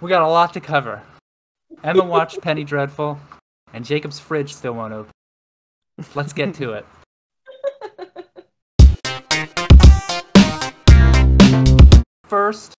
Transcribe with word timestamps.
We 0.00 0.08
got 0.08 0.22
a 0.22 0.28
lot 0.28 0.54
to 0.54 0.60
cover. 0.60 1.02
Emma 1.84 2.02
watched 2.02 2.40
Penny 2.42 2.64
Dreadful, 2.64 3.20
and 3.74 3.84
Jacob's 3.84 4.18
fridge 4.18 4.54
still 4.54 4.72
won't 4.72 4.94
open. 4.94 5.12
Let's 6.14 6.32
get 6.32 6.54
to 6.54 6.72
it. 6.72 6.86
First, 12.24 12.72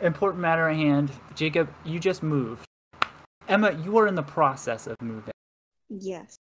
important 0.00 0.40
matter 0.40 0.68
at 0.68 0.76
hand. 0.76 1.10
Jacob, 1.34 1.68
you 1.84 1.98
just 1.98 2.22
moved. 2.22 2.64
Emma, 3.48 3.72
you 3.84 3.98
are 3.98 4.06
in 4.06 4.14
the 4.14 4.22
process 4.22 4.86
of 4.86 4.94
moving. 5.02 5.32
Yes. 5.88 6.36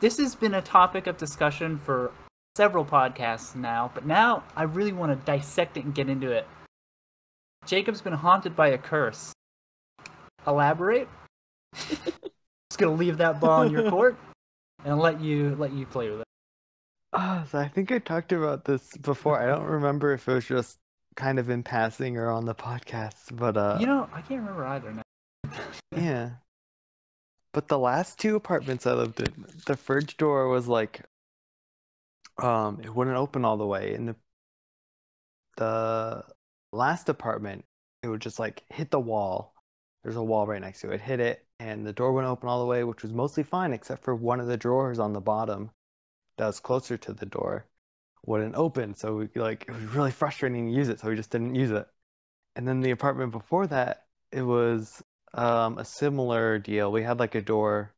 This 0.00 0.16
has 0.16 0.34
been 0.34 0.54
a 0.54 0.62
topic 0.62 1.06
of 1.06 1.18
discussion 1.18 1.76
for 1.76 2.12
several 2.56 2.86
podcasts 2.86 3.54
now, 3.54 3.90
but 3.92 4.06
now 4.06 4.44
I 4.56 4.62
really 4.62 4.92
want 4.92 5.12
to 5.12 5.26
dissect 5.26 5.76
it 5.76 5.84
and 5.84 5.94
get 5.94 6.08
into 6.08 6.30
it. 6.30 6.46
Jacob's 7.68 8.00
been 8.00 8.14
haunted 8.14 8.56
by 8.56 8.68
a 8.68 8.78
curse. 8.78 9.34
Elaborate? 10.46 11.06
Just 11.74 12.78
gonna 12.78 12.94
leave 12.94 13.18
that 13.18 13.40
ball 13.40 13.62
in 13.62 13.72
your 13.72 13.90
court 13.90 14.16
and 14.86 14.98
let 14.98 15.20
you 15.20 15.54
let 15.58 15.72
you 15.72 15.84
play 15.84 16.08
with 16.08 16.20
it. 16.20 16.26
Ah, 17.12 17.44
so 17.50 17.58
I 17.58 17.68
think 17.68 17.92
I 17.92 17.98
talked 17.98 18.32
about 18.32 18.64
this 18.64 18.96
before. 18.96 19.38
I 19.38 19.46
don't 19.46 19.66
remember 19.66 20.14
if 20.14 20.26
it 20.28 20.32
was 20.32 20.46
just 20.46 20.78
kind 21.16 21.38
of 21.38 21.50
in 21.50 21.62
passing 21.62 22.16
or 22.16 22.30
on 22.30 22.46
the 22.46 22.54
podcast, 22.54 23.36
but 23.36 23.56
uh 23.58 23.76
You 23.78 23.86
know, 23.86 24.08
I 24.14 24.22
can't 24.22 24.40
remember 24.40 24.64
either 24.64 24.92
now. 24.94 25.02
yeah. 25.94 26.30
But 27.52 27.68
the 27.68 27.78
last 27.78 28.18
two 28.18 28.36
apartments 28.36 28.86
I 28.86 28.92
lived 28.92 29.20
in, 29.20 29.46
the 29.66 29.76
fridge 29.76 30.16
door 30.16 30.48
was 30.48 30.68
like 30.68 31.02
um 32.42 32.80
it 32.82 32.94
wouldn't 32.94 33.16
open 33.16 33.44
all 33.44 33.58
the 33.58 33.66
way 33.66 33.92
and 33.94 34.08
the 34.08 34.16
the 35.58 36.24
last 36.72 37.08
apartment 37.08 37.64
it 38.02 38.08
would 38.08 38.20
just 38.20 38.38
like 38.38 38.64
hit 38.68 38.90
the 38.90 39.00
wall. 39.00 39.54
There's 40.02 40.16
a 40.16 40.22
wall 40.22 40.46
right 40.46 40.60
next 40.60 40.80
to 40.82 40.90
it. 40.90 41.00
Hit 41.00 41.20
it 41.20 41.44
and 41.58 41.86
the 41.86 41.92
door 41.92 42.12
wouldn't 42.12 42.30
open 42.30 42.48
all 42.48 42.60
the 42.60 42.66
way, 42.66 42.84
which 42.84 43.02
was 43.02 43.12
mostly 43.12 43.42
fine 43.42 43.72
except 43.72 44.04
for 44.04 44.14
one 44.14 44.40
of 44.40 44.46
the 44.46 44.56
drawers 44.56 44.98
on 44.98 45.12
the 45.12 45.20
bottom 45.20 45.70
that 46.36 46.46
was 46.46 46.60
closer 46.60 46.96
to 46.96 47.12
the 47.12 47.26
door 47.26 47.66
wouldn't 48.24 48.54
open. 48.54 48.94
So 48.94 49.16
we 49.16 49.28
like 49.40 49.64
it 49.68 49.72
was 49.72 49.82
really 49.94 50.10
frustrating 50.10 50.66
to 50.68 50.72
use 50.72 50.88
it, 50.88 51.00
so 51.00 51.08
we 51.08 51.16
just 51.16 51.30
didn't 51.30 51.54
use 51.54 51.70
it. 51.70 51.86
And 52.56 52.66
then 52.66 52.80
the 52.80 52.90
apartment 52.90 53.32
before 53.32 53.66
that, 53.68 54.06
it 54.32 54.42
was 54.42 55.02
um, 55.34 55.78
a 55.78 55.84
similar 55.84 56.58
deal. 56.58 56.92
We 56.92 57.02
had 57.02 57.18
like 57.18 57.34
a 57.34 57.42
door 57.42 57.94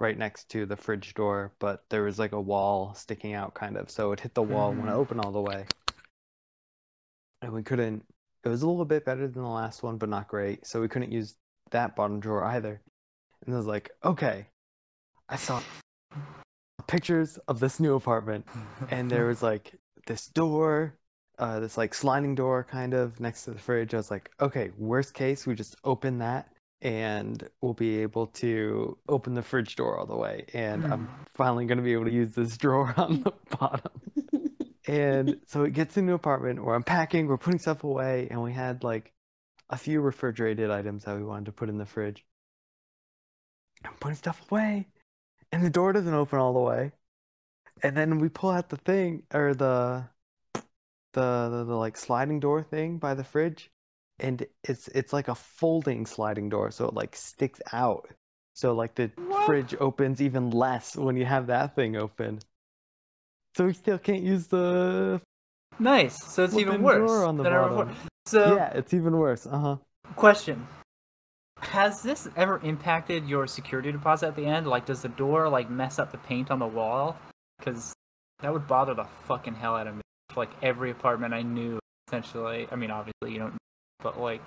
right 0.00 0.16
next 0.16 0.50
to 0.50 0.66
the 0.66 0.76
fridge 0.76 1.14
door, 1.14 1.52
but 1.58 1.84
there 1.88 2.02
was 2.02 2.18
like 2.18 2.32
a 2.32 2.40
wall 2.40 2.94
sticking 2.94 3.32
out 3.32 3.54
kind 3.54 3.76
of. 3.76 3.90
So 3.90 4.12
it 4.12 4.20
hit 4.20 4.34
the 4.34 4.42
wall 4.42 4.70
and 4.70 4.80
wouldn't 4.80 4.98
open 4.98 5.20
all 5.20 5.32
the 5.32 5.40
way. 5.40 5.66
And 7.44 7.52
we 7.52 7.62
couldn't 7.62 8.04
it 8.44 8.48
was 8.48 8.62
a 8.62 8.68
little 8.68 8.84
bit 8.84 9.04
better 9.04 9.26
than 9.26 9.42
the 9.42 9.48
last 9.48 9.82
one, 9.82 9.96
but 9.96 10.08
not 10.08 10.28
great. 10.28 10.66
So 10.66 10.80
we 10.80 10.88
couldn't 10.88 11.12
use 11.12 11.36
that 11.70 11.96
bottom 11.96 12.20
drawer 12.20 12.44
either. 12.44 12.80
And 13.44 13.54
I 13.54 13.56
was 13.56 13.66
like, 13.66 13.90
okay. 14.04 14.46
I 15.28 15.36
saw 15.36 15.62
pictures 16.86 17.38
of 17.48 17.60
this 17.60 17.80
new 17.80 17.94
apartment 17.94 18.46
and 18.90 19.10
there 19.10 19.26
was 19.26 19.42
like 19.42 19.72
this 20.06 20.26
door 20.26 20.98
uh 21.38 21.58
this 21.58 21.78
like 21.78 21.94
sliding 21.94 22.34
door 22.34 22.62
kind 22.62 22.92
of 22.92 23.18
next 23.20 23.44
to 23.44 23.52
the 23.52 23.58
fridge 23.58 23.94
i 23.94 23.96
was 23.96 24.10
like 24.10 24.30
okay 24.40 24.70
worst 24.76 25.14
case 25.14 25.46
we 25.46 25.54
just 25.54 25.76
open 25.84 26.18
that 26.18 26.50
and 26.82 27.48
we'll 27.62 27.72
be 27.72 27.98
able 28.00 28.26
to 28.26 28.98
open 29.08 29.32
the 29.32 29.42
fridge 29.42 29.76
door 29.76 29.98
all 29.98 30.04
the 30.04 30.14
way 30.14 30.44
and 30.52 30.84
i'm 30.92 31.08
finally 31.34 31.64
going 31.64 31.78
to 31.78 31.84
be 31.84 31.94
able 31.94 32.04
to 32.04 32.12
use 32.12 32.32
this 32.32 32.58
drawer 32.58 32.92
on 32.98 33.22
the 33.22 33.32
bottom 33.56 33.90
and 34.86 35.36
so 35.46 35.64
it 35.64 35.72
gets 35.72 35.96
into 35.96 36.12
an 36.12 36.16
apartment 36.16 36.62
we're 36.64 36.74
unpacking 36.76 37.26
we're 37.26 37.36
putting 37.38 37.58
stuff 37.58 37.84
away 37.84 38.28
and 38.30 38.42
we 38.42 38.52
had 38.52 38.82
like 38.84 39.12
a 39.70 39.78
few 39.78 40.00
refrigerated 40.00 40.70
items 40.70 41.04
that 41.04 41.16
we 41.16 41.24
wanted 41.24 41.46
to 41.46 41.52
put 41.52 41.68
in 41.68 41.78
the 41.78 41.86
fridge. 41.86 42.24
I'm 43.84 43.94
putting 43.94 44.16
stuff 44.16 44.50
away 44.50 44.88
and 45.52 45.64
the 45.64 45.70
door 45.70 45.92
doesn't 45.92 46.14
open 46.14 46.38
all 46.40 46.54
the 46.54 46.60
way. 46.60 46.92
And 47.82 47.96
then 47.96 48.18
we 48.20 48.28
pull 48.30 48.50
out 48.50 48.70
the 48.70 48.78
thing 48.78 49.24
or 49.34 49.54
the 49.54 50.08
the, 51.12 51.48
the, 51.50 51.64
the 51.64 51.74
like 51.76 51.96
sliding 51.96 52.40
door 52.40 52.62
thing 52.62 52.98
by 52.98 53.14
the 53.14 53.24
fridge 53.24 53.70
and 54.18 54.46
it's 54.62 54.88
it's 54.88 55.12
like 55.12 55.28
a 55.28 55.34
folding 55.34 56.06
sliding 56.06 56.48
door 56.48 56.70
so 56.70 56.86
it 56.86 56.94
like 56.94 57.16
sticks 57.16 57.60
out. 57.72 58.08
So 58.54 58.74
like 58.74 58.94
the 58.94 59.10
What? 59.16 59.34
fridge 59.38 59.74
opens 59.80 60.20
even 60.22 60.50
less 60.50 60.96
when 60.96 61.16
you 61.16 61.24
have 61.24 61.46
that 61.48 61.74
thing 61.74 61.96
open 61.96 62.40
so 63.56 63.66
we 63.66 63.72
still 63.72 63.98
can't 63.98 64.22
use 64.22 64.46
the 64.46 65.20
Nice. 65.78 66.22
So 66.24 66.44
it's 66.44 66.56
even 66.56 66.82
worse. 66.82 67.10
on 67.10 67.36
the 67.36 67.42
than 67.42 67.52
bottom. 67.52 67.88
before. 67.88 67.94
So 68.26 68.54
yeah 68.56 68.70
it's 68.74 68.94
even 68.94 69.16
worse 69.16 69.46
uh-huh 69.46 69.76
Question: 70.16 70.66
Has 71.58 72.02
this 72.02 72.28
ever 72.36 72.60
impacted 72.62 73.26
your 73.26 73.46
security 73.46 73.90
deposit 73.90 74.28
at 74.28 74.36
the 74.36 74.44
end? 74.46 74.66
Like, 74.66 74.86
does 74.86 75.02
the 75.02 75.08
door 75.08 75.48
like 75.48 75.70
mess 75.70 75.98
up 75.98 76.12
the 76.12 76.18
paint 76.18 76.50
on 76.50 76.58
the 76.58 76.66
wall? 76.66 77.16
Because 77.58 77.92
that 78.40 78.52
would 78.52 78.68
bother 78.68 78.94
the 78.94 79.06
fucking 79.26 79.54
hell 79.54 79.74
out 79.74 79.86
of 79.86 79.96
me. 79.96 80.02
Like 80.36 80.50
every 80.62 80.90
apartment 80.90 81.32
I 81.34 81.42
knew, 81.42 81.78
essentially. 82.06 82.68
I 82.70 82.76
mean, 82.76 82.90
obviously 82.90 83.32
you 83.32 83.38
don't, 83.38 83.56
but 84.00 84.20
like, 84.20 84.42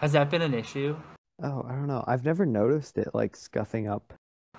has 0.00 0.12
that 0.12 0.28
been 0.30 0.42
an 0.42 0.54
issue? 0.54 0.96
oh 1.42 1.64
i 1.68 1.72
don't 1.72 1.88
know 1.88 2.04
i've 2.06 2.24
never 2.24 2.46
noticed 2.46 2.96
it 2.96 3.08
like 3.12 3.34
scuffing 3.34 3.88
up 3.88 4.12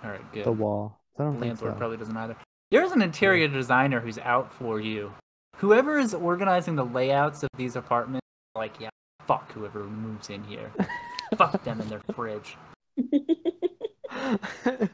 All 0.03 0.09
right, 0.11 0.33
good. 0.33 0.43
the 0.43 0.51
wall 0.51 0.99
i 1.17 1.23
don't 1.23 1.33
think 1.39 1.45
landlord 1.45 1.73
so 1.73 1.77
probably 1.77 1.95
doesn't 1.95 2.17
either. 2.17 2.35
There's 2.71 2.91
an 2.91 3.01
interior 3.01 3.47
designer 3.47 3.99
who's 3.99 4.17
out 4.19 4.51
for 4.51 4.79
you. 4.79 5.13
Whoever 5.57 5.97
is 5.99 6.13
organizing 6.13 6.75
the 6.75 6.85
layouts 6.85 7.43
of 7.43 7.49
these 7.57 7.75
apartments, 7.75 8.25
like, 8.55 8.79
yeah, 8.79 8.89
fuck 9.27 9.51
whoever 9.51 9.83
moves 9.83 10.29
in 10.29 10.43
here. 10.43 10.71
fuck 11.37 11.63
them 11.63 11.79
in 11.81 11.89
their 11.89 12.01
fridge. 12.13 12.57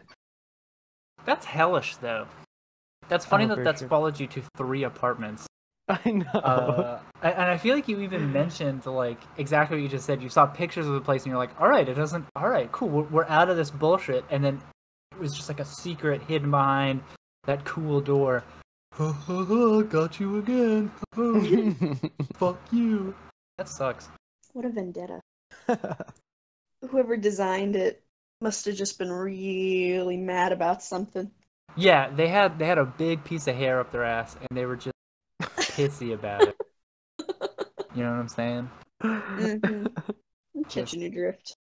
That's 1.25 1.45
hellish, 1.45 1.95
though. 1.97 2.27
That's 3.07 3.25
funny 3.25 3.45
Oh, 3.45 3.55
that 3.55 3.63
that's 3.63 3.81
sure. 3.81 3.89
followed 3.89 4.19
you 4.19 4.27
to 4.27 4.41
three 4.57 4.83
apartments. 4.83 5.47
i 5.89 6.11
know 6.11 6.23
Uh, 6.33 6.99
and 7.21 7.33
and 7.33 7.43
I 7.43 7.57
feel 7.57 7.75
like 7.75 7.87
you 7.87 7.99
even 8.01 8.31
mentioned 8.31 8.85
like 8.85 9.19
exactly 9.37 9.77
what 9.77 9.83
you 9.83 9.89
just 9.89 10.05
said. 10.05 10.21
You 10.21 10.29
saw 10.29 10.45
pictures 10.45 10.87
of 10.87 10.93
the 10.93 11.01
place, 11.01 11.23
and 11.23 11.31
you're 11.31 11.37
like, 11.37 11.59
"All 11.59 11.67
right, 11.67 11.87
it 11.87 11.95
doesn't. 11.95 12.25
All 12.35 12.47
right, 12.49 12.71
cool. 12.71 12.89
We're, 12.89 13.03
we're 13.03 13.25
out 13.25 13.49
of 13.49 13.57
this 13.57 13.69
bullshit." 13.71 14.23
And 14.29 14.43
then 14.43 14.61
it 15.11 15.19
was 15.19 15.33
just 15.35 15.49
like 15.49 15.59
a 15.59 15.65
secret 15.65 16.21
hidden 16.23 16.51
behind 16.51 17.01
that 17.45 17.65
cool 17.65 18.01
door. 18.01 18.43
Ha, 18.93 19.11
ha, 19.11 19.45
ha, 19.45 19.81
Got 19.81 20.19
you 20.19 20.37
again. 20.39 20.91
Fuck 22.35 22.59
you. 22.71 23.15
That 23.57 23.69
sucks. 23.69 24.09
what 24.53 24.65
a 24.65 24.69
vendetta. 24.69 25.21
Whoever 26.89 27.15
designed 27.17 27.75
it 27.75 28.03
must 28.41 28.65
have 28.65 28.75
just 28.75 28.97
been 28.97 29.11
really 29.11 30.17
mad 30.17 30.51
about 30.51 30.83
something. 30.83 31.31
Yeah, 31.77 32.09
they 32.09 32.27
had 32.27 32.59
they 32.59 32.65
had 32.65 32.77
a 32.77 32.85
big 32.85 33.23
piece 33.23 33.47
of 33.47 33.55
hair 33.55 33.79
up 33.79 33.91
their 33.91 34.03
ass, 34.03 34.35
and 34.35 34.57
they 34.57 34.65
were 34.65 34.75
just 34.75 34.95
pissy 35.41 36.13
about 36.13 36.47
it. 36.47 36.55
You 37.93 38.03
know 38.03 38.11
what 38.11 38.19
I'm 38.19 38.27
saying? 38.29 38.69
Mhm. 39.03 39.91
I'm 40.55 40.63
catching 40.69 41.01
your 41.01 41.09
drift. 41.09 41.57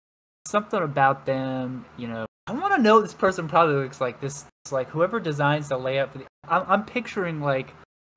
Something 0.49 0.81
about 0.81 1.25
them, 1.25 1.85
you 1.97 2.07
know. 2.07 2.25
I 2.47 2.51
want 2.53 2.75
to 2.75 2.81
know 2.81 3.01
this 3.01 3.13
person 3.13 3.47
probably 3.47 3.75
looks 3.75 4.01
like. 4.01 4.19
This, 4.19 4.45
like 4.71 4.89
whoever 4.89 5.19
designs 5.19 5.69
the 5.69 5.77
layout 5.77 6.11
for 6.11 6.19
the. 6.19 6.25
I'm, 6.47 6.63
I'm 6.67 6.85
picturing 6.85 7.41
like 7.41 7.73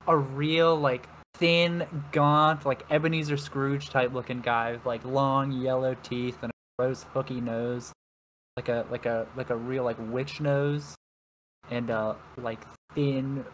a 0.06 0.16
real 0.16 0.74
like 0.74 1.06
thin, 1.34 1.86
gaunt, 2.12 2.64
like 2.64 2.84
Ebenezer 2.90 3.36
Scrooge 3.36 3.90
type 3.90 4.12
looking 4.12 4.40
guy 4.40 4.72
with 4.72 4.86
like 4.86 5.04
long 5.04 5.52
yellow 5.52 5.94
teeth 6.02 6.38
and 6.42 6.50
a 6.50 6.54
gross 6.78 7.04
hooky 7.12 7.40
nose, 7.40 7.92
like 8.56 8.68
a 8.68 8.86
like 8.90 9.06
a 9.06 9.26
like 9.36 9.50
a 9.50 9.56
real 9.56 9.84
like 9.84 9.98
witch 9.98 10.40
nose, 10.40 10.94
and 11.70 11.90
uh 11.90 12.14
like 12.38 12.60
thin, 12.94 13.44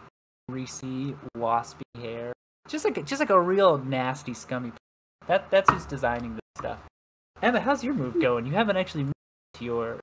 greasy, 0.47 1.15
waspy 1.35 1.81
hair. 1.97 2.33
Just 2.67 2.85
like 2.85 3.05
just 3.05 3.19
like 3.19 3.29
a 3.29 3.41
real 3.41 3.77
nasty, 3.77 4.33
scummy. 4.33 4.71
That 5.27 5.51
that's 5.51 5.69
who's 5.69 5.85
designing 5.85 6.33
this 6.33 6.41
stuff. 6.57 6.79
Emma, 7.41 7.59
how's 7.59 7.83
your 7.83 7.93
move 7.93 8.21
going? 8.21 8.45
You 8.45 8.53
haven't 8.53 8.77
actually 8.77 9.05
moved 9.05 9.15
to 9.55 9.65
your 9.65 9.99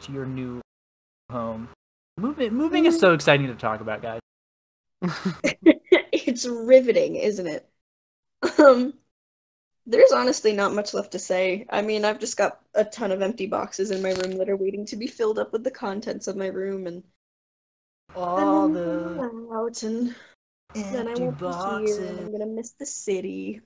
to 0.00 0.12
your 0.12 0.26
new 0.26 0.60
home. 1.30 1.68
Moving 2.18 2.54
moving 2.54 2.86
is 2.86 2.98
so 2.98 3.14
exciting 3.14 3.46
to 3.46 3.54
talk 3.54 3.80
about, 3.80 4.02
guys. 4.02 4.20
it's 6.12 6.46
riveting, 6.46 7.16
isn't 7.16 7.46
it? 7.46 7.68
Um, 8.58 8.94
there's 9.86 10.12
honestly 10.12 10.52
not 10.52 10.74
much 10.74 10.94
left 10.94 11.12
to 11.12 11.18
say. 11.18 11.66
I 11.70 11.82
mean, 11.82 12.04
I've 12.04 12.18
just 12.18 12.36
got 12.36 12.60
a 12.74 12.84
ton 12.84 13.12
of 13.12 13.22
empty 13.22 13.46
boxes 13.46 13.90
in 13.90 14.02
my 14.02 14.12
room 14.12 14.38
that 14.38 14.48
are 14.48 14.56
waiting 14.56 14.84
to 14.86 14.96
be 14.96 15.06
filled 15.06 15.38
up 15.38 15.52
with 15.52 15.64
the 15.64 15.70
contents 15.70 16.26
of 16.26 16.36
my 16.36 16.48
room, 16.48 16.86
and 16.88 17.02
All 18.16 18.68
then 18.68 18.74
the 18.74 19.20
I'm 19.22 19.52
out, 19.52 19.82
and 19.82 20.14
then 20.74 21.06
I 21.06 21.10
empty 21.10 21.22
won't 21.22 21.38
be 21.38 21.86
here, 21.86 22.06
and 22.06 22.20
I'm 22.20 22.32
gonna 22.32 22.46
miss 22.46 22.72
the 22.72 22.86
city. 22.86 23.60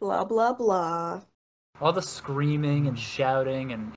Blah 0.00 0.24
blah 0.24 0.54
blah. 0.54 1.22
All 1.80 1.92
the 1.92 2.02
screaming 2.02 2.86
and 2.86 2.98
shouting 2.98 3.72
and 3.72 3.92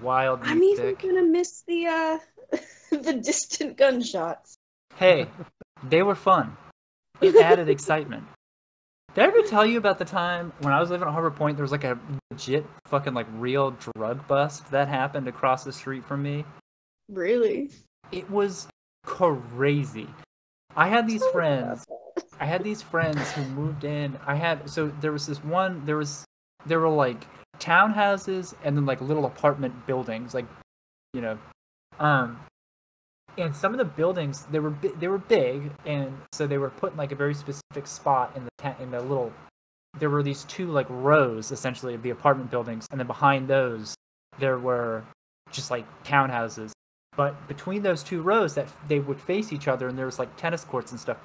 wild 0.00 0.40
I'm 0.42 0.62
even 0.62 0.94
gonna 0.96 1.22
miss 1.22 1.62
the 1.66 1.86
uh 1.86 2.18
the 2.90 3.14
distant 3.14 3.76
gunshots. 3.76 4.56
Hey, 4.96 5.26
they 5.88 6.02
were 6.02 6.14
fun. 6.14 6.56
It 7.20 7.36
added 7.36 7.68
excitement. 7.68 8.24
Did 9.14 9.24
I 9.24 9.26
ever 9.28 9.42
tell 9.42 9.66
you 9.66 9.78
about 9.78 9.98
the 9.98 10.04
time 10.06 10.52
when 10.60 10.72
I 10.72 10.80
was 10.80 10.90
living 10.90 11.06
at 11.06 11.12
Harbor 11.12 11.30
Point? 11.30 11.56
There 11.56 11.64
was 11.64 11.72
like 11.72 11.84
a 11.84 11.98
legit 12.30 12.64
fucking 12.86 13.12
like 13.12 13.26
real 13.34 13.76
drug 13.94 14.26
bust 14.26 14.70
that 14.70 14.88
happened 14.88 15.28
across 15.28 15.64
the 15.64 15.72
street 15.72 16.04
from 16.04 16.22
me. 16.22 16.44
Really? 17.10 17.70
It 18.10 18.30
was 18.30 18.68
crazy. 19.04 20.08
I 20.74 20.88
had 20.88 21.06
these 21.06 21.24
friends. 21.26 21.84
I 22.40 22.46
had 22.46 22.64
these 22.64 22.80
friends 22.80 23.30
who 23.32 23.44
moved 23.46 23.84
in. 23.84 24.18
I 24.26 24.34
had 24.34 24.68
so 24.68 24.88
there 25.00 25.12
was 25.12 25.26
this 25.26 25.44
one. 25.44 25.84
There 25.84 25.96
was 25.96 26.24
there 26.66 26.80
were 26.80 26.88
like 26.88 27.24
townhouses 27.58 28.54
and 28.64 28.76
then 28.76 28.86
like 28.86 29.00
little 29.00 29.26
apartment 29.26 29.86
buildings, 29.86 30.34
like 30.34 30.46
you 31.12 31.20
know, 31.20 31.38
um, 32.00 32.38
and 33.38 33.54
some 33.54 33.72
of 33.72 33.78
the 33.78 33.84
buildings 33.84 34.46
they 34.50 34.58
were 34.58 34.74
they 34.98 35.08
were 35.08 35.18
big, 35.18 35.70
and 35.86 36.12
so 36.32 36.46
they 36.46 36.58
were 36.58 36.70
put 36.70 36.92
in 36.92 36.98
like 36.98 37.12
a 37.12 37.16
very 37.16 37.34
specific 37.34 37.86
spot 37.86 38.32
in 38.36 38.44
the 38.44 38.50
ta- 38.58 38.76
in 38.80 38.90
the 38.90 39.00
little. 39.00 39.32
There 39.98 40.10
were 40.10 40.22
these 40.22 40.44
two 40.44 40.68
like 40.68 40.86
rows 40.88 41.52
essentially 41.52 41.94
of 41.94 42.02
the 42.02 42.10
apartment 42.10 42.50
buildings, 42.50 42.86
and 42.90 42.98
then 43.00 43.06
behind 43.06 43.48
those 43.48 43.94
there 44.38 44.58
were 44.58 45.04
just 45.50 45.70
like 45.70 45.86
townhouses. 46.04 46.72
But 47.16 47.46
between 47.46 47.82
those 47.82 48.02
two 48.02 48.22
rows, 48.22 48.54
that 48.54 48.68
they 48.88 48.98
would 48.98 49.20
face 49.20 49.52
each 49.52 49.68
other, 49.68 49.88
and 49.88 49.98
there 49.98 50.06
was 50.06 50.18
like 50.18 50.34
tennis 50.36 50.64
courts 50.64 50.92
and 50.92 51.00
stuff. 51.00 51.18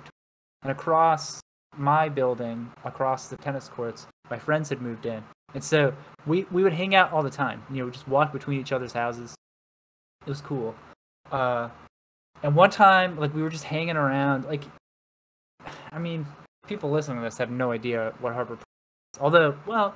And 0.64 0.72
across 0.72 1.40
my 1.78 2.10
building, 2.10 2.72
across 2.84 3.28
the 3.28 3.38
tennis 3.38 3.70
courts, 3.70 4.08
my 4.30 4.38
friends 4.38 4.70
had 4.70 4.82
moved 4.82 5.06
in, 5.06 5.24
and 5.54 5.64
so 5.64 5.94
we 6.26 6.46
we 6.52 6.64
would 6.64 6.74
hang 6.74 6.96
out 6.96 7.12
all 7.12 7.24
the 7.24 7.30
time. 7.30 7.64
You 7.72 7.84
know, 7.86 7.90
just 7.90 8.08
walk 8.08 8.34
between 8.34 8.60
each 8.60 8.72
other's 8.72 8.94
houses. 8.94 9.36
It 10.22 10.30
was 10.30 10.42
cool. 10.42 10.76
Uh, 11.32 11.70
and 12.44 12.56
one 12.56 12.70
time, 12.70 13.18
like 13.18 13.34
we 13.34 13.42
were 13.42 13.50
just 13.50 13.64
hanging 13.64 13.96
around. 13.96 14.46
Like, 14.46 14.64
I 15.92 16.00
mean, 16.00 16.26
people 16.68 16.90
listening 16.92 17.18
to 17.18 17.24
this 17.24 17.38
have 17.38 17.50
no 17.50 17.72
idea 17.72 18.14
what 18.20 18.34
Harbor. 18.34 18.56
Is. 18.56 18.60
Although, 19.20 19.58
well, 19.66 19.96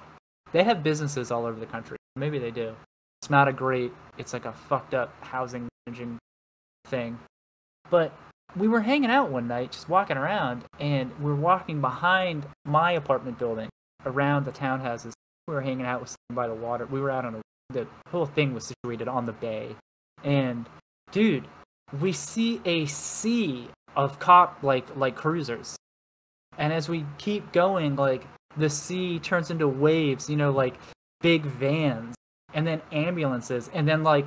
they 0.52 0.64
have 0.64 0.84
businesses 0.84 1.32
all 1.32 1.46
over 1.46 1.60
the 1.60 1.66
country. 1.66 1.98
Maybe 2.16 2.40
they 2.40 2.52
do. 2.52 2.76
It's 3.22 3.30
not 3.30 3.48
a 3.48 3.54
great. 3.54 3.92
It's 4.18 4.34
like 4.34 4.46
a 4.46 4.54
fucked 4.54 4.94
up 4.94 5.14
housing 5.22 5.68
thing. 6.86 7.20
But 7.90 8.14
we 8.56 8.68
were 8.68 8.82
hanging 8.82 9.10
out 9.10 9.30
one 9.30 9.48
night, 9.48 9.72
just 9.72 9.90
walking 9.90 10.18
around, 10.18 10.64
and 10.80 11.12
we 11.22 11.32
are 11.32 11.36
walking 11.36 11.82
behind 11.82 12.46
my 12.66 12.94
apartment 12.94 13.40
building 13.40 13.70
around 14.06 14.46
the 14.46 14.52
townhouses. 14.52 15.14
We 15.48 15.54
were 15.54 15.62
hanging 15.62 15.86
out 15.86 16.02
with 16.02 16.16
by 16.34 16.48
the 16.48 16.54
water. 16.54 16.86
We 16.86 17.00
were 17.00 17.12
out 17.12 17.26
on 17.26 17.36
a. 17.36 17.42
The 17.74 17.88
whole 18.10 18.26
thing 18.26 18.54
was 18.54 18.66
situated 18.66 19.08
on 19.08 19.26
the 19.26 19.32
bay, 19.32 19.76
and 20.24 20.68
dude, 21.12 21.46
we 22.02 22.12
see 22.12 22.62
a 22.66 22.86
sea 22.88 23.70
of 23.96 24.20
cop 24.20 24.62
like 24.62 24.96
like 24.98 25.16
cruisers, 25.16 25.78
and 26.58 26.74
as 26.74 26.90
we 26.90 27.06
keep 27.18 27.54
going, 27.54 27.96
like 27.96 28.26
the 28.58 28.70
sea 28.70 29.20
turns 29.20 29.52
into 29.52 29.68
waves. 29.68 30.30
You 30.30 30.36
know, 30.36 30.52
like 30.52 30.76
big 31.22 31.44
vans, 31.44 32.16
and 32.54 32.68
then 32.68 32.82
ambulances, 32.92 33.70
and 33.74 33.88
then 33.88 34.04
like 34.04 34.26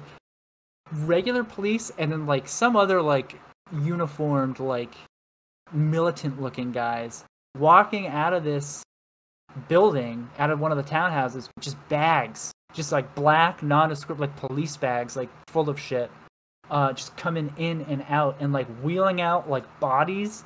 regular 0.91 1.45
police, 1.45 1.93
and 1.99 2.11
then 2.11 2.25
like 2.25 2.49
some 2.49 2.77
other 2.77 3.03
like 3.03 3.39
uniformed 3.73 4.59
like 4.59 4.95
militant 5.73 6.41
looking 6.41 6.73
guys 6.73 7.25
walking 7.59 8.07
out 8.07 8.33
of 8.33 8.45
this 8.45 8.83
building 9.69 10.29
out 10.39 10.51
of 10.51 10.61
one 10.61 10.71
of 10.73 10.77
the 10.77 10.85
townhouses 10.85 11.49
just 11.61 11.77
bags 11.89 12.53
just 12.73 12.93
like 12.93 13.15
black 13.15 13.63
nondescript 13.63 14.21
like 14.21 14.35
police 14.37 14.77
bags 14.77 15.17
like 15.17 15.31
full 15.49 15.69
of 15.71 15.79
shit 15.79 16.11
uh 16.71 16.93
just 16.93 17.17
coming 17.17 17.53
in 17.57 17.83
and 17.83 18.05
out 18.09 18.37
and 18.41 18.53
like 18.53 18.67
wheeling 18.83 19.21
out 19.21 19.49
like 19.49 19.65
bodies. 19.81 20.45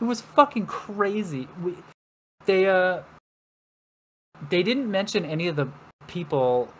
It 0.00 0.04
was 0.04 0.20
fucking 0.20 0.66
crazy. 0.66 1.48
We 1.62 1.74
they 2.46 2.68
uh 2.68 3.02
they 4.50 4.62
didn't 4.62 4.90
mention 4.90 5.24
any 5.24 5.48
of 5.48 5.56
the 5.56 5.68
people 6.06 6.72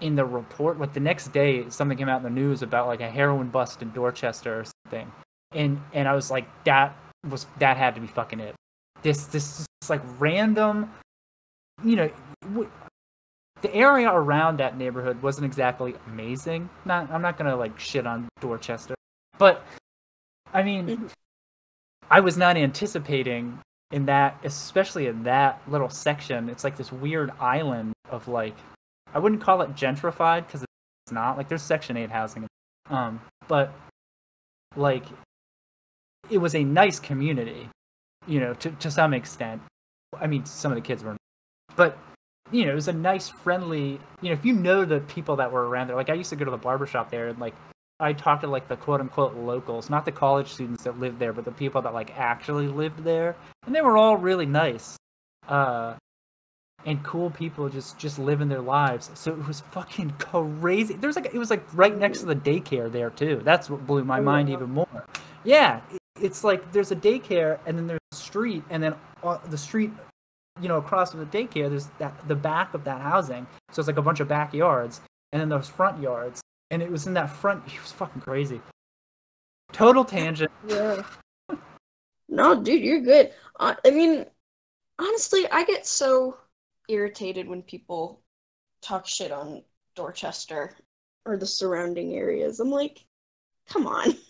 in 0.00 0.16
the 0.16 0.24
report 0.24 0.78
like 0.78 0.92
the 0.92 1.00
next 1.00 1.28
day 1.32 1.68
something 1.70 1.96
came 1.96 2.08
out 2.08 2.18
in 2.18 2.22
the 2.24 2.30
news 2.30 2.62
about 2.62 2.86
like 2.86 3.00
a 3.00 3.08
heroin 3.10 3.48
bust 3.48 3.80
in 3.82 3.90
dorchester 3.92 4.60
or 4.60 4.64
something. 4.84 5.10
And 5.52 5.80
and 5.92 6.08
i 6.08 6.14
was 6.14 6.30
like 6.30 6.46
that 6.64 6.96
was 7.28 7.46
that 7.58 7.76
had 7.76 7.94
to 7.94 8.00
be 8.00 8.06
fucking 8.06 8.40
it. 8.40 8.54
This 9.02 9.26
this 9.26 9.60
is 9.60 9.90
like 9.90 10.02
random 10.18 10.90
you 11.84 11.96
know 11.96 12.10
w- 12.42 12.70
the 13.62 13.74
area 13.74 14.10
around 14.12 14.58
that 14.58 14.76
neighborhood 14.76 15.20
wasn't 15.22 15.46
exactly 15.46 15.94
amazing. 16.08 16.68
Not 16.84 17.10
i'm 17.10 17.22
not 17.22 17.38
gonna 17.38 17.56
like 17.56 17.78
shit 17.78 18.06
on 18.06 18.28
dorchester. 18.40 18.94
But 19.38 19.64
i 20.52 20.62
mean 20.62 20.86
Mhm. 20.88 21.10
i 22.10 22.20
was 22.20 22.36
not 22.36 22.56
anticipating 22.56 23.58
in 23.92 24.06
that 24.06 24.38
especially 24.44 25.06
in 25.06 25.22
that 25.24 25.60
little 25.68 25.88
section 25.88 26.48
it's 26.48 26.64
like 26.64 26.76
this 26.76 26.90
weird 26.92 27.30
island 27.40 27.92
of 28.10 28.26
like 28.28 28.54
I 29.14 29.20
wouldn't 29.20 29.40
call 29.40 29.62
it 29.62 29.74
gentrified 29.74 30.46
because 30.46 30.62
it's 30.62 31.12
not. 31.12 31.36
Like 31.36 31.48
there's 31.48 31.62
Section 31.62 31.96
Eight 31.96 32.10
housing, 32.10 32.46
um, 32.90 33.20
but 33.46 33.72
like 34.76 35.04
it 36.30 36.38
was 36.38 36.54
a 36.54 36.64
nice 36.64 36.98
community, 36.98 37.68
you 38.26 38.40
know, 38.40 38.54
to 38.54 38.70
to 38.70 38.90
some 38.90 39.14
extent. 39.14 39.62
I 40.20 40.26
mean, 40.26 40.44
some 40.44 40.72
of 40.72 40.76
the 40.76 40.82
kids 40.82 41.04
were, 41.04 41.16
but 41.76 41.96
you 42.50 42.66
know, 42.66 42.72
it 42.72 42.74
was 42.74 42.88
a 42.88 42.92
nice, 42.92 43.28
friendly. 43.28 43.98
You 44.20 44.28
know, 44.28 44.32
if 44.32 44.44
you 44.44 44.52
know 44.52 44.84
the 44.84 45.00
people 45.00 45.36
that 45.36 45.50
were 45.50 45.68
around 45.68 45.88
there, 45.88 45.96
like 45.96 46.10
I 46.10 46.14
used 46.14 46.30
to 46.30 46.36
go 46.36 46.44
to 46.44 46.50
the 46.50 46.56
barber 46.56 46.86
shop 46.86 47.10
there, 47.10 47.28
and 47.28 47.38
like 47.38 47.54
I 48.00 48.12
talked 48.12 48.42
to 48.42 48.48
like 48.48 48.68
the 48.68 48.76
quote 48.76 49.00
unquote 49.00 49.36
locals, 49.36 49.88
not 49.88 50.04
the 50.04 50.12
college 50.12 50.48
students 50.48 50.82
that 50.84 50.98
lived 50.98 51.18
there, 51.18 51.32
but 51.32 51.44
the 51.44 51.52
people 51.52 51.82
that 51.82 51.94
like 51.94 52.16
actually 52.18 52.66
lived 52.66 53.04
there, 53.04 53.36
and 53.66 53.74
they 53.74 53.80
were 53.80 53.96
all 53.96 54.16
really 54.16 54.46
nice. 54.46 54.96
Uh, 55.48 55.94
and 56.86 57.02
cool 57.02 57.30
people 57.30 57.68
just 57.68 57.98
just 57.98 58.18
living 58.18 58.48
their 58.48 58.60
lives. 58.60 59.10
So 59.14 59.32
it 59.32 59.46
was 59.46 59.60
fucking 59.60 60.10
crazy. 60.18 60.94
There's 60.94 61.16
like 61.16 61.26
it 61.26 61.38
was 61.38 61.50
like 61.50 61.64
right 61.74 61.96
next 61.96 62.20
to 62.20 62.26
the 62.26 62.36
daycare 62.36 62.90
there 62.90 63.10
too. 63.10 63.40
That's 63.44 63.70
what 63.70 63.86
blew 63.86 64.04
my 64.04 64.18
Oh, 64.18 64.22
mind 64.22 64.50
even 64.50 64.70
more. 64.70 65.06
Yeah, 65.44 65.80
it's 66.20 66.44
like 66.44 66.72
there's 66.72 66.90
a 66.90 66.96
daycare 66.96 67.58
and 67.66 67.76
then 67.76 67.86
there's 67.86 68.00
a 68.12 68.16
street 68.16 68.62
and 68.70 68.82
then 68.82 68.94
uh, 69.22 69.38
the 69.48 69.58
street, 69.58 69.90
you 70.60 70.68
know, 70.68 70.78
across 70.78 71.10
from 71.10 71.20
the 71.20 71.26
daycare 71.26 71.68
there's 71.68 71.86
that 71.98 72.16
the 72.28 72.34
back 72.36 72.74
of 72.74 72.84
that 72.84 73.00
housing. 73.00 73.46
So 73.70 73.80
it's 73.80 73.88
like 73.88 73.96
a 73.96 74.02
bunch 74.02 74.20
of 74.20 74.28
backyards 74.28 75.00
and 75.32 75.40
then 75.40 75.48
those 75.48 75.68
front 75.68 76.00
yards. 76.00 76.40
And 76.70 76.82
it 76.82 76.90
was 76.90 77.06
in 77.06 77.14
that 77.14 77.30
front. 77.30 77.62
It 77.66 77.80
was 77.80 77.92
fucking 77.92 78.22
crazy. 78.22 78.60
Total 79.72 80.04
tangent. 80.04 80.50
Yeah. 80.68 81.02
No, 82.26 82.60
dude, 82.60 82.82
you're 82.82 83.02
good. 83.02 83.32
Uh, 83.60 83.74
I 83.84 83.90
mean, 83.90 84.24
honestly, 84.98 85.48
I 85.52 85.62
get 85.64 85.86
so 85.86 86.38
irritated 86.88 87.48
when 87.48 87.62
people 87.62 88.22
talk 88.82 89.06
shit 89.06 89.32
on 89.32 89.62
Dorchester 89.94 90.76
or 91.24 91.36
the 91.36 91.46
surrounding 91.46 92.14
areas. 92.14 92.60
I'm 92.60 92.70
like, 92.70 93.04
come 93.68 93.86
on. 93.86 94.14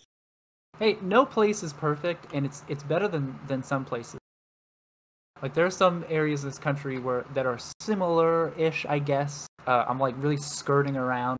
Hey, 0.77 0.97
no 1.01 1.25
place 1.25 1.63
is 1.63 1.71
perfect, 1.71 2.33
and 2.33 2.45
it's 2.45 2.61
it's 2.67 2.83
better 2.83 3.07
than 3.07 3.39
than 3.47 3.63
some 3.63 3.85
places. 3.85 4.19
Like 5.41 5.53
there 5.53 5.65
are 5.65 5.71
some 5.71 6.03
areas 6.09 6.43
in 6.43 6.49
this 6.49 6.59
country 6.59 6.99
where 6.99 7.23
that 7.33 7.45
are 7.45 7.57
similar-ish, 7.79 8.85
I 8.89 8.99
guess. 8.99 9.47
Uh, 9.65 9.85
I'm 9.87 9.99
like 9.99 10.15
really 10.17 10.35
skirting 10.35 10.97
around 10.97 11.37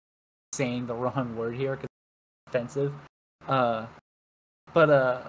saying 0.54 0.88
the 0.88 0.96
wrong 0.96 1.36
word 1.38 1.56
here 1.56 1.76
because 1.76 1.90
it's 1.90 2.56
offensive. 2.56 2.94
Uh, 3.46 3.88
but 4.74 4.90
uh, 4.90 5.22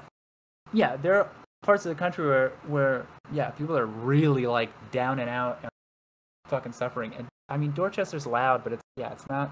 yeah, 0.73 0.95
there 0.97 1.17
are 1.17 1.29
parts 1.63 1.85
of 1.85 1.89
the 1.89 1.99
country 1.99 2.25
where 2.27 2.53
where 2.69 3.07
yeah, 3.33 3.51
people 3.51 3.77
are 3.77 3.87
really 3.87 4.47
like 4.47 4.71
down 4.93 5.19
and 5.19 5.29
out 5.29 5.59
and 5.63 5.71
fucking 6.49 6.73
suffering. 6.73 7.13
And 7.17 7.27
I 7.49 7.57
mean, 7.57 7.73
Dorchester's 7.73 8.27
loud, 8.27 8.65
but 8.65 8.73
it's 8.73 8.83
yeah, 8.97 9.13
it's 9.13 9.29
not. 9.29 9.51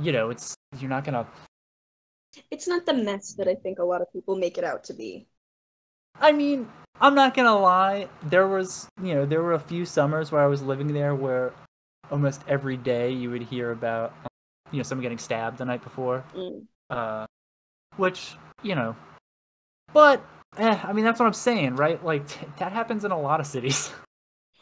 You 0.00 0.12
know, 0.12 0.30
it's 0.30 0.54
you're 0.78 0.90
not 0.90 1.04
gonna 1.04 1.26
It's 2.50 2.66
not 2.66 2.86
the 2.86 2.94
mess 2.94 3.34
that 3.34 3.48
I 3.48 3.54
think 3.54 3.78
a 3.78 3.84
lot 3.84 4.02
of 4.02 4.12
people 4.12 4.36
make 4.36 4.58
it 4.58 4.64
out 4.64 4.84
to 4.84 4.92
be. 4.92 5.26
I 6.20 6.32
mean, 6.32 6.68
I'm 7.00 7.14
not 7.14 7.34
gonna 7.34 7.58
lie. 7.58 8.08
There 8.22 8.48
was, 8.48 8.88
you 9.02 9.14
know, 9.14 9.26
there 9.26 9.42
were 9.42 9.54
a 9.54 9.60
few 9.60 9.84
summers 9.84 10.32
where 10.32 10.42
I 10.42 10.46
was 10.46 10.62
living 10.62 10.92
there 10.92 11.14
where 11.14 11.52
almost 12.10 12.42
every 12.48 12.76
day 12.76 13.10
you 13.10 13.30
would 13.30 13.42
hear 13.42 13.70
about, 13.70 14.14
you 14.70 14.78
know, 14.78 14.82
someone 14.82 15.02
getting 15.02 15.18
stabbed 15.18 15.58
the 15.58 15.64
night 15.64 15.82
before. 15.82 16.24
Mm. 16.34 16.66
Uh, 16.90 17.26
which, 17.96 18.36
you 18.62 18.74
know, 18.74 18.96
but 19.92 20.24
eh, 20.58 20.78
I 20.82 20.92
mean, 20.92 21.04
that's 21.04 21.20
what 21.20 21.26
I'm 21.26 21.32
saying, 21.32 21.76
right? 21.76 22.04
Like 22.04 22.56
that 22.58 22.72
happens 22.72 23.04
in 23.04 23.10
a 23.10 23.20
lot 23.20 23.40
of 23.40 23.46
cities. 23.46 23.90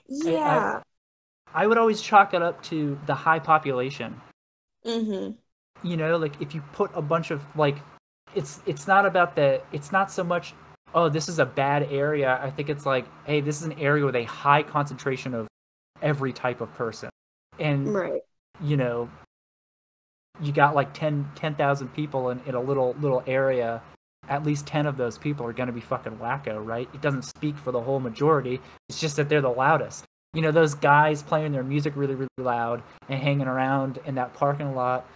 Yeah. 0.08 0.82
I 1.54 1.66
would 1.66 1.78
always 1.78 2.00
chalk 2.00 2.34
it 2.34 2.42
up 2.42 2.62
to 2.64 2.98
the 3.06 3.14
high 3.14 3.38
population. 3.38 4.20
Mm-hmm. 4.86 5.86
you 5.88 5.96
know 5.96 6.16
like 6.16 6.40
if 6.42 6.54
you 6.56 6.60
put 6.72 6.90
a 6.94 7.02
bunch 7.02 7.30
of 7.30 7.40
like 7.56 7.76
it's 8.34 8.60
it's 8.66 8.88
not 8.88 9.06
about 9.06 9.36
the 9.36 9.62
it's 9.72 9.92
not 9.92 10.10
so 10.10 10.24
much 10.24 10.54
oh 10.92 11.08
this 11.08 11.28
is 11.28 11.38
a 11.38 11.46
bad 11.46 11.86
area 11.92 12.40
i 12.42 12.50
think 12.50 12.68
it's 12.68 12.84
like 12.84 13.04
hey 13.24 13.40
this 13.40 13.60
is 13.60 13.62
an 13.62 13.78
area 13.78 14.04
with 14.04 14.16
a 14.16 14.24
high 14.24 14.62
concentration 14.64 15.34
of 15.34 15.46
every 16.02 16.32
type 16.32 16.60
of 16.60 16.74
person 16.74 17.10
and 17.60 17.94
Right. 17.94 18.22
you 18.60 18.76
know 18.76 19.08
you 20.40 20.50
got 20.50 20.74
like 20.74 20.92
10 20.94 21.30
10,000 21.36 21.88
people 21.94 22.30
in, 22.30 22.40
in 22.46 22.56
a 22.56 22.60
little 22.60 22.96
little 23.00 23.22
area 23.28 23.80
at 24.28 24.42
least 24.44 24.66
10 24.66 24.86
of 24.86 24.96
those 24.96 25.16
people 25.16 25.46
are 25.46 25.52
going 25.52 25.68
to 25.68 25.72
be 25.72 25.80
fucking 25.80 26.16
wacko 26.18 26.58
right 26.64 26.88
it 26.92 27.00
doesn't 27.00 27.22
speak 27.22 27.56
for 27.56 27.70
the 27.70 27.80
whole 27.80 28.00
majority 28.00 28.60
it's 28.88 28.98
just 29.00 29.14
that 29.14 29.28
they're 29.28 29.40
the 29.40 29.48
loudest 29.48 30.04
You 30.34 30.40
know, 30.40 30.50
those 30.50 30.74
guys 30.74 31.22
playing 31.22 31.52
their 31.52 31.62
music 31.62 31.94
really, 31.94 32.14
really 32.14 32.28
loud 32.38 32.82
and 33.08 33.20
hanging 33.20 33.46
around 33.46 33.98
in 34.06 34.14
that 34.14 34.32
parking 34.32 34.74
lot, 34.74 35.06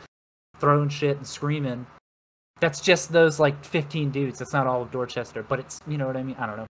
throwing 0.58 0.90
shit 0.90 1.16
and 1.16 1.26
screaming. 1.26 1.86
That's 2.60 2.80
just 2.80 3.12
those 3.12 3.40
like 3.40 3.64
15 3.64 4.10
dudes. 4.10 4.38
That's 4.38 4.52
not 4.52 4.66
all 4.66 4.82
of 4.82 4.90
Dorchester, 4.90 5.42
but 5.42 5.58
it's 5.58 5.80
you 5.86 5.96
know 5.98 6.06
what 6.06 6.16
I 6.16 6.22
mean. 6.22 6.36
I 6.38 6.46
don't 6.46 6.56
know. 6.56 6.66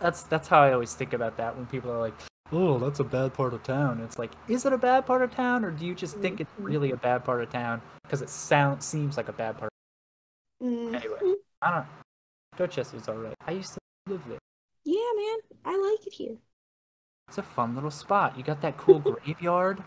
That's 0.00 0.22
that's 0.24 0.48
how 0.48 0.62
I 0.62 0.72
always 0.72 0.94
think 0.94 1.12
about 1.12 1.36
that 1.36 1.56
when 1.56 1.66
people 1.66 1.90
are 1.90 1.98
like, 1.98 2.14
"Oh, 2.52 2.78
that's 2.78 3.00
a 3.00 3.04
bad 3.04 3.34
part 3.34 3.52
of 3.52 3.62
town." 3.62 4.00
It's 4.00 4.18
like, 4.18 4.32
is 4.48 4.64
it 4.64 4.72
a 4.72 4.78
bad 4.78 5.06
part 5.06 5.22
of 5.22 5.34
town, 5.34 5.64
or 5.64 5.70
do 5.70 5.84
you 5.84 5.94
just 5.94 6.16
think 6.18 6.40
it's 6.40 6.52
really 6.58 6.92
a 6.92 6.96
bad 6.96 7.24
part 7.24 7.42
of 7.42 7.50
town 7.50 7.82
because 8.02 8.22
it 8.22 8.30
sounds 8.30 8.86
seems 8.86 9.16
like 9.18 9.28
a 9.28 9.32
bad 9.32 9.58
part? 9.58 9.70
Mm. 10.62 10.94
Anyway, 10.94 11.36
I 11.60 11.70
don't. 11.70 11.86
Dorchester's 12.56 13.08
alright. 13.08 13.34
I 13.46 13.52
used 13.52 13.74
to 13.74 13.80
live 14.08 14.22
there. 14.28 14.38
Yeah, 14.84 15.10
man, 15.16 15.36
I 15.64 15.76
like 15.76 16.06
it 16.06 16.12
here. 16.14 16.36
It's 17.30 17.38
a 17.38 17.44
fun 17.44 17.76
little 17.76 17.92
spot. 17.92 18.36
You 18.36 18.42
got 18.42 18.60
that 18.62 18.76
cool 18.76 18.98
graveyard, 19.24 19.84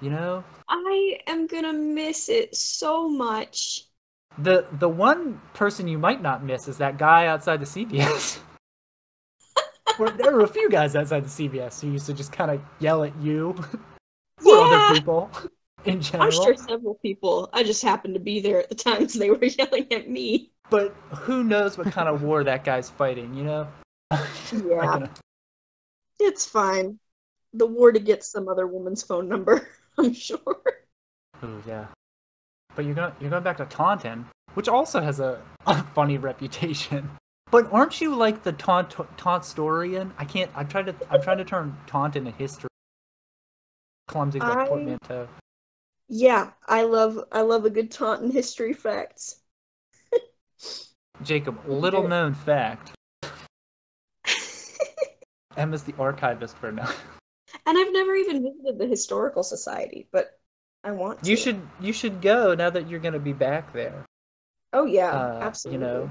you 0.00 0.10
know. 0.10 0.42
I 0.68 1.20
am 1.28 1.46
gonna 1.46 1.72
miss 1.72 2.28
it 2.28 2.56
so 2.56 3.08
much. 3.08 3.84
The 4.36 4.66
the 4.72 4.88
one 4.88 5.40
person 5.54 5.86
you 5.86 5.96
might 5.96 6.20
not 6.20 6.42
miss 6.42 6.66
is 6.66 6.78
that 6.78 6.98
guy 6.98 7.28
outside 7.28 7.60
the 7.60 7.66
CVS. 7.66 8.40
There 10.16 10.32
were 10.32 10.40
a 10.40 10.48
few 10.48 10.68
guys 10.70 10.96
outside 10.96 11.24
the 11.24 11.28
CVS 11.28 11.82
who 11.82 11.92
used 11.92 12.06
to 12.06 12.14
just 12.14 12.32
kind 12.32 12.50
of 12.50 12.60
yell 12.80 13.04
at 13.04 13.14
you 13.20 13.54
or 14.44 14.56
other 14.56 14.84
Yeah, 14.88 14.94
people 14.94 15.30
in 15.84 16.00
general. 16.00 16.26
I'm 16.26 16.32
sure 16.32 16.56
several 16.56 16.94
people. 16.94 17.48
I 17.52 17.62
just 17.62 17.82
happened 17.82 18.14
to 18.14 18.20
be 18.20 18.40
there 18.40 18.58
at 18.58 18.70
the 18.70 18.74
times 18.74 19.12
they 19.12 19.30
were 19.30 19.44
yelling 19.44 19.92
at 19.92 20.08
me. 20.08 20.50
But 20.70 20.96
who 21.10 21.44
knows 21.44 21.78
what 21.78 21.92
kind 21.92 22.08
of 22.08 22.22
war 22.22 22.42
that 22.42 22.64
guy's 22.64 22.90
fighting, 22.90 23.34
you 23.34 23.44
know? 23.44 23.68
Yeah. 24.50 25.06
Like 26.22 26.28
in 26.28 26.28
a- 26.28 26.28
It's 26.30 26.46
fine. 26.46 26.98
The 27.54 27.66
war 27.66 27.92
to 27.92 28.00
get 28.00 28.24
some 28.24 28.48
other 28.48 28.66
woman's 28.66 29.02
phone 29.02 29.28
number, 29.28 29.68
I'm 29.98 30.14
sure. 30.14 30.62
Ooh, 31.44 31.62
yeah. 31.66 31.86
But 32.74 32.86
you're 32.86 32.94
going 32.94 33.12
you're 33.20 33.30
going 33.30 33.42
back 33.42 33.58
to 33.58 33.66
Taunton, 33.66 34.24
which 34.54 34.68
also 34.68 35.00
has 35.02 35.20
a, 35.20 35.42
a 35.66 35.82
funny 35.94 36.16
reputation. 36.18 37.10
But 37.50 37.70
aren't 37.70 38.00
you 38.00 38.16
like 38.16 38.42
the 38.42 38.52
taunt 38.52 38.88
taunttorian? 39.18 40.12
I 40.16 40.24
can't. 40.24 40.50
I'm 40.56 40.66
trying 40.68 40.86
to. 40.86 40.94
I'm 41.10 41.20
trying 41.20 41.36
to 41.38 41.44
turn 41.44 41.76
taunt 41.86 42.16
into 42.16 42.30
history. 42.30 42.70
Clumsy 44.08 44.38
like 44.40 44.56
I- 44.56 44.66
portmanteau. 44.68 45.28
Yeah, 46.08 46.50
I 46.66 46.82
love 46.82 47.18
I 47.32 47.42
love 47.42 47.64
a 47.66 47.70
good 47.70 47.90
taunt 47.90 48.22
and 48.22 48.32
history 48.32 48.72
facts. 48.72 49.40
Jacob, 51.22 51.58
little 51.66 52.08
known 52.08 52.32
fact. 52.34 52.92
Emma's 55.56 55.82
the 55.82 55.94
archivist 55.98 56.56
for 56.56 56.72
now. 56.72 56.88
and 57.66 57.78
I've 57.78 57.92
never 57.92 58.14
even 58.14 58.42
visited 58.42 58.78
the 58.78 58.86
historical 58.86 59.42
society, 59.42 60.08
but 60.12 60.38
I 60.84 60.90
want 60.90 61.22
to. 61.22 61.30
You 61.30 61.36
should. 61.36 61.60
You 61.80 61.92
should 61.92 62.20
go 62.20 62.54
now 62.54 62.70
that 62.70 62.88
you're 62.88 63.00
gonna 63.00 63.18
be 63.18 63.32
back 63.32 63.72
there. 63.72 64.04
Oh 64.72 64.84
yeah, 64.86 65.10
uh, 65.12 65.38
absolutely. 65.42 65.86
You 65.86 65.92
know. 65.92 66.10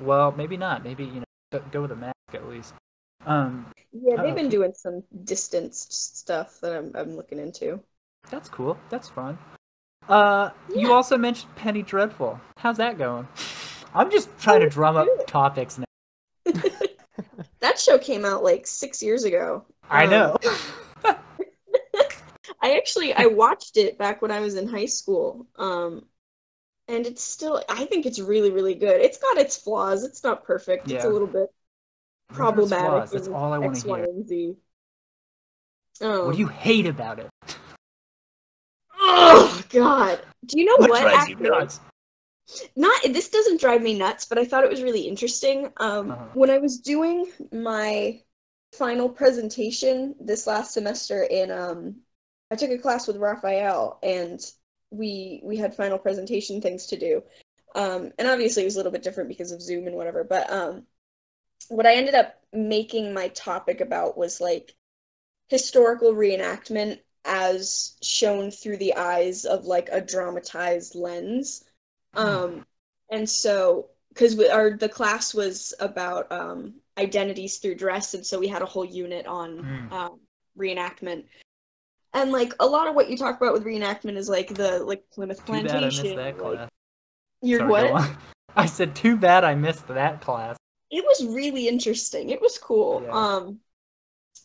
Well, 0.00 0.32
maybe 0.32 0.56
not. 0.56 0.84
Maybe 0.84 1.04
you 1.04 1.20
know. 1.20 1.60
go- 1.70 1.82
with 1.82 1.92
a 1.92 1.96
mask 1.96 2.14
at 2.32 2.48
least. 2.48 2.74
Um, 3.26 3.66
Yeah, 3.92 4.16
they've 4.16 4.32
Oh. 4.32 4.34
been 4.34 4.48
doing 4.48 4.72
some 4.74 5.02
distanced 5.24 6.18
stuff 6.18 6.60
that 6.60 6.72
I'm 6.72 6.92
I'm 6.94 7.16
looking 7.16 7.38
into. 7.38 7.80
That's 8.30 8.48
cool. 8.48 8.78
That's 8.90 9.08
fun. 9.08 9.38
Uh, 10.08 10.50
you 10.74 10.92
also 10.92 11.16
mentioned 11.16 11.54
Penny 11.56 11.82
Dreadful. 11.82 12.40
How's 12.58 12.76
that 12.78 12.98
going? 12.98 13.26
I'm 13.94 14.10
just 14.10 14.28
trying 14.38 14.60
to 14.60 14.68
drum 14.68 14.96
up 14.96 15.06
topics 15.26 15.78
now. 15.78 15.84
That 17.64 17.80
show 17.80 17.96
came 17.96 18.26
out 18.26 18.44
like 18.44 18.66
six 18.66 19.02
years 19.02 19.24
ago. 19.24 19.64
I 19.88 20.04
Um, 20.04 20.10
know. 20.10 20.36
I 22.60 22.76
actually 22.76 23.14
I 23.14 23.24
watched 23.24 23.78
it 23.78 23.96
back 23.96 24.20
when 24.20 24.30
I 24.30 24.40
was 24.40 24.56
in 24.56 24.68
high 24.68 24.84
school. 24.84 25.46
Um 25.56 26.04
and 26.88 27.06
it's 27.06 27.22
still 27.24 27.62
I 27.70 27.86
think 27.86 28.04
it's 28.04 28.20
really, 28.20 28.50
really 28.50 28.74
good. 28.74 29.00
It's 29.00 29.16
got 29.16 29.38
its 29.38 29.56
flaws. 29.56 30.04
It's 30.04 30.22
not 30.22 30.44
perfect. 30.44 30.90
It's 30.90 31.06
a 31.06 31.08
little 31.08 31.26
bit 31.26 31.48
problematic. 32.28 32.86
flaws. 32.86 33.10
That's 33.12 33.28
all 33.28 33.54
I 33.54 33.56
want 33.56 33.76
to 33.76 33.88
Y, 33.88 33.96
hear. 33.96 34.04
and 34.10 34.28
Z. 34.28 34.56
Um, 36.02 36.26
What 36.26 36.34
do 36.34 36.40
you 36.40 36.48
hate 36.48 36.84
about 36.84 37.18
it? 37.18 37.30
Oh 39.00 39.62
god. 39.70 40.20
Do 40.44 40.60
you 40.60 40.66
know 40.66 40.76
What 40.76 40.90
what? 40.90 41.80
Not 42.76 43.02
this 43.12 43.28
doesn't 43.30 43.60
drive 43.60 43.82
me 43.82 43.98
nuts 43.98 44.24
but 44.26 44.38
i 44.38 44.44
thought 44.44 44.64
it 44.64 44.70
was 44.70 44.82
really 44.82 45.02
interesting. 45.02 45.70
Um, 45.78 46.10
Uh-huh. 46.10 46.26
when 46.32 46.50
i 46.50 46.58
was 46.58 46.78
doing 46.80 47.26
my 47.52 48.20
final 48.72 49.08
presentation 49.08 50.14
this 50.20 50.46
last 50.46 50.72
semester 50.74 51.22
in 51.24 51.50
um, 51.50 51.96
i 52.50 52.56
took 52.56 52.70
a 52.70 52.78
class 52.78 53.06
with 53.06 53.16
raphael 53.16 53.98
and 54.02 54.40
we 54.90 55.40
we 55.44 55.56
had 55.56 55.74
final 55.74 55.98
presentation 55.98 56.60
things 56.60 56.86
to 56.86 56.96
do. 56.96 57.22
Um, 57.74 58.12
and 58.18 58.28
obviously 58.28 58.62
it 58.62 58.66
was 58.66 58.76
a 58.76 58.78
little 58.78 58.92
bit 58.92 59.02
different 59.02 59.28
because 59.28 59.50
of 59.52 59.60
zoom 59.62 59.86
and 59.86 59.96
whatever 59.96 60.24
but 60.24 60.50
um, 60.50 60.84
what 61.68 61.86
i 61.86 61.94
ended 61.94 62.14
up 62.14 62.34
making 62.52 63.12
my 63.12 63.28
topic 63.28 63.80
about 63.80 64.16
was 64.16 64.40
like 64.40 64.74
historical 65.48 66.12
reenactment 66.14 67.00
as 67.24 67.96
shown 68.02 68.50
through 68.50 68.76
the 68.78 68.94
eyes 68.96 69.44
of 69.44 69.64
like 69.64 69.88
a 69.92 70.00
dramatized 70.00 70.94
lens 70.94 71.64
um, 72.16 72.66
and 73.10 73.28
so, 73.28 73.88
because 74.10 74.38
our 74.48 74.76
the 74.76 74.88
class 74.88 75.34
was 75.34 75.74
about 75.80 76.30
um, 76.32 76.74
identities 76.98 77.58
through 77.58 77.74
dress, 77.76 78.14
and 78.14 78.24
so 78.24 78.38
we 78.38 78.48
had 78.48 78.62
a 78.62 78.66
whole 78.66 78.84
unit 78.84 79.26
on 79.26 79.58
Mm. 79.62 79.92
um, 79.92 80.20
reenactment. 80.58 81.24
And 82.12 82.30
like 82.30 82.52
a 82.60 82.66
lot 82.66 82.86
of 82.88 82.94
what 82.94 83.10
you 83.10 83.16
talk 83.16 83.36
about 83.36 83.52
with 83.52 83.64
reenactment 83.64 84.16
is 84.16 84.28
like 84.28 84.54
the 84.54 84.78
like 84.84 85.02
Plymouth 85.10 85.44
Too 85.44 85.52
bad 85.52 85.70
I 85.70 85.80
missed 85.80 86.00
Plantation. 86.00 86.16
that 86.16 86.38
like, 86.38 86.54
class. 86.56 86.68
you're 87.42 87.58
Sorry, 87.58 87.90
what? 87.90 88.10
I 88.56 88.66
said 88.66 88.94
too 88.94 89.16
bad 89.16 89.42
I 89.42 89.56
missed 89.56 89.88
that 89.88 90.20
class. 90.20 90.56
it 90.90 91.04
was 91.04 91.26
really 91.34 91.66
interesting. 91.66 92.30
It 92.30 92.40
was 92.40 92.56
cool. 92.56 93.02
Yeah. 93.02 93.10
Um 93.10 93.58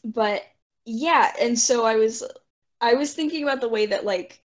but 0.03 0.41
yeah, 0.85 1.31
and 1.39 1.57
so 1.59 1.85
I 1.85 1.95
was 1.97 2.23
I 2.81 2.95
was 2.95 3.13
thinking 3.13 3.43
about 3.43 3.61
the 3.61 3.69
way 3.69 3.85
that 3.85 4.03
like 4.03 4.41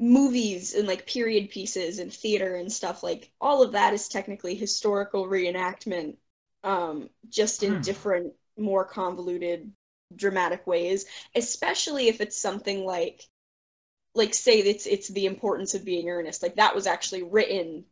movies 0.00 0.74
and 0.74 0.88
like 0.88 1.06
period 1.06 1.50
pieces 1.50 2.00
and 2.00 2.12
theater 2.12 2.56
and 2.56 2.72
stuff 2.72 3.02
like 3.04 3.30
all 3.40 3.62
of 3.62 3.72
that 3.72 3.94
is 3.94 4.08
technically 4.08 4.54
historical 4.56 5.26
reenactment 5.28 6.16
um 6.64 7.10
just 7.28 7.62
in 7.62 7.78
Hmm. 7.78 7.80
different 7.80 8.32
more 8.58 8.84
convoluted 8.84 9.72
dramatic 10.16 10.66
ways, 10.66 11.06
especially 11.36 12.08
if 12.08 12.20
it's 12.20 12.36
something 12.36 12.84
like 12.84 13.28
like 14.14 14.34
say 14.34 14.58
it's 14.60 14.86
it's 14.86 15.08
the 15.08 15.26
importance 15.26 15.74
of 15.74 15.84
being 15.84 16.08
earnest. 16.08 16.42
Like 16.42 16.56
that 16.56 16.74
was 16.74 16.86
actually 16.86 17.22
written 17.22 17.84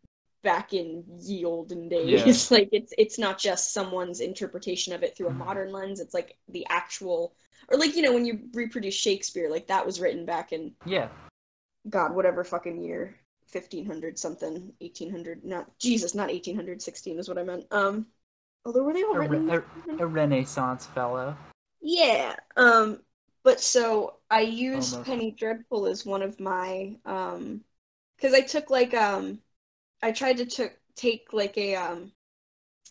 back 0.43 0.73
in 0.75 1.05
ye 1.21 1.45
olden 1.45 1.89
days. 1.89 2.51
like 2.51 2.69
it's 2.73 2.93
it's 2.99 3.19
not 3.19 3.39
just 3.39 3.73
someone's 3.73 4.21
interpretation 4.21 4.93
of 4.95 5.03
it 5.03 5.17
through 5.17 5.29
a 5.29 5.33
Mhm. 5.33 5.39
modern 5.47 5.73
lens. 5.73 6.01
It's 6.01 6.15
like 6.15 6.37
the 6.49 6.67
actual 6.69 7.35
or 7.69 7.79
like 7.79 7.97
you 7.97 8.03
know 8.03 8.13
when 8.13 8.27
you 8.27 8.41
reproduce 8.55 8.95
Shakespeare, 8.95 9.51
like 9.51 9.69
that 9.69 9.87
was 9.87 10.01
written 10.01 10.27
back 10.27 10.53
in 10.53 10.73
Yeah. 10.85 11.09
God 11.91 12.15
whatever 12.15 12.45
fucking 12.45 12.81
year. 12.83 13.15
1500 13.51 14.19
something 14.19 14.75
1800 14.81 15.43
not 15.43 15.79
jesus 15.79 16.15
not 16.15 16.29
1800 16.29 16.83
16 16.83 17.19
is 17.19 17.29
what 17.31 17.39
i 17.39 17.43
meant 17.43 17.65
um 17.71 18.07
although 18.67 18.83
were 18.83 18.93
they 18.93 19.03
all 19.05 19.17
A, 19.17 19.21
written 19.23 19.51
a, 19.51 19.63
a 19.99 20.07
Renaissance 20.07 20.87
fellow. 20.87 21.37
yeah. 21.81 22.37
Um 22.57 23.01
but 23.43 23.61
so 23.61 24.19
I 24.31 24.41
used 24.43 24.93
Almost. 24.93 25.07
Penny 25.07 25.31
Dreadful 25.31 25.87
as 25.87 26.05
one 26.05 26.23
of 26.23 26.39
my 26.41 26.97
um 27.05 27.65
cuz 28.21 28.35
I 28.35 28.41
took 28.43 28.71
like 28.71 28.95
um 28.95 29.41
I 30.03 30.13
tried 30.13 30.39
to 30.39 30.47
took 30.47 30.73
take 30.97 31.33
like 31.33 31.57
a 31.59 31.77
um 31.77 32.13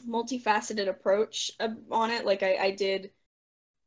multifaceted 0.08 0.88
approach 0.88 1.52
uh, 1.60 1.70
on 1.92 2.12
it 2.12 2.26
like 2.26 2.44
I 2.44 2.56
I 2.58 2.72
did 2.72 3.12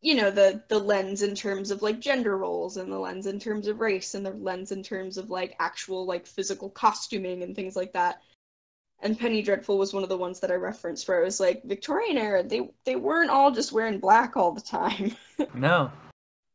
you 0.02 0.14
know 0.14 0.30
the 0.30 0.62
the 0.68 0.78
lens 0.78 1.22
in 1.22 1.34
terms 1.34 1.70
of 1.70 1.82
like 1.82 2.00
gender 2.00 2.38
roles 2.38 2.76
and 2.78 2.90
the 2.90 2.98
lens 2.98 3.26
in 3.26 3.38
terms 3.38 3.66
of 3.66 3.80
race 3.80 4.14
and 4.14 4.24
the 4.24 4.30
lens 4.30 4.72
in 4.72 4.82
terms 4.82 5.18
of 5.18 5.30
like 5.30 5.54
actual 5.60 6.06
like 6.06 6.26
physical 6.26 6.70
costuming 6.70 7.42
and 7.42 7.54
things 7.54 7.76
like 7.76 7.92
that 7.92 8.22
and 9.02 9.18
Penny 9.18 9.40
Dreadful 9.40 9.78
was 9.78 9.94
one 9.94 10.02
of 10.02 10.10
the 10.10 10.16
ones 10.18 10.40
that 10.40 10.50
I 10.50 10.54
referenced 10.56 11.08
where 11.08 11.22
it 11.22 11.24
was 11.24 11.40
like 11.40 11.62
Victorian 11.64 12.16
era 12.18 12.42
they 12.42 12.70
they 12.84 12.96
weren't 12.96 13.30
all 13.30 13.50
just 13.50 13.72
wearing 13.72 13.98
black 13.98 14.36
all 14.36 14.52
the 14.52 14.60
time 14.60 15.14
No. 15.54 15.90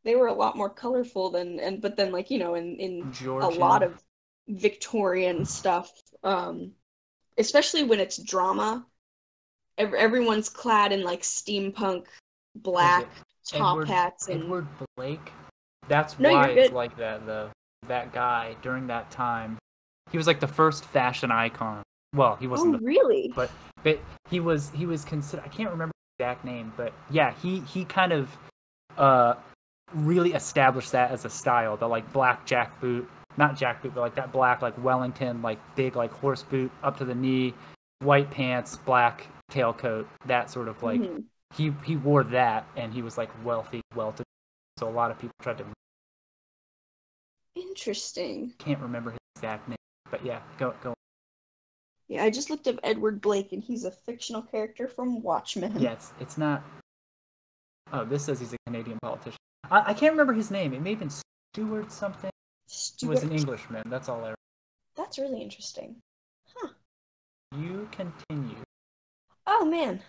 they 0.04 0.16
were 0.16 0.28
a 0.28 0.34
lot 0.34 0.58
more 0.58 0.70
colorful 0.70 1.30
than 1.30 1.60
and 1.60 1.82
but 1.82 1.96
then 1.96 2.12
like 2.12 2.32
you 2.32 2.40
know 2.40 2.56
in 2.56 2.76
in 2.78 3.12
Georgian. 3.14 3.52
a 3.52 3.60
lot 3.60 3.84
of 3.84 4.04
Victorian 4.48 5.46
stuff 5.46 5.92
um 6.24 6.72
especially 7.38 7.84
when 7.84 8.00
it's 8.00 8.18
drama 8.18 8.86
ev- 9.78 9.94
everyone's 9.94 10.50
clad 10.50 10.92
in 10.92 11.04
like 11.04 11.22
steampunk 11.22 12.06
black 12.56 13.08
top 13.46 13.72
Edward- 13.74 13.88
hats 13.90 14.28
and 14.28 14.44
Edward 14.44 14.68
Blake. 14.98 15.32
That's 15.88 16.18
No, 16.20 16.32
why 16.32 16.50
it's 16.50 16.74
like 16.74 16.98
that 16.98 17.26
though. 17.26 17.50
That 17.88 18.12
guy 18.14 18.56
during 18.62 18.88
that 18.88 19.12
time, 19.12 19.58
he 20.12 20.18
was 20.18 20.26
like 20.28 20.40
the 20.40 20.48
first 20.48 20.86
fashion 20.86 21.32
icon. 21.32 21.84
Well, 22.16 22.36
he 22.38 22.48
wasn't 22.48 22.76
oh 22.76 22.78
the 22.80 22.86
really 22.86 23.32
but 23.36 23.52
but 23.84 24.00
he 24.30 24.40
was 24.40 24.70
he 24.72 24.86
was 24.86 25.06
considered 25.06 25.44
I 25.46 25.50
can't 25.50 25.70
remember 25.70 25.92
the 26.18 26.24
exact 26.26 26.46
name, 26.46 26.74
but 26.76 26.94
yeah, 27.10 27.34
he 27.42 27.60
he 27.62 27.86
kind 27.86 28.12
of 28.14 28.30
uh, 28.98 29.36
really 29.94 30.34
established 30.34 30.92
that 30.94 31.12
as 31.12 31.26
a 31.26 31.30
style. 31.30 31.78
The 31.78 31.88
like 31.88 32.12
black 32.14 32.46
jack 32.46 32.80
boot, 32.82 33.08
not 33.38 33.56
jack 33.58 33.84
boot, 33.84 33.94
but 33.94 34.02
like 34.02 34.16
that 34.16 34.32
black 34.32 34.62
like 34.62 34.82
Wellington, 34.84 35.42
like 35.42 35.60
big 35.76 35.96
like 35.96 36.12
horse 36.12 36.42
boot 36.42 36.72
up 36.82 36.98
to 36.98 37.06
the 37.06 37.16
knee, 37.16 37.54
white 38.00 38.32
pants, 38.32 38.78
black 38.78 39.28
tailcoat, 39.52 40.06
that 40.26 40.50
sort 40.50 40.68
of 40.68 40.82
like 40.82 41.02
Mhm. 41.02 41.24
He 41.56 41.74
he 41.84 41.96
wore 41.96 42.24
that 42.24 42.68
and 42.76 42.94
he 42.94 43.02
was 43.02 43.18
like 43.18 43.30
wealthy, 43.46 43.82
well 43.96 44.12
to 44.14 44.24
so 44.78 44.88
a 44.88 44.90
lot 44.90 45.12
of 45.12 45.18
people 45.18 45.34
tried 45.42 45.58
to 45.58 45.66
Interesting. 47.56 48.54
can't 48.58 48.80
remember 48.80 49.12
his 49.12 49.20
exact 49.38 49.68
name, 49.70 49.78
but 50.12 50.26
yeah, 50.26 50.42
go 50.58 50.74
go. 50.84 50.94
Yeah, 52.08 52.24
I 52.24 52.30
just 52.30 52.50
looked 52.50 52.68
up 52.68 52.76
Edward 52.84 53.22
Blake, 53.22 53.52
and 53.54 53.64
he's 53.64 53.86
a 53.86 53.92
fictional 53.92 54.42
character 54.42 54.88
from 54.88 55.22
Watchmen. 55.22 55.80
Yeah, 55.80 55.94
it's 55.94 56.12
it's 56.20 56.38
not. 56.38 56.64
Oh, 57.94 58.04
this 58.04 58.26
says 58.26 58.40
he's 58.40 58.54
a 58.54 58.58
Canadian 58.66 58.98
politician. 59.02 59.38
I, 59.72 59.92
I 59.92 59.94
can't 59.94 60.12
remember 60.14 60.34
his 60.34 60.52
name. 60.52 60.74
It 60.74 60.82
may 60.82 60.92
have 60.92 61.00
been 61.00 61.12
Stuart 61.54 61.92
something. 61.92 62.30
He 62.68 62.74
Stuart. 62.74 63.10
was 63.10 63.24
an 63.24 63.32
Englishman. 63.32 63.84
That's 63.88 64.10
all 64.10 64.24
I. 64.24 64.34
That's 64.96 65.18
really 65.18 65.42
interesting. 65.42 65.96
Huh. 66.56 66.70
You 67.58 67.88
continue. 67.92 68.58
Oh 69.48 69.66
man, 69.66 70.02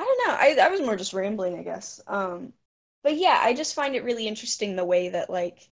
I 0.00 0.04
don't 0.04 0.28
know. 0.28 0.34
I 0.34 0.66
I 0.66 0.70
was 0.70 0.80
more 0.80 0.96
just 0.96 1.12
rambling, 1.12 1.58
I 1.58 1.62
guess. 1.62 2.00
Um, 2.06 2.54
but 3.02 3.16
yeah, 3.16 3.40
I 3.42 3.52
just 3.54 3.74
find 3.74 3.94
it 3.94 4.04
really 4.04 4.26
interesting 4.26 4.74
the 4.76 4.84
way 4.84 5.10
that 5.10 5.30
like, 5.30 5.68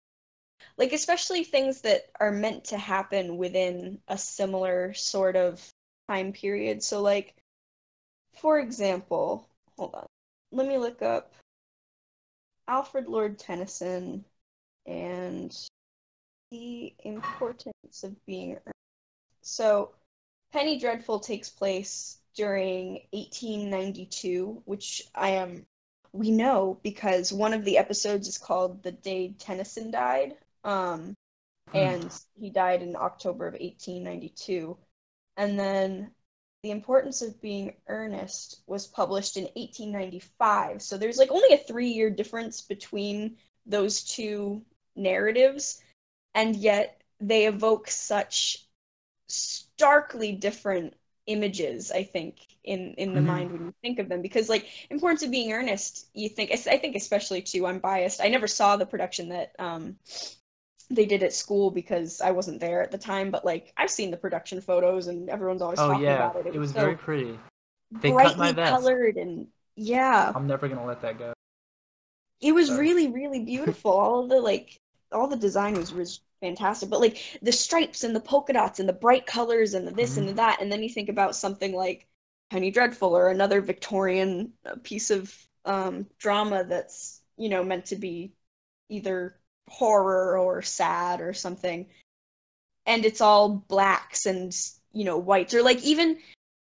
like 0.78 0.92
especially 0.92 1.44
things 1.44 1.80
that 1.82 2.11
are 2.20 2.32
meant 2.32 2.64
to 2.66 2.78
happen 2.78 3.38
within 3.38 4.00
a 4.08 4.18
similar 4.18 4.94
sort 4.94 5.37
of 5.37 5.66
time 6.08 6.32
period. 6.32 6.82
So 6.82 7.02
like, 7.02 7.37
for 8.35 8.61
example, 8.61 9.49
hold 9.78 9.94
on, 9.94 10.06
let 10.52 10.68
me 10.68 10.78
look 10.78 11.02
up 11.02 11.32
Alfred 12.68 13.08
Lord 13.08 13.38
Tennyson 13.38 14.25
and 14.87 15.56
the 16.50 16.94
importance 17.00 18.04
of 18.04 18.25
being. 18.26 18.58
So, 19.42 19.94
Penny 20.52 20.78
Dreadful 20.78 21.20
takes 21.20 21.50
place 21.50 22.17
during 22.35 23.00
1892, 23.12 24.62
which 24.64 25.02
I 25.14 25.30
am 25.30 25.66
we 26.12 26.30
know 26.30 26.78
because 26.82 27.32
one 27.32 27.52
of 27.54 27.64
the 27.64 27.78
episodes 27.78 28.28
is 28.28 28.38
called 28.38 28.82
"The 28.82 28.92
Day 28.92 29.35
Tennyson 29.38 29.90
Died," 29.90 30.37
um, 30.64 31.16
Hmm. 31.73 31.78
and 31.78 32.12
he 32.40 32.50
died 32.50 32.82
in 32.82 32.97
October 32.97 33.47
of 33.47 33.54
1892. 33.61 34.76
And 35.37 35.58
then 35.58 36.11
"The 36.62 36.70
Importance 36.70 37.23
of 37.23 37.40
Being 37.40 37.75
Earnest" 37.88 38.62
was 38.66 38.87
published 38.87 39.37
in 39.37 39.49
1895. 39.56 40.82
So 40.82 40.97
there's 40.99 41.18
like 41.18 41.30
only 41.30 41.54
a 41.54 41.58
three-year 41.58 42.11
difference 42.11 42.61
between 42.62 43.37
those 43.66 44.02
two 44.04 44.62
narratives, 44.97 45.82
and 46.35 46.56
yet 46.56 47.02
they 47.20 47.47
evoke 47.47 47.88
such 47.90 48.66
starkly 49.28 50.32
different 50.32 50.94
images 51.28 51.92
i 51.92 52.04
think 52.04 52.37
in 52.64 52.94
in 52.99 53.14
the 53.14 53.20
Mhm. 53.20 53.26
mind 53.26 53.52
when 53.52 53.64
you 53.66 53.75
think 53.82 54.00
of 54.00 54.08
them 54.11 54.23
because 54.23 54.49
like 54.50 54.66
importance 54.90 55.23
of 55.23 55.30
being 55.30 55.52
earnest 55.52 56.08
you 56.14 56.28
think 56.28 56.52
i 56.52 56.78
think 56.78 56.97
especially 56.97 57.42
too 57.42 57.66
i'm 57.66 57.80
biased 57.80 58.20
i 58.23 58.28
never 58.28 58.49
saw 58.49 58.76
the 58.76 58.87
production 58.87 59.30
that 59.30 59.52
um 59.61 59.97
they 60.90 61.06
did 61.06 61.23
at 61.23 61.32
school 61.35 61.70
because 61.70 62.20
i 62.23 62.30
wasn't 62.32 62.61
there 62.61 62.82
at 62.82 62.92
the 62.92 62.99
time 62.99 63.30
but 63.30 63.44
like 63.44 63.73
i've 63.78 63.90
seen 63.90 64.11
the 64.11 64.16
production 64.18 64.61
photos 64.61 65.06
and 65.08 65.30
everyone's 65.30 65.62
always 65.62 65.80
Oh 65.80 65.90
talking 65.90 66.12
yeah, 66.12 66.25
about 66.25 66.37
it 66.37 66.47
it 66.54 66.58
was 66.58 66.73
so 66.73 66.82
very 66.82 66.97
pretty. 66.97 67.38
They 68.02 68.11
brightly 68.11 68.23
cut 68.23 68.38
my 68.38 68.52
vest. 68.52 68.85
colored 68.85 69.16
and 69.16 69.49
yeah 69.76 70.35
I'm 70.35 70.47
never 70.47 70.68
gonna 70.68 70.87
let 70.87 71.02
that 71.02 71.18
go. 71.18 71.32
it 72.40 72.52
was 72.52 72.68
Sorry. 72.68 72.78
really 72.78 73.08
really 73.08 73.44
beautiful 73.44 73.92
all 73.92 74.26
the 74.26 74.40
like 74.40 74.80
all 75.12 75.28
the 75.28 75.37
design 75.37 75.75
was 75.75 75.92
was 75.92 76.20
fantastic. 76.40 76.90
But 76.90 77.00
like 77.00 77.38
the 77.42 77.52
stripes 77.52 78.04
and 78.04 78.14
the 78.14 78.21
polka 78.21 78.52
dots 78.52 78.81
and 78.81 78.88
the 78.88 78.92
bright 78.92 79.27
colors 79.27 79.74
and 79.74 79.87
the 79.87 79.92
this 79.92 80.14
Mhm. 80.14 80.18
and 80.18 80.29
the 80.29 80.33
that 80.35 80.61
and 80.61 80.70
then 80.72 80.83
you 80.83 80.88
think 80.88 81.09
about 81.09 81.37
something 81.37 81.72
like 81.74 82.07
penny 82.51 82.70
dreadful 82.70 83.16
or 83.16 83.29
another 83.29 83.61
victorian 83.61 84.53
uh, 84.66 84.74
piece 84.83 85.11
of 85.11 85.35
um 85.64 86.07
drama 86.18 86.64
that's 86.64 87.22
you 87.37 87.48
know 87.48 87.62
meant 87.64 87.87
to 87.87 87.96
be 87.96 88.33
either 88.88 89.38
horror 89.68 90.38
or 90.38 90.62
sad 90.62 91.20
or 91.20 91.33
something. 91.35 91.87
And 92.87 93.05
it's 93.05 93.20
all 93.20 93.48
blacks 93.51 94.27
and 94.27 94.55
you 94.92 95.05
know 95.05 95.18
whites 95.18 95.55
or 95.55 95.62
like 95.62 95.83
even 95.83 96.18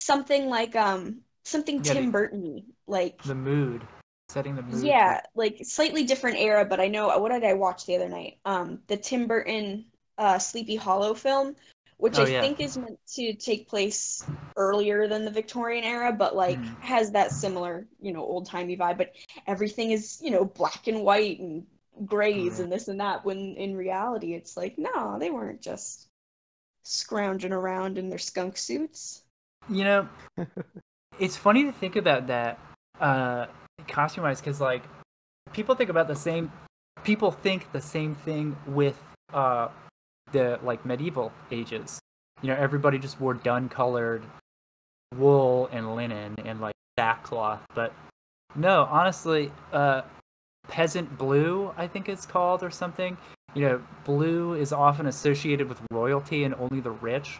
something 0.01 0.47
like 0.49 0.75
um 0.75 1.21
something 1.45 1.81
Yeah, 1.83 1.93
tim 1.93 2.11
burton 2.11 2.63
like 2.87 3.21
The 3.25 3.35
mood, 3.35 3.87
setting 4.29 4.55
the 4.55 4.61
mood. 4.61 4.83
yeah, 4.83 5.21
like 5.35 5.59
slightly 5.63 6.03
different 6.03 6.37
era, 6.37 6.65
but 6.65 6.79
I 6.79 6.87
know 6.87 7.17
what 7.19 7.31
did 7.31 7.43
I 7.43 7.53
watch 7.53 7.85
the 7.85 7.95
other 7.95 8.09
night? 8.09 8.39
Um, 8.45 8.79
the 8.87 8.97
Tim 8.97 9.27
Burton 9.27 9.85
uh 10.17 10.39
Sleepy 10.39 10.75
Hollow 10.75 11.13
film, 11.13 11.55
which 11.97 12.17
Oh, 12.17 12.23
I 12.23 12.25
yeah. 12.25 12.41
think 12.41 12.59
is 12.59 12.77
meant 12.77 12.99
to 13.15 13.33
take 13.35 13.67
place 13.67 14.29
earlier 14.55 15.07
than 15.07 15.23
the 15.25 15.31
Victorian 15.31 15.83
era, 15.83 16.11
but 16.11 16.35
like 16.35 16.57
Mhm. 16.57 16.81
has 16.81 17.11
that 17.11 17.31
similar, 17.31 17.87
you 18.01 18.11
know, 18.11 18.21
old-timey 18.23 18.75
vibe, 18.75 18.97
but 18.97 19.13
everything 19.45 19.91
is, 19.91 20.19
you 20.21 20.31
know, 20.31 20.45
black 20.45 20.87
and 20.87 21.03
white 21.03 21.39
and 21.39 21.65
grays 22.05 22.57
Yeah. 22.57 22.63
and 22.63 22.71
this 22.71 22.87
and 22.87 22.99
that 22.99 23.23
when 23.25 23.55
in 23.55 23.75
reality 23.75 24.33
it's 24.33 24.57
like, 24.57 24.77
no, 24.77 25.17
they 25.19 25.29
weren't 25.29 25.61
just 25.61 26.07
scrounging 26.83 27.51
around 27.53 27.97
in 27.97 28.09
their 28.09 28.17
skunk 28.19 28.57
suits. 28.57 29.23
You 29.69 29.83
know, 29.83 30.09
it's 31.19 31.35
funny 31.37 31.63
to 31.65 31.71
think 31.71 31.95
about 31.95 32.27
that 32.27 32.59
uh, 32.99 33.47
costume 33.87 34.23
wise 34.23 34.39
because 34.41 34.59
like 34.61 34.83
people 35.53 35.75
think 35.75 35.89
about 35.89 36.07
the 36.07 36.15
same 36.15 36.51
people 37.03 37.31
think 37.31 37.71
the 37.71 37.81
same 37.81 38.15
thing 38.15 38.55
with 38.67 38.97
uh, 39.33 39.67
the 40.31 40.59
like 40.63 40.85
medieval 40.85 41.31
ages 41.51 41.99
you 42.41 42.49
know 42.49 42.55
everybody 42.55 42.97
just 42.99 43.19
wore 43.21 43.33
dun 43.33 43.69
colored 43.69 44.23
wool 45.15 45.69
and 45.71 45.95
linen 45.95 46.35
and 46.45 46.59
like 46.59 46.73
sackcloth 46.99 47.61
but 47.73 47.93
no 48.55 48.87
honestly 48.91 49.51
uh 49.71 50.01
peasant 50.67 51.17
blue 51.17 51.71
i 51.77 51.87
think 51.87 52.09
it's 52.09 52.25
called 52.25 52.61
or 52.61 52.69
something 52.69 53.15
you 53.53 53.61
know 53.61 53.81
blue 54.03 54.53
is 54.53 54.73
often 54.73 55.07
associated 55.07 55.69
with 55.69 55.79
royalty 55.91 56.43
and 56.43 56.53
only 56.55 56.81
the 56.81 56.91
rich 56.91 57.39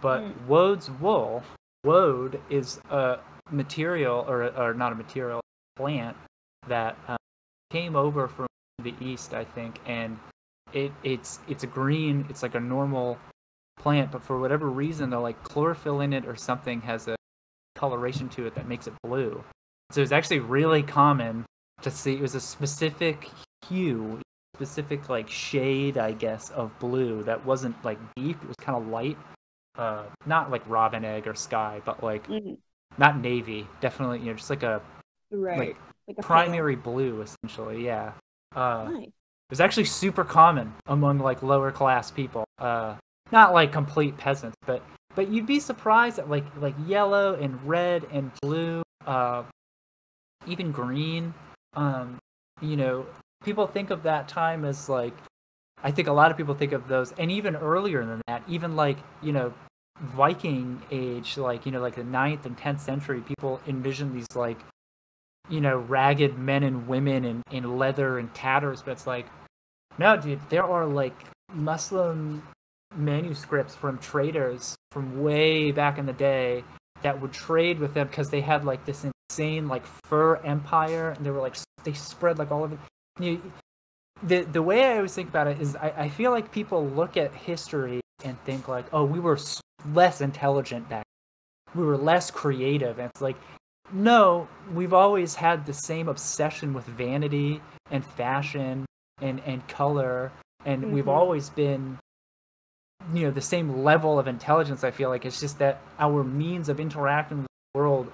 but 0.00 0.20
Mm. 0.22 0.46
woad's 0.46 0.90
wool 0.90 1.42
woad 1.84 2.40
is 2.50 2.80
a 2.90 3.18
material 3.50 4.24
or, 4.28 4.44
or 4.56 4.74
not 4.74 4.92
a 4.92 4.94
material 4.94 5.40
plant 5.78 6.16
that 6.66 6.98
um, 7.08 7.16
came 7.70 7.96
over 7.96 8.28
from 8.28 8.46
the 8.82 8.94
east 9.00 9.32
i 9.32 9.44
think 9.44 9.80
and 9.86 10.18
it 10.72 10.92
it's 11.04 11.38
it's 11.48 11.62
a 11.64 11.66
green 11.66 12.26
it's 12.28 12.42
like 12.42 12.54
a 12.56 12.60
normal 12.60 13.16
plant 13.78 14.10
but 14.10 14.22
for 14.22 14.38
whatever 14.40 14.68
reason 14.68 15.08
the 15.10 15.18
like 15.18 15.40
chlorophyll 15.44 16.00
in 16.00 16.12
it 16.12 16.26
or 16.26 16.36
something 16.36 16.80
has 16.80 17.08
a 17.08 17.16
coloration 17.76 18.28
to 18.28 18.46
it 18.46 18.54
that 18.56 18.66
makes 18.68 18.86
it 18.88 18.94
blue 19.04 19.42
so 19.92 20.02
it's 20.02 20.12
actually 20.12 20.40
really 20.40 20.82
common 20.82 21.44
to 21.80 21.90
see 21.90 22.14
it 22.14 22.20
was 22.20 22.34
a 22.34 22.40
specific 22.40 23.30
hue 23.68 24.20
specific 24.56 25.08
like 25.08 25.30
shade 25.30 25.96
i 25.96 26.12
guess 26.12 26.50
of 26.50 26.76
blue 26.80 27.22
that 27.22 27.44
wasn't 27.46 27.76
like 27.84 27.98
deep 28.16 28.36
it 28.42 28.48
was 28.48 28.56
kind 28.56 28.76
of 28.76 28.88
light 28.88 29.16
uh 29.78 30.02
not 30.26 30.50
like 30.50 30.62
robin 30.68 31.04
egg 31.04 31.28
or 31.28 31.34
sky 31.34 31.80
but 31.84 32.02
like 32.02 32.26
Mhm. 32.26 32.58
not 32.98 33.20
navy 33.20 33.66
definitely 33.80 34.18
you 34.18 34.26
know 34.26 34.34
just 34.34 34.50
like 34.50 34.64
a 34.64 34.82
Right. 35.30 35.58
Like, 35.58 35.76
Like 36.08 36.18
a 36.18 36.22
primary 36.22 36.76
blue 36.76 37.22
essentially 37.22 37.84
yeah 37.84 38.12
uh. 38.54 38.88
Nice. 38.90 39.06
it 39.06 39.50
was 39.50 39.60
actually 39.60 39.84
super 39.84 40.24
common 40.24 40.74
among 40.86 41.18
like 41.18 41.42
lower 41.42 41.70
class 41.70 42.10
people 42.10 42.44
uh 42.58 42.96
not 43.30 43.52
like 43.52 43.72
complete 43.72 44.16
peasants 44.16 44.56
but 44.66 44.82
but 45.14 45.28
you'd 45.28 45.46
be 45.46 45.60
surprised 45.60 46.16
that 46.16 46.30
like 46.30 46.44
like 46.60 46.74
yellow 46.86 47.34
and 47.34 47.62
red 47.66 48.06
and 48.12 48.30
blue 48.40 48.82
uh 49.06 49.42
even 50.46 50.72
green 50.72 51.34
um 51.74 52.18
you 52.60 52.76
know 52.76 53.06
people 53.44 53.66
think 53.66 53.90
of 53.90 54.02
that 54.02 54.28
time 54.28 54.64
as 54.64 54.88
like 54.88 55.14
i 55.82 55.90
think 55.90 56.08
a 56.08 56.12
lot 56.12 56.30
of 56.30 56.36
people 56.36 56.54
think 56.54 56.72
of 56.72 56.88
those 56.88 57.12
and 57.12 57.30
even 57.30 57.54
earlier 57.56 58.04
than 58.04 58.20
that 58.26 58.42
even 58.48 58.76
like 58.76 58.98
you 59.22 59.32
know 59.32 59.52
viking 60.00 60.80
age 60.90 61.36
like 61.36 61.66
you 61.66 61.72
know 61.72 61.80
like 61.80 61.96
the 61.96 62.02
9th 62.02 62.46
and 62.46 62.56
10th 62.56 62.80
century 62.80 63.20
people 63.20 63.60
envision 63.66 64.14
these 64.14 64.26
like 64.34 64.58
you 65.48 65.60
know 65.60 65.78
ragged 65.78 66.38
men 66.38 66.62
and 66.62 66.86
women 66.86 67.24
in, 67.24 67.42
in 67.50 67.78
leather 67.78 68.18
and 68.18 68.32
tatters 68.34 68.82
but 68.82 68.92
it's 68.92 69.06
like 69.06 69.26
no 69.98 70.16
dude 70.16 70.40
there 70.50 70.64
are 70.64 70.86
like 70.86 71.14
muslim 71.52 72.42
manuscripts 72.96 73.74
from 73.74 73.98
traders 73.98 74.76
from 74.92 75.22
way 75.22 75.70
back 75.70 75.98
in 75.98 76.06
the 76.06 76.12
day 76.12 76.64
that 77.02 77.20
would 77.20 77.32
trade 77.32 77.78
with 77.78 77.94
them 77.94 78.06
because 78.08 78.28
they 78.30 78.40
had 78.40 78.64
like 78.64 78.84
this 78.84 79.04
insane 79.30 79.68
like 79.68 79.84
fur 80.04 80.36
empire 80.36 81.10
and 81.10 81.24
they 81.24 81.30
were 81.30 81.40
like 81.40 81.56
they 81.84 81.92
spread 81.92 82.38
like 82.38 82.50
all 82.50 82.64
over 82.64 82.78
you, 83.20 83.40
the 84.22 84.42
the 84.44 84.62
way 84.62 84.84
I 84.84 84.96
always 84.96 85.14
think 85.14 85.28
about 85.28 85.46
it 85.46 85.60
is 85.60 85.76
I, 85.76 85.92
I 85.96 86.08
feel 86.08 86.30
like 86.30 86.50
people 86.50 86.86
look 86.86 87.16
at 87.16 87.34
history 87.34 88.00
and 88.24 88.40
think 88.44 88.68
like 88.68 88.86
oh 88.92 89.04
we 89.04 89.20
were 89.20 89.38
less 89.92 90.20
intelligent 90.20 90.88
back 90.88 91.04
we 91.74 91.84
were 91.84 91.96
less 91.96 92.30
creative 92.30 92.98
and 92.98 93.10
it's 93.10 93.20
like 93.20 93.36
no 93.92 94.48
we've 94.74 94.92
always 94.92 95.34
had 95.34 95.64
the 95.66 95.72
same 95.72 96.08
obsession 96.08 96.74
with 96.74 96.84
vanity 96.84 97.60
and 97.90 98.04
fashion 98.04 98.84
and 99.20 99.40
and 99.46 99.66
color 99.68 100.30
and 100.64 100.92
we've 100.92 101.06
Mhm. 101.06 101.16
always 101.16 101.50
been 101.50 101.98
you 103.14 103.22
know 103.22 103.30
the 103.30 103.40
same 103.40 103.82
level 103.84 104.18
of 104.18 104.26
intelligence 104.28 104.84
i 104.84 104.90
feel 104.90 105.08
like 105.08 105.24
it's 105.24 105.40
just 105.40 105.58
that 105.58 105.80
our 105.98 106.22
means 106.22 106.68
of 106.68 106.78
interacting 106.80 107.38
with 107.38 107.46
the 107.74 107.78
world 107.80 108.12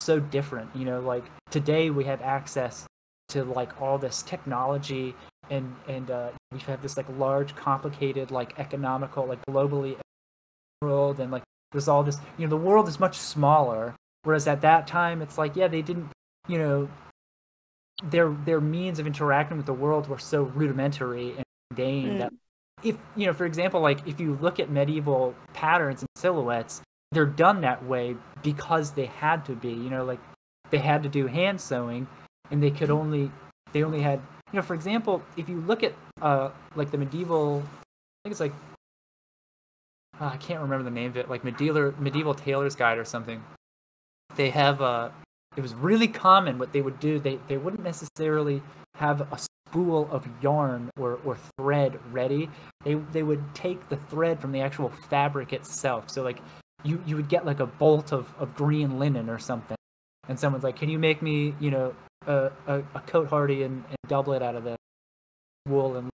so 0.00 0.20
different 0.20 0.74
you 0.76 0.84
know 0.84 1.00
like 1.00 1.24
today 1.50 1.90
we 1.90 2.04
have 2.04 2.20
access 2.22 2.86
to 3.28 3.44
like 3.44 3.80
all 3.80 3.98
this 3.98 4.22
technology 4.22 5.14
and 5.50 5.74
and 5.88 6.10
uh, 6.10 6.30
we 6.52 6.58
have 6.60 6.82
this 6.82 6.96
like 6.96 7.06
large 7.18 7.54
complicated 7.56 8.30
like 8.30 8.58
economical 8.58 9.24
like 9.26 9.44
globally 9.46 9.96
world 10.82 11.20
and 11.20 11.32
like 11.32 11.42
there's 11.72 11.88
all 11.88 12.02
this 12.02 12.18
you 12.36 12.46
know 12.46 12.50
the 12.50 12.56
world 12.56 12.86
is 12.88 13.00
much 13.00 13.16
smaller 13.16 13.94
whereas 14.24 14.46
at 14.46 14.60
that 14.60 14.86
time 14.86 15.22
it's 15.22 15.38
like 15.38 15.56
yeah 15.56 15.68
they 15.68 15.82
didn't 15.82 16.08
you 16.48 16.58
know 16.58 16.88
their 18.04 18.30
their 18.44 18.60
means 18.60 18.98
of 18.98 19.06
interacting 19.06 19.56
with 19.56 19.66
the 19.66 19.72
world 19.72 20.08
were 20.08 20.18
so 20.18 20.42
rudimentary 20.42 21.34
and 21.36 21.44
mundane 21.70 22.14
Mm. 22.14 22.18
that 22.18 22.32
if 22.82 22.96
you 23.16 23.26
know 23.26 23.32
for 23.32 23.44
example 23.44 23.80
like 23.80 24.06
if 24.06 24.20
you 24.20 24.34
look 24.40 24.60
at 24.60 24.70
medieval 24.70 25.34
patterns 25.52 26.02
and 26.02 26.08
silhouettes 26.16 26.80
they're 27.10 27.26
done 27.26 27.60
that 27.62 27.84
way 27.84 28.16
because 28.42 28.92
they 28.92 29.06
had 29.06 29.44
to 29.46 29.52
be 29.56 29.70
you 29.70 29.90
know 29.90 30.04
like 30.04 30.20
they 30.70 30.78
had 30.78 31.02
to 31.02 31.08
do 31.08 31.26
hand 31.26 31.60
sewing 31.60 32.06
and 32.50 32.62
they 32.62 32.70
could 32.70 32.90
only 32.90 33.30
they 33.72 33.82
only 33.82 34.00
had 34.00 34.20
you 34.52 34.56
know 34.56 34.62
for 34.62 34.74
example 34.74 35.22
if 35.36 35.48
you 35.48 35.60
look 35.62 35.82
at 35.82 35.92
uh 36.22 36.50
like 36.76 36.90
the 36.92 36.98
medieval 36.98 37.62
i 37.66 38.18
think 38.22 38.30
it's 38.32 38.40
like 38.40 38.52
uh, 40.20 40.26
i 40.26 40.36
can't 40.36 40.60
remember 40.60 40.84
the 40.84 40.90
name 40.90 41.10
of 41.10 41.16
it 41.16 41.28
like 41.28 41.42
medieval 41.42 41.92
medieval 41.98 42.34
tailor's 42.34 42.76
guide 42.76 42.98
or 42.98 43.04
something 43.04 43.42
they 44.36 44.50
have 44.50 44.80
uh 44.80 45.10
it 45.56 45.60
was 45.60 45.74
really 45.74 46.08
common 46.08 46.58
what 46.58 46.72
they 46.72 46.80
would 46.80 47.00
do 47.00 47.18
they 47.18 47.38
they 47.48 47.56
wouldn't 47.56 47.82
necessarily 47.82 48.62
have 48.94 49.20
a 49.32 49.38
spool 49.68 50.08
of 50.10 50.26
yarn 50.42 50.90
or, 50.98 51.18
or 51.24 51.36
thread 51.56 51.98
ready. 52.10 52.48
They 52.84 52.94
they 52.94 53.22
would 53.22 53.54
take 53.54 53.88
the 53.88 53.96
thread 53.96 54.40
from 54.40 54.52
the 54.52 54.60
actual 54.60 54.90
fabric 55.08 55.52
itself. 55.52 56.10
So 56.10 56.22
like 56.22 56.38
you 56.84 57.02
you 57.06 57.16
would 57.16 57.28
get 57.28 57.44
like 57.44 57.60
a 57.60 57.66
bolt 57.66 58.12
of, 58.12 58.32
of 58.38 58.54
green 58.54 58.98
linen 58.98 59.28
or 59.28 59.38
something. 59.38 59.76
And 60.28 60.38
someone's 60.38 60.64
like 60.64 60.76
can 60.76 60.88
you 60.88 60.98
make 60.98 61.22
me 61.22 61.54
you 61.60 61.70
know 61.70 61.94
a, 62.26 62.50
a, 62.66 62.78
a 62.94 63.00
cotehardie 63.06 63.64
and, 63.64 63.84
and 63.88 63.98
doublet 64.08 64.42
out 64.42 64.56
of 64.56 64.64
the 64.64 64.76
wool? 65.66 65.96
And 65.96 66.10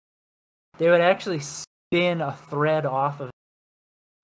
they 0.79 0.89
would 0.89 1.01
actually 1.01 1.41
spin 1.41 2.21
a 2.21 2.33
thread 2.49 2.87
off 2.87 3.21
of 3.21 3.31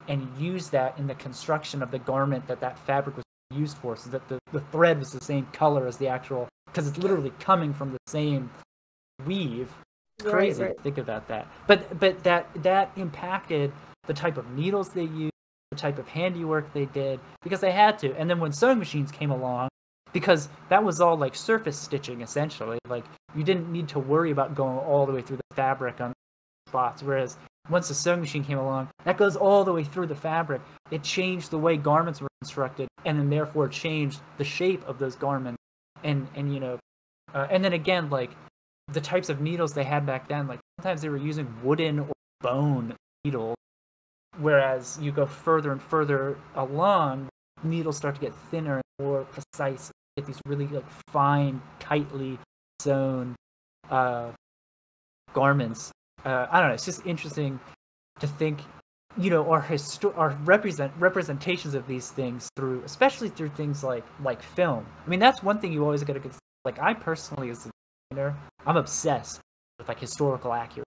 and 0.09 0.29
use 0.39 0.71
that 0.71 0.97
in 0.99 1.09
the 1.09 1.17
construction 1.17 1.83
of 1.83 1.91
the 1.91 1.99
garment 1.99 2.47
that 2.47 2.61
that 2.61 2.79
fabric 2.79 3.17
was 3.17 3.25
used 3.51 3.77
for 3.79 3.97
so 3.97 4.11
that 4.11 4.27
the, 4.29 4.39
the 4.53 4.61
thread 4.61 4.99
was 4.99 5.13
the 5.13 5.21
same 5.21 5.47
color 5.53 5.87
as 5.87 5.97
the 5.97 6.09
actual 6.09 6.49
because 6.67 6.89
it's 6.89 6.99
literally 6.99 7.33
coming 7.39 7.73
from 7.73 7.93
the 7.93 7.99
same 8.07 8.51
weave. 9.25 9.71
It's 10.19 10.25
Right, 10.27 10.33
crazy 10.33 10.63
right. 10.63 10.77
to 10.77 10.83
think 10.83 10.99
about 10.99 11.29
that. 11.29 11.47
But 11.67 11.99
but 11.99 12.23
that 12.25 12.49
that 12.63 12.91
impacted 12.97 13.73
the 14.07 14.15
type 14.15 14.37
of 14.37 14.51
needles 14.53 14.91
they 14.91 15.05
used 15.05 15.33
the 15.71 15.77
type 15.77 15.99
of 15.99 16.09
handiwork 16.09 16.73
they 16.73 16.87
did 16.87 17.21
because 17.43 17.61
they 17.61 17.73
had 17.73 17.99
to. 18.01 18.15
And 18.17 18.31
then 18.31 18.41
when 18.41 18.53
sewing 18.53 18.79
machines 18.79 19.11
came 19.11 19.31
along 19.31 19.69
because 20.13 20.49
that 20.69 20.83
was 20.83 21.01
all 21.01 21.17
like 21.17 21.35
surface 21.35 21.79
stitching 21.79 22.21
essentially. 22.23 22.79
Like 22.89 23.05
you 23.35 23.45
didn't 23.45 23.71
need 23.71 23.89
to 23.89 23.99
worry 23.99 24.31
about 24.31 24.55
going 24.55 24.79
all 24.79 25.07
the 25.07 25.13
way 25.13 25.23
through 25.23 25.37
the 25.37 25.55
fabric 25.55 26.01
on 26.01 26.13
spots. 26.69 27.03
Whereas 27.03 27.37
once 27.69 27.89
the 27.89 27.95
sewing 27.95 28.21
machine 28.21 28.45
came 28.45 28.59
along 28.59 28.89
that 29.05 29.17
goes 29.19 29.37
all 29.37 29.65
the 29.65 29.73
way 29.73 29.85
through 29.85 30.07
the 30.07 30.15
fabric. 30.15 30.63
It 30.91 31.03
changed 31.03 31.51
the 31.51 31.59
way 31.59 31.77
garments 31.77 32.21
were 32.21 32.29
constructed 32.47 32.89
and 33.05 33.19
then 33.19 33.29
therefore 33.31 33.69
changed 33.69 34.21
the 34.39 34.45
shape 34.45 34.87
of 34.87 34.99
those 34.99 35.17
garments. 35.17 35.59
And 36.05 36.29
and 36.35 36.53
you 36.53 36.61
know 36.61 36.79
uh, 37.35 37.47
and 37.51 37.65
then 37.65 37.73
again 37.73 38.11
like 38.11 38.31
the 38.93 39.01
types 39.01 39.29
of 39.29 39.41
needles 39.41 39.73
they 39.73 39.83
had 39.83 40.07
back 40.07 40.29
then 40.29 40.47
like 40.47 40.61
sometimes 40.79 41.03
they 41.03 41.09
were 41.09 41.17
using 41.17 41.53
wooden 41.63 42.01
or 42.01 42.13
bone 42.41 42.95
needles 43.25 43.57
whereas 44.39 44.99
you 45.01 45.11
go 45.11 45.27
further 45.27 45.73
and 45.73 45.83
further 45.83 46.39
along 46.55 47.29
needles 47.65 47.97
start 47.97 48.15
to 48.15 48.21
get 48.21 48.35
thinner 48.51 48.75
and 48.77 49.07
more 49.07 49.25
precise 49.25 49.91
get 50.17 50.27
these 50.27 50.41
really 50.47 50.67
like 50.69 50.85
fine 51.09 51.61
tightly 51.81 52.39
sewn 52.81 53.35
uh 53.91 54.31
garments. 55.33 55.91
Uh 56.25 56.47
i 56.51 56.61
don't 56.61 56.69
know 56.69 56.75
it's 56.75 56.85
just 56.85 57.05
interesting 57.07 57.59
to 58.21 58.27
think 58.27 58.61
you 59.19 59.31
know 59.31 59.49
our 59.51 59.63
histo- 59.63 60.17
our 60.17 60.31
represent 60.45 60.93
representations 60.99 61.75
of 61.75 61.87
these 61.87 62.11
things 62.11 62.49
through 62.57 62.83
especially 62.85 63.29
through 63.31 63.49
things 63.51 63.83
like 63.83 64.05
like 64.23 64.43
film 64.43 64.85
i 65.05 65.09
mean 65.09 65.21
that's 65.21 65.43
one 65.43 65.59
thing 65.59 65.73
you 65.73 65.83
always 65.85 66.03
got 66.05 66.13
to 66.15 66.21
consider 66.21 66.41
like 66.65 66.79
i 66.81 66.93
personally 66.93 67.49
as 67.51 67.67
a 67.67 67.71
designer 68.11 68.37
i'm 68.67 68.77
obsessed 68.77 69.41
with 69.79 69.89
like 69.89 69.99
historical 69.99 70.53
accuracy 70.53 70.85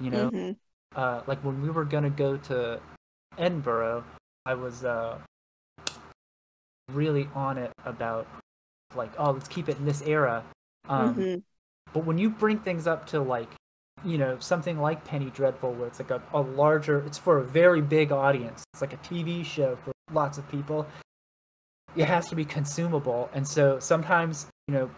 you 0.00 0.10
know 0.10 0.30
Mhm. 0.30 0.56
uh, 0.94 1.22
like 1.26 1.42
when 1.44 1.60
we 1.62 1.70
were 1.70 1.84
gonna 1.84 2.10
go 2.10 2.36
to 2.36 2.80
Edinburgh, 3.38 4.04
I 4.44 4.52
was 4.52 4.84
uh, 4.84 5.18
really 6.90 7.28
on 7.34 7.56
it 7.56 7.72
about 7.86 8.26
like, 8.94 9.10
oh, 9.18 9.30
let's 9.30 9.48
keep 9.48 9.70
it 9.70 9.78
in 9.78 9.86
this 9.86 10.02
era. 10.02 10.44
Um, 10.88 11.14
Mhm. 11.14 11.42
But 11.94 12.04
when 12.04 12.18
you 12.18 12.28
bring 12.28 12.58
things 12.58 12.86
up 12.86 13.06
to 13.06 13.20
like, 13.20 13.48
you 14.04 14.18
know, 14.18 14.38
something 14.38 14.78
like 14.78 15.04
Penny 15.04 15.30
Dreadful, 15.30 15.72
where 15.72 15.86
it's 15.86 15.98
like 15.98 16.10
a, 16.10 16.22
a 16.32 16.40
larger, 16.40 17.04
it's 17.06 17.18
for 17.18 17.38
a 17.38 17.44
very 17.44 17.80
big 17.80 18.12
audience. 18.12 18.64
It's 18.72 18.80
like 18.80 18.92
a 18.92 18.98
TV 18.98 19.44
show 19.44 19.76
for 19.76 19.92
lots 20.12 20.38
of 20.38 20.48
people. 20.50 20.86
It 21.94 22.06
has 22.06 22.28
to 22.28 22.34
be 22.34 22.44
consumable, 22.44 23.30
and 23.34 23.46
so 23.46 23.78
sometimes, 23.78 24.46
you 24.66 24.74
know, 24.74 24.90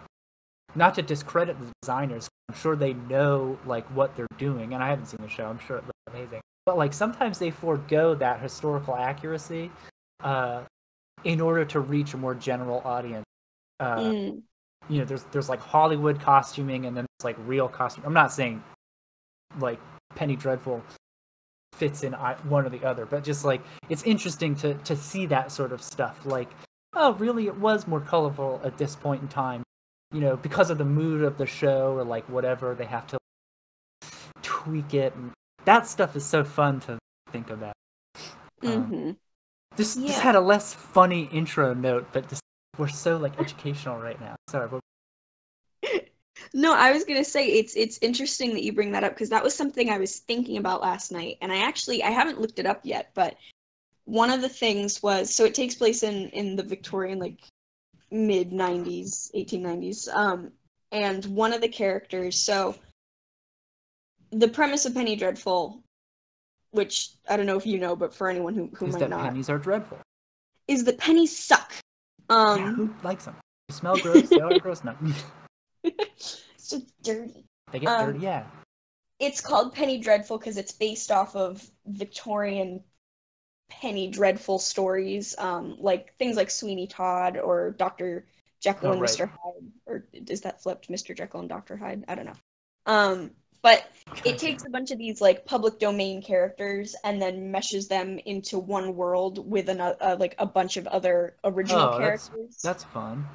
not 0.75 0.95
to 0.95 1.03
discredit 1.03 1.59
the 1.59 1.67
designers, 1.83 2.29
I'm 2.49 2.55
sure 2.55 2.77
they 2.77 2.95
know 2.95 3.59
like 3.67 3.87
what 3.97 4.15
they're 4.17 4.27
doing, 4.39 4.75
and 4.75 4.83
I 4.83 4.89
haven't 4.89 5.07
seen 5.07 5.21
the 5.21 5.29
show. 5.29 5.47
I'm 5.47 5.59
sure 5.59 5.79
it 5.79 5.85
looks 5.85 5.99
amazing, 6.13 6.41
but 6.67 6.77
like 6.79 6.93
sometimes 6.93 7.39
they 7.39 7.51
forego 7.51 8.15
that 8.15 8.41
historical 8.41 8.95
accuracy 8.95 9.71
uh, 10.23 10.63
in 11.25 11.41
order 11.41 11.65
to 11.65 11.81
reach 11.81 12.15
a 12.15 12.17
more 12.17 12.35
general 12.35 12.81
audience. 12.85 13.25
Uh, 13.81 13.97
Mm. 13.99 14.43
You 14.89 14.99
know, 14.99 15.05
there's 15.07 15.25
there's 15.33 15.49
like 15.49 15.61
Hollywood 15.61 16.21
costuming, 16.21 16.85
and 16.85 16.95
then 16.95 17.07
there's 17.19 17.25
like 17.25 17.37
real 17.49 17.69
costume. 17.69 18.05
I'm 18.07 18.13
not 18.13 18.33
saying 18.33 18.63
like 19.59 19.81
Penny 20.15 20.37
Dreadful 20.37 20.83
fits 21.75 22.05
in 22.05 22.13
one 22.13 22.65
or 22.67 22.69
the 22.71 22.85
other, 22.85 23.05
but 23.07 23.25
just 23.25 23.45
like 23.45 23.63
it's 23.89 24.03
interesting 24.05 24.55
to 24.57 24.75
to 24.75 24.97
see 24.97 25.27
that 25.27 25.51
sort 25.51 25.73
of 25.73 25.83
stuff. 25.83 26.25
Like, 26.25 26.51
oh, 26.95 27.15
really, 27.15 27.47
it 27.47 27.57
was 27.59 27.87
more 27.87 28.01
colorful 28.01 28.61
at 28.65 28.79
this 28.79 28.97
point 28.97 29.23
in 29.23 29.29
time 29.29 29.65
you 30.15 30.21
know, 30.21 30.37
because 30.37 30.71
of 30.71 30.79
the 30.79 30.85
mood 30.85 31.25
of 31.25 31.37
the 31.39 31.47
show 31.47 31.93
or 31.93 32.05
like 32.05 32.27
whatever, 32.29 32.75
they 32.77 32.85
have 32.85 33.05
to 33.09 33.19
tweak 34.43 34.95
it. 34.95 35.13
And 35.17 35.33
that 35.65 35.89
stuff 35.89 36.15
is 36.15 36.25
so 36.25 36.45
fun 36.45 36.79
to 36.81 36.99
think 37.33 37.51
about. 37.51 37.75
Um, 38.63 38.87
Mhm. 38.87 39.17
This 39.77 39.95
this 39.95 40.17
Yeah. 40.17 40.21
had 40.21 40.37
a 40.37 40.41
less 40.41 40.73
funny 40.73 41.25
intro 41.33 41.75
note, 41.75 42.07
but 42.13 42.29
this, 42.29 42.39
we're 42.79 42.87
so 42.87 43.17
like 43.17 43.41
educational 43.41 43.99
right 43.99 44.21
now. 44.21 44.37
Sorry, 44.49 44.69
but 44.69 44.81
No, 46.53 46.75
I 46.75 46.93
was 46.93 47.05
gonna 47.05 47.25
say 47.25 47.47
it's 47.47 47.77
it's 47.77 47.99
interesting 48.03 48.53
that 48.55 48.63
you 48.63 48.73
bring 48.73 48.93
that 48.93 49.05
up 49.05 49.13
because 49.13 49.31
that 49.31 49.43
was 49.43 49.55
something 49.55 49.91
I 49.91 49.99
was 49.99 50.19
thinking 50.19 50.59
about 50.59 50.83
last 50.83 51.13
night, 51.13 51.39
and 51.41 51.53
I 51.53 51.59
actually 51.59 52.03
I 52.03 52.11
haven't 52.11 52.41
looked 52.41 52.59
it 52.59 52.67
up 52.67 52.81
yet, 52.83 53.11
but 53.15 53.37
one 54.05 54.31
of 54.31 54.43
the 54.43 54.49
things 54.49 55.03
was 55.03 55.35
so 55.35 55.45
it 55.45 55.55
takes 55.55 55.75
place 55.75 56.03
in 56.03 56.29
in 56.31 56.57
the 56.57 56.63
Victorian 56.63 57.19
like 57.19 57.41
mid 58.11 58.51
'90s, 58.51 59.31
1890s, 59.35 60.15
um, 60.15 60.53
and 60.93 61.25
one 61.27 61.53
of 61.53 61.61
the 61.61 61.69
characters. 61.69 62.39
So 62.39 62.77
the 64.31 64.49
premise 64.49 64.85
of 64.85 64.95
Penny 64.95 65.17
Dreadful, 65.17 65.83
which 66.73 67.11
I 67.29 67.37
don't 67.37 67.47
know 67.47 67.57
if 67.57 67.67
you 67.67 67.79
know, 67.79 67.97
but 67.97 68.15
for 68.15 68.29
anyone 68.29 68.55
who 68.55 68.71
who 68.77 68.87
is 68.87 68.93
might 68.95 69.01
that 69.01 69.11
not, 69.11 69.25
pennies 69.25 69.49
are 69.49 69.59
dreadful. 69.59 69.99
is 70.69 70.85
that 70.85 70.99
pennies 70.99 71.37
suck. 71.37 71.73
Um, 72.29 72.59
yeah, 72.59 72.73
who 72.73 72.95
likes 73.03 73.25
them? 73.27 73.37
They 73.69 73.75
smell 73.75 73.97
gross. 73.97 74.29
They 74.29 74.41
are 74.41 74.59
gross. 74.59 74.85
No, 74.85 74.95
it's 75.99 76.43
just 76.71 77.03
dirty. 77.03 77.45
they 77.73 77.79
get 77.81 77.89
Um, 77.89 78.07
dirty. 78.13 78.19
Yeah. 78.25 78.45
it's 79.21 79.41
called 79.41 79.73
Penny 79.75 79.99
Dreadful 79.99 80.39
because 80.39 80.57
it's 80.57 80.73
based 80.73 81.11
off 81.11 81.37
of 81.37 81.69
Victorian 81.87 82.83
Penny 83.71 84.09
Dreadful 84.09 84.59
stories, 84.59 85.35
um, 85.39 85.77
like 85.79 86.15
things 86.19 86.37
like 86.37 86.51
Sweeney 86.51 86.87
Todd 86.87 87.37
or 87.39 87.71
Doctor 87.73 88.27
Jekyll 88.61 88.89
Oh, 88.89 88.93
and 88.93 89.01
right. 89.01 89.11
Mr. 89.11 89.29
Hyde, 89.29 89.71
or 89.87 90.07
is 90.13 90.41
that 90.43 90.63
flipped, 90.63 90.89
Mr. 90.91 91.17
Jekyll 91.17 91.41
and 91.41 91.49
Doctor 91.49 91.77
Hyde? 91.77 92.05
I 92.09 92.15
don't 92.15 92.27
know. 92.27 92.35
Um, 92.87 93.31
but 93.63 93.91
it 94.25 94.39
takes 94.39 94.65
a 94.67 94.71
bunch 94.71 94.91
of 94.91 94.99
these 94.99 95.21
like 95.21 95.45
public 95.47 95.79
domain 95.79 96.23
characters 96.23 96.95
and 97.05 97.21
then 97.21 97.51
meshes 97.51 97.89
them 97.89 98.19
into 98.27 98.59
one 98.59 98.95
world 98.95 99.51
with 99.51 99.69
another, 99.71 99.97
uh, 100.01 100.17
like 100.19 100.35
a 100.39 100.47
bunch 100.47 100.77
of 100.77 100.87
other 100.89 101.37
original 101.45 101.81
Oh, 101.81 101.99
that's- 101.99 102.29
characters 102.29 102.59
That's 102.63 102.85
fun. 102.85 103.27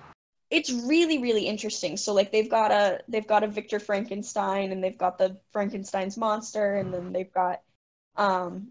It's 0.49 0.71
really 0.71 1.19
really 1.19 1.47
interesting 1.47 1.97
so 1.97 2.13
like 2.13 2.31
they've 2.31 2.49
got 2.49 2.71
a 2.71 3.01
they've 3.07 3.27
got 3.27 3.43
a 3.43 3.47
victor 3.47 3.79
frankenstein 3.79 4.71
and 4.71 4.83
they've 4.83 4.97
got 4.97 5.17
the 5.17 5.37
frankenstein's 5.51 6.17
monster 6.17 6.75
and 6.77 6.93
then 6.93 7.11
they've 7.13 7.33
got 7.33 7.61
um 8.17 8.69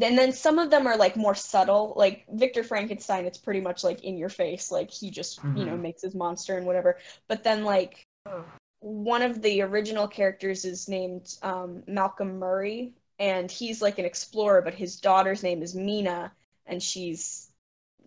and 0.00 0.18
then 0.18 0.32
some 0.32 0.58
of 0.58 0.70
them 0.70 0.86
are 0.86 0.96
like 0.96 1.16
more 1.16 1.34
subtle 1.34 1.92
like 1.96 2.24
victor 2.32 2.64
frankenstein 2.64 3.26
it's 3.26 3.38
pretty 3.38 3.60
much 3.60 3.84
like 3.84 4.02
in 4.04 4.16
your 4.16 4.28
face 4.30 4.70
like 4.70 4.90
he 4.90 5.10
just 5.10 5.44
you 5.52 5.66
know 5.66 5.76
Mhm. 5.76 5.78
makes 5.78 6.02
his 6.02 6.14
monster 6.14 6.56
and 6.56 6.66
whatever 6.66 6.98
but 7.28 7.44
then 7.44 7.64
like 7.64 8.06
Oh. 8.26 8.44
one 8.80 9.22
of 9.22 9.42
the 9.42 9.62
original 9.62 10.08
characters 10.08 10.64
is 10.64 10.88
named 10.88 11.36
um, 11.42 11.84
Malcolm 11.86 12.38
Murray, 12.40 12.94
and 13.20 13.50
he's 13.50 13.80
like 13.82 13.98
an 14.00 14.04
explorer, 14.06 14.62
but 14.62 14.74
his 14.74 15.00
daughter's 15.00 15.42
name 15.44 15.62
is 15.62 15.74
Mina, 15.76 16.32
and 16.66 16.82
she's 16.82 17.51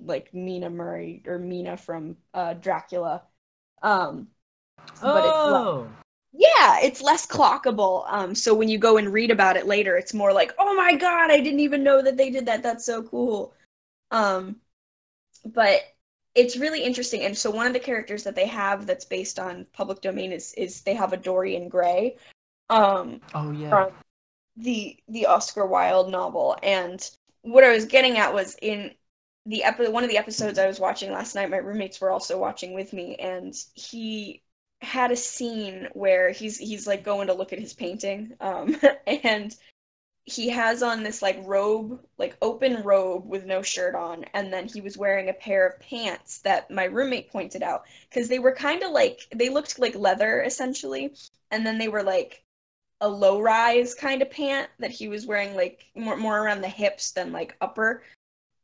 like 0.03 0.33
Mina 0.33 0.69
Murray 0.69 1.23
or 1.25 1.39
Mina 1.39 1.77
from 1.77 2.17
uh, 2.33 2.53
Dracula. 2.53 3.23
Um, 3.81 4.27
but 5.01 5.25
it's 5.25 5.45
le- 5.45 5.65
Oh, 5.67 5.87
yeah, 6.37 6.79
it's 6.81 7.01
less 7.01 7.25
clockable. 7.25 8.05
Um, 8.11 8.35
so 8.35 8.53
when 8.53 8.67
you 8.67 8.77
go 8.77 8.97
and 8.97 9.13
read 9.13 9.31
about 9.31 9.55
it 9.55 9.67
later, 9.67 9.95
it's 9.97 10.13
more 10.13 10.33
like, 10.33 10.53
oh 10.59 10.75
my 10.75 10.95
god, 10.95 11.31
I 11.31 11.39
didn't 11.39 11.61
even 11.61 11.83
know 11.83 12.01
that 12.01 12.17
they 12.17 12.29
did 12.29 12.45
that. 12.47 12.61
That's 12.61 12.85
so 12.85 13.03
cool. 13.03 13.53
Um, 14.11 14.57
but 15.45 15.81
it's 16.33 16.57
really 16.57 16.83
interesting. 16.83 17.23
And 17.23 17.37
so 17.37 17.49
one 17.49 17.67
of 17.67 17.73
the 17.73 17.79
characters 17.79 18.23
that 18.23 18.35
they 18.35 18.47
have 18.47 18.85
that's 18.85 19.05
based 19.05 19.39
on 19.39 19.65
public 19.73 20.01
domain 20.01 20.31
is 20.33 20.53
is 20.55 20.81
they 20.81 20.93
have 20.93 21.13
a 21.13 21.17
Dorian 21.17 21.69
Gray. 21.69 22.17
Um, 22.69 23.21
oh 23.33 23.51
yeah. 23.51 23.69
from 23.69 23.91
the 24.57 24.97
the 25.07 25.25
Oscar 25.27 25.65
Wilde 25.65 26.11
novel. 26.11 26.57
And 26.63 27.09
what 27.43 27.63
I 27.63 27.71
was 27.71 27.85
getting 27.85 28.17
at 28.17 28.33
was 28.33 28.57
in 28.61 28.91
the 29.45 29.63
epi- 29.63 29.89
one 29.89 30.03
of 30.03 30.09
the 30.09 30.17
episodes 30.17 30.57
I 30.59 30.67
was 30.67 30.79
watching 30.79 31.11
last 31.11 31.35
night. 31.35 31.49
My 31.49 31.57
roommates 31.57 32.01
were 32.01 32.11
also 32.11 32.37
watching 32.37 32.73
with 32.73 32.93
me, 32.93 33.15
and 33.15 33.55
he 33.73 34.41
had 34.81 35.11
a 35.11 35.15
scene 35.15 35.87
where 35.93 36.31
he's 36.31 36.57
he's 36.57 36.87
like 36.87 37.03
going 37.03 37.27
to 37.27 37.33
look 37.33 37.53
at 37.53 37.59
his 37.59 37.73
painting, 37.73 38.33
um, 38.41 38.75
and 39.07 39.55
he 40.25 40.49
has 40.49 40.81
on 40.81 41.03
this 41.03 41.21
like 41.21 41.37
robe, 41.43 41.99
like 42.17 42.35
open 42.41 42.81
robe 42.83 43.27
with 43.27 43.45
no 43.45 43.61
shirt 43.61 43.95
on, 43.95 44.25
and 44.33 44.51
then 44.51 44.67
he 44.67 44.81
was 44.81 44.97
wearing 44.97 45.29
a 45.29 45.33
pair 45.33 45.67
of 45.67 45.79
pants 45.79 46.39
that 46.39 46.71
my 46.71 46.85
roommate 46.85 47.31
pointed 47.31 47.61
out 47.63 47.83
because 48.09 48.27
they 48.27 48.39
were 48.39 48.53
kind 48.53 48.83
of 48.83 48.91
like 48.91 49.21
they 49.35 49.49
looked 49.49 49.79
like 49.79 49.95
leather 49.95 50.41
essentially, 50.43 51.13
and 51.51 51.65
then 51.65 51.77
they 51.77 51.87
were 51.87 52.03
like 52.03 52.43
a 53.01 53.07
low 53.07 53.41
rise 53.41 53.93
kind 53.93 54.21
of 54.21 54.31
pant 54.31 54.69
that 54.79 54.91
he 54.91 55.07
was 55.07 55.27
wearing 55.27 55.55
like 55.55 55.85
more 55.95 56.17
more 56.17 56.39
around 56.39 56.61
the 56.61 56.69
hips 56.69 57.11
than 57.11 57.31
like 57.31 57.55
upper. 57.61 58.03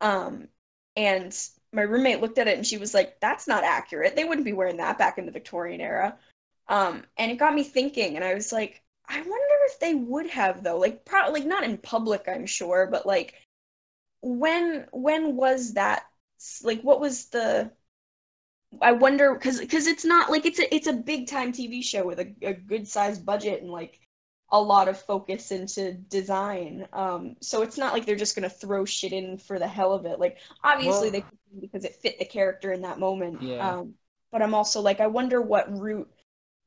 Um 0.01 0.47
and 0.95 1.37
my 1.73 1.83
roommate 1.83 2.21
looked 2.21 2.37
at 2.37 2.47
it 2.47 2.57
and 2.57 2.67
she 2.67 2.77
was 2.77 2.93
like 2.93 3.19
that's 3.19 3.47
not 3.47 3.63
accurate. 3.63 4.15
They 4.15 4.25
wouldn't 4.25 4.45
be 4.45 4.53
wearing 4.53 4.77
that 4.77 4.97
back 4.97 5.17
in 5.17 5.25
the 5.25 5.31
Victorian 5.31 5.81
era. 5.81 6.17
Um 6.67 7.03
and 7.17 7.31
it 7.31 7.37
got 7.37 7.53
me 7.53 7.63
thinking 7.63 8.15
and 8.15 8.25
I 8.25 8.33
was 8.33 8.51
like 8.51 8.81
I 9.07 9.17
wonder 9.17 9.55
if 9.67 9.79
they 9.79 9.95
would 9.95 10.27
have 10.27 10.63
though. 10.63 10.77
Like 10.77 11.05
probably 11.05 11.41
like 11.41 11.47
not 11.49 11.63
in 11.63 11.77
public 11.77 12.25
I'm 12.27 12.45
sure, 12.45 12.87
but 12.91 13.05
like 13.05 13.35
when 14.21 14.87
when 14.91 15.35
was 15.35 15.73
that 15.73 16.03
like 16.63 16.81
what 16.81 16.99
was 16.99 17.27
the 17.27 17.71
I 18.81 18.93
wonder 18.93 19.33
because 19.33 19.59
because 19.59 19.87
it's 19.87 20.05
not 20.05 20.29
like 20.31 20.45
it's 20.45 20.59
a 20.59 20.73
it's 20.73 20.87
a 20.87 20.93
big 20.93 21.27
time 21.27 21.51
TV 21.51 21.83
show 21.83 22.05
with 22.05 22.19
a, 22.19 22.33
a 22.41 22.53
good 22.53 22.87
sized 22.87 23.25
budget 23.25 23.61
and 23.61 23.71
like 23.71 23.99
a 24.53 24.61
lot 24.61 24.87
of 24.89 24.99
focus 25.01 25.51
into 25.51 25.93
design. 25.93 26.87
Um, 26.93 27.35
so 27.41 27.61
it's 27.61 27.77
not 27.77 27.93
like 27.93 28.05
they're 28.05 28.15
just 28.15 28.35
gonna 28.35 28.49
throw 28.49 28.83
shit 28.85 29.13
in 29.13 29.37
for 29.37 29.59
the 29.59 29.67
hell 29.67 29.93
of 29.93 30.05
it. 30.05 30.19
Like 30.19 30.37
obviously 30.63 31.09
Well- 31.09 31.21
they 31.21 31.25
because 31.59 31.83
it 31.85 31.95
fit 31.95 32.17
the 32.19 32.25
character 32.25 32.71
in 32.71 32.81
that 32.83 32.99
moment. 32.99 33.41
Yeah. 33.41 33.67
Um, 33.77 33.93
but 34.31 34.41
I'm 34.41 34.53
also 34.53 34.79
like 34.81 34.99
I 34.99 35.07
wonder 35.07 35.41
what 35.41 35.71
root 35.77 36.09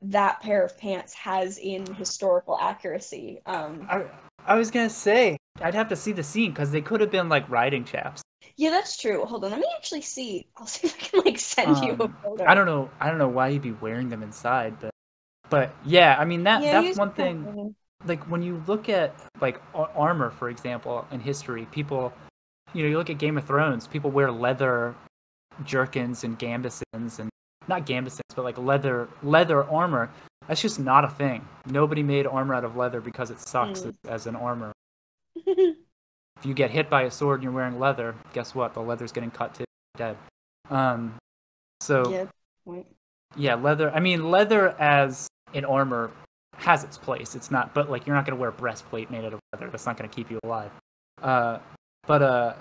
that 0.01 0.39
pair 0.41 0.63
of 0.63 0.77
pants 0.77 1.13
has 1.15 1.57
in 1.57 1.85
historical 1.95 2.57
accuracy. 2.59 3.41
Um, 3.47 3.87
I, 3.89 4.05
I 4.45 4.55
was 4.55 4.69
gonna 4.69 4.89
say 4.89 5.37
I'd 5.61 5.73
have 5.73 5.89
to 5.89 5.95
see 5.95 6.11
the 6.11 6.21
scene 6.23 6.51
because 6.51 6.71
they 6.71 6.81
could 6.81 7.01
have 7.01 7.09
been 7.11 7.29
like 7.29 7.49
riding 7.49 7.83
chaps. 7.85 8.21
yeah, 8.57 8.69
that's 8.69 8.97
true. 8.97 9.25
Hold 9.25 9.45
on, 9.45 9.51
let 9.51 9.59
me 9.59 9.67
actually 9.75 10.01
see. 10.01 10.47
I'll 10.57 10.67
see 10.67 10.87
if 10.87 10.95
I 10.95 11.05
can 11.05 11.21
like 11.25 11.39
send 11.39 11.77
you 11.83 11.95
a 11.99 12.03
Um, 12.05 12.17
photo. 12.23 12.45
I 12.45 12.53
don't 12.53 12.65
know. 12.67 12.89
I 12.99 13.09
don't 13.09 13.17
know 13.17 13.27
why 13.29 13.47
you'd 13.49 13.61
be 13.63 13.71
wearing 13.71 14.09
them 14.09 14.21
inside, 14.21 14.79
but 14.79 14.91
but 15.49 15.73
yeah, 15.85 16.15
I 16.19 16.25
mean 16.25 16.43
that 16.43 16.63
Yeah, 16.63 16.81
that's 16.81 16.97
one 16.97 17.11
thing. 17.11 17.75
Like 18.05 18.23
when 18.29 18.41
you 18.41 18.61
look 18.67 18.89
at 18.89 19.15
like 19.41 19.59
armor, 19.73 20.29
for 20.29 20.49
example, 20.49 21.07
in 21.11 21.19
history, 21.19 21.65
people, 21.71 22.13
you 22.73 22.83
know, 22.83 22.89
you 22.89 22.97
look 22.97 23.09
at 23.09 23.17
Game 23.17 23.37
of 23.37 23.45
Thrones, 23.45 23.87
people 23.87 24.11
wear 24.11 24.31
leather 24.31 24.93
jerkins 25.63 26.23
and 26.23 26.37
gambesons 26.37 27.19
and 27.19 27.29
not 27.67 27.85
gambesons, 27.85 28.19
but 28.35 28.43
like 28.43 28.57
leather 28.57 29.07
leather 29.23 29.63
armor. 29.65 30.11
That's 30.47 30.61
just 30.61 30.79
not 30.79 31.03
a 31.03 31.09
thing. 31.09 31.47
Nobody 31.65 32.03
made 32.03 32.27
armor 32.27 32.53
out 32.53 32.63
of 32.63 32.75
leather 32.75 33.01
because 33.01 33.31
it 33.31 33.39
sucks 33.39 33.81
Mm. 33.81 33.87
as, 33.87 33.95
as 34.07 34.27
an 34.27 34.35
armor. 34.35 34.71
If 36.37 36.45
you 36.45 36.53
get 36.53 36.69
hit 36.69 36.89
by 36.89 37.03
a 37.03 37.11
sword 37.11 37.35
and 37.35 37.43
you're 37.45 37.53
wearing 37.53 37.79
leather, 37.79 38.13
guess 38.33 38.53
what? 38.53 38.73
The 38.73 38.81
leather's 38.81 39.13
getting 39.13 39.31
cut 39.31 39.53
to 39.55 39.65
dead. 39.97 40.17
Um, 40.69 41.15
so 41.79 42.27
yeah. 42.67 42.81
yeah, 43.37 43.55
leather. 43.55 43.89
I 43.91 44.01
mean, 44.01 44.29
leather 44.29 44.71
as 44.79 45.27
an 45.55 45.65
armor 45.65 46.11
has 46.57 46.83
its 46.83 46.97
place. 46.97 47.35
It's 47.35 47.51
not, 47.51 47.73
but 47.73 47.89
like 47.89 48.05
you're 48.05 48.15
not 48.15 48.25
gonna 48.25 48.39
wear 48.39 48.49
a 48.49 48.53
breastplate 48.53 49.09
made 49.11 49.25
out 49.25 49.33
of 49.33 49.39
leather. 49.53 49.69
That's 49.69 49.85
not 49.85 49.97
gonna 49.97 50.09
keep 50.09 50.29
you 50.29 50.39
alive. 50.43 50.71
Uh, 51.21 51.59
but 52.07 52.21
uh, 52.21 52.53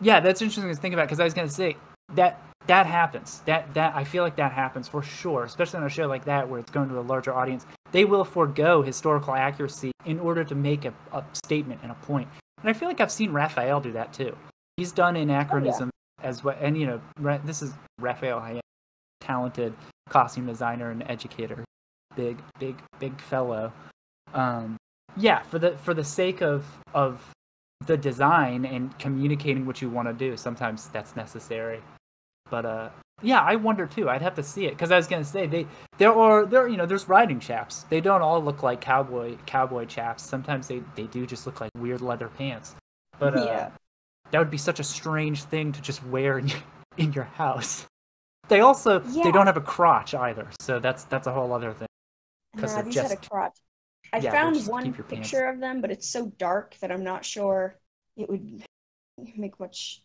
yeah, 0.00 0.20
that's 0.20 0.42
interesting 0.42 0.68
to 0.68 0.74
think 0.74 0.94
about 0.94 1.06
because 1.06 1.20
I 1.20 1.24
was 1.24 1.34
gonna 1.34 1.48
say 1.48 1.76
that 2.14 2.40
that 2.66 2.86
happens. 2.86 3.40
That 3.46 3.72
that 3.74 3.94
I 3.94 4.04
feel 4.04 4.22
like 4.22 4.36
that 4.36 4.52
happens 4.52 4.88
for 4.88 5.02
sure, 5.02 5.44
especially 5.44 5.78
on 5.78 5.86
a 5.86 5.90
show 5.90 6.06
like 6.06 6.24
that 6.24 6.48
where 6.48 6.60
it's 6.60 6.70
going 6.70 6.88
to 6.88 6.98
a 6.98 7.02
larger 7.02 7.34
audience. 7.34 7.66
They 7.92 8.04
will 8.04 8.24
forego 8.24 8.82
historical 8.82 9.34
accuracy 9.34 9.92
in 10.04 10.20
order 10.20 10.44
to 10.44 10.54
make 10.54 10.84
a, 10.84 10.94
a 11.12 11.24
statement 11.32 11.80
and 11.82 11.90
a 11.90 11.96
point. 11.96 12.28
And 12.60 12.70
I 12.70 12.72
feel 12.72 12.88
like 12.88 13.00
I've 13.00 13.10
seen 13.10 13.32
Raphael 13.32 13.80
do 13.80 13.92
that 13.92 14.12
too. 14.12 14.36
He's 14.76 14.92
done 14.92 15.16
anachronism 15.16 15.90
as 16.22 16.44
well, 16.44 16.56
and 16.60 16.76
you 16.78 16.86
know, 16.86 17.38
this 17.44 17.62
is 17.62 17.72
Raphael 17.98 18.40
Hayek, 18.40 18.60
talented 19.20 19.74
costume 20.08 20.46
designer 20.46 20.90
and 20.90 21.02
educator, 21.08 21.64
big, 22.16 22.38
big, 22.58 22.76
big 22.98 23.20
fellow. 23.20 23.72
Um, 24.34 24.76
yeah, 25.16 25.42
for 25.42 25.58
the 25.58 25.76
for 25.78 25.94
the 25.94 26.04
sake 26.04 26.40
of 26.40 26.64
of 26.94 27.20
the 27.86 27.96
design 27.96 28.64
and 28.64 28.96
communicating 28.98 29.66
what 29.66 29.80
you 29.82 29.90
want 29.90 30.06
to 30.08 30.14
do, 30.14 30.36
sometimes 30.36 30.88
that's 30.88 31.16
necessary. 31.16 31.80
But 32.50 32.64
uh, 32.66 32.90
yeah, 33.22 33.40
I 33.40 33.56
wonder 33.56 33.86
too. 33.86 34.08
I'd 34.08 34.22
have 34.22 34.34
to 34.36 34.42
see 34.42 34.66
it 34.66 34.70
because 34.70 34.90
I 34.92 34.96
was 34.96 35.06
gonna 35.06 35.24
say 35.24 35.46
they 35.46 35.66
there 35.98 36.12
are 36.12 36.46
there 36.46 36.68
you 36.68 36.76
know 36.76 36.86
there's 36.86 37.08
riding 37.08 37.40
chaps. 37.40 37.84
They 37.90 38.00
don't 38.00 38.22
all 38.22 38.42
look 38.42 38.62
like 38.62 38.80
cowboy 38.80 39.36
cowboy 39.46 39.86
chaps. 39.86 40.22
Sometimes 40.24 40.68
they 40.68 40.82
they 40.94 41.04
do 41.04 41.26
just 41.26 41.46
look 41.46 41.60
like 41.60 41.70
weird 41.76 42.00
leather 42.00 42.28
pants. 42.28 42.76
But 43.18 43.36
uh, 43.36 43.44
Yeah. 43.44 43.70
that 44.30 44.38
would 44.38 44.50
be 44.50 44.58
such 44.58 44.80
a 44.80 44.84
strange 44.84 45.42
thing 45.44 45.72
to 45.72 45.80
just 45.82 46.04
wear 46.06 46.38
in 46.38 46.48
your, 46.48 46.58
in 46.96 47.12
your 47.12 47.24
house. 47.24 47.86
They 48.48 48.60
also 48.60 49.02
Yeah. 49.10 49.24
they 49.24 49.32
don't 49.32 49.46
have 49.46 49.56
a 49.56 49.60
crotch 49.60 50.14
either, 50.14 50.48
so 50.60 50.78
that's 50.78 51.04
that's 51.04 51.26
a 51.26 51.32
whole 51.32 51.52
other 51.52 51.72
thing. 51.72 51.86
'Cause 52.56 52.74
Nah, 52.76 52.82
they're 52.82 53.02
had 53.02 53.12
a 53.12 53.16
just- 53.16 53.30
crotch. 53.30 53.58
I 54.12 54.18
yeah, 54.18 54.32
found 54.32 54.56
one 54.66 54.86
your 54.86 54.94
pants- 54.94 55.30
picture 55.30 55.46
of 55.46 55.60
them, 55.60 55.80
but 55.80 55.90
it's 55.90 56.08
so 56.08 56.26
dark 56.38 56.74
that 56.80 56.90
I'm 56.90 57.04
not 57.04 57.24
sure 57.24 57.76
it 58.16 58.28
would 58.28 58.64
make 59.36 59.58
much 59.60 60.02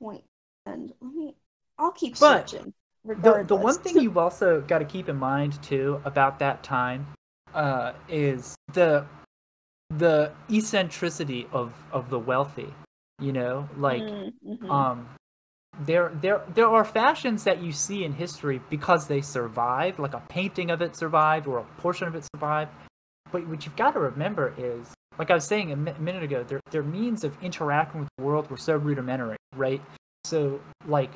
point. 0.00 0.24
And 0.66 0.92
let 1.00 1.12
me, 1.14 1.36
I'll 1.78 1.92
keep 1.92 2.18
But 2.18 2.50
searching. 2.50 2.74
The, 3.04 3.44
the 3.46 3.54
one 3.54 3.76
thing 3.78 4.00
you've 4.00 4.16
also 4.16 4.62
got 4.62 4.78
to 4.78 4.84
keep 4.86 5.08
in 5.10 5.16
mind 5.16 5.62
too 5.62 6.00
about 6.04 6.38
that 6.40 6.62
time 6.64 7.06
uh, 7.52 7.92
is 8.08 8.56
the 8.72 9.06
the 9.90 10.32
eccentricity 10.50 11.46
of 11.52 11.72
of 11.92 12.10
the 12.10 12.18
wealthy. 12.18 12.74
You 13.20 13.32
know, 13.32 13.68
like 13.76 14.02
Mm, 14.02 14.32
mhm. 14.44 14.70
um 14.70 15.08
there 15.80 16.12
there 16.20 16.42
there 16.54 16.68
are 16.68 16.84
fashions 16.84 17.44
that 17.44 17.62
you 17.62 17.72
see 17.72 18.04
in 18.04 18.12
history 18.12 18.60
because 18.70 19.06
they 19.06 19.20
survived 19.20 19.98
like 19.98 20.14
a 20.14 20.22
painting 20.28 20.70
of 20.70 20.82
it 20.82 20.96
survived 20.96 21.46
or 21.46 21.58
a 21.58 21.64
portion 21.80 22.06
of 22.08 22.14
it 22.14 22.26
survived. 22.34 22.70
But 23.32 23.46
what 23.48 23.64
you've 23.64 23.76
got 23.76 23.92
to 23.92 24.00
remember 24.00 24.54
is 24.56 24.94
like 25.18 25.30
i 25.30 25.34
was 25.34 25.44
saying 25.44 25.72
a 25.72 25.76
mi- 25.76 25.94
minute 25.98 26.22
ago 26.22 26.42
their, 26.42 26.60
their 26.70 26.82
means 26.82 27.24
of 27.24 27.36
interacting 27.42 28.00
with 28.00 28.08
the 28.16 28.24
world 28.24 28.50
were 28.50 28.56
so 28.56 28.76
rudimentary 28.76 29.36
right? 29.56 29.80
So 30.24 30.60
like 30.86 31.10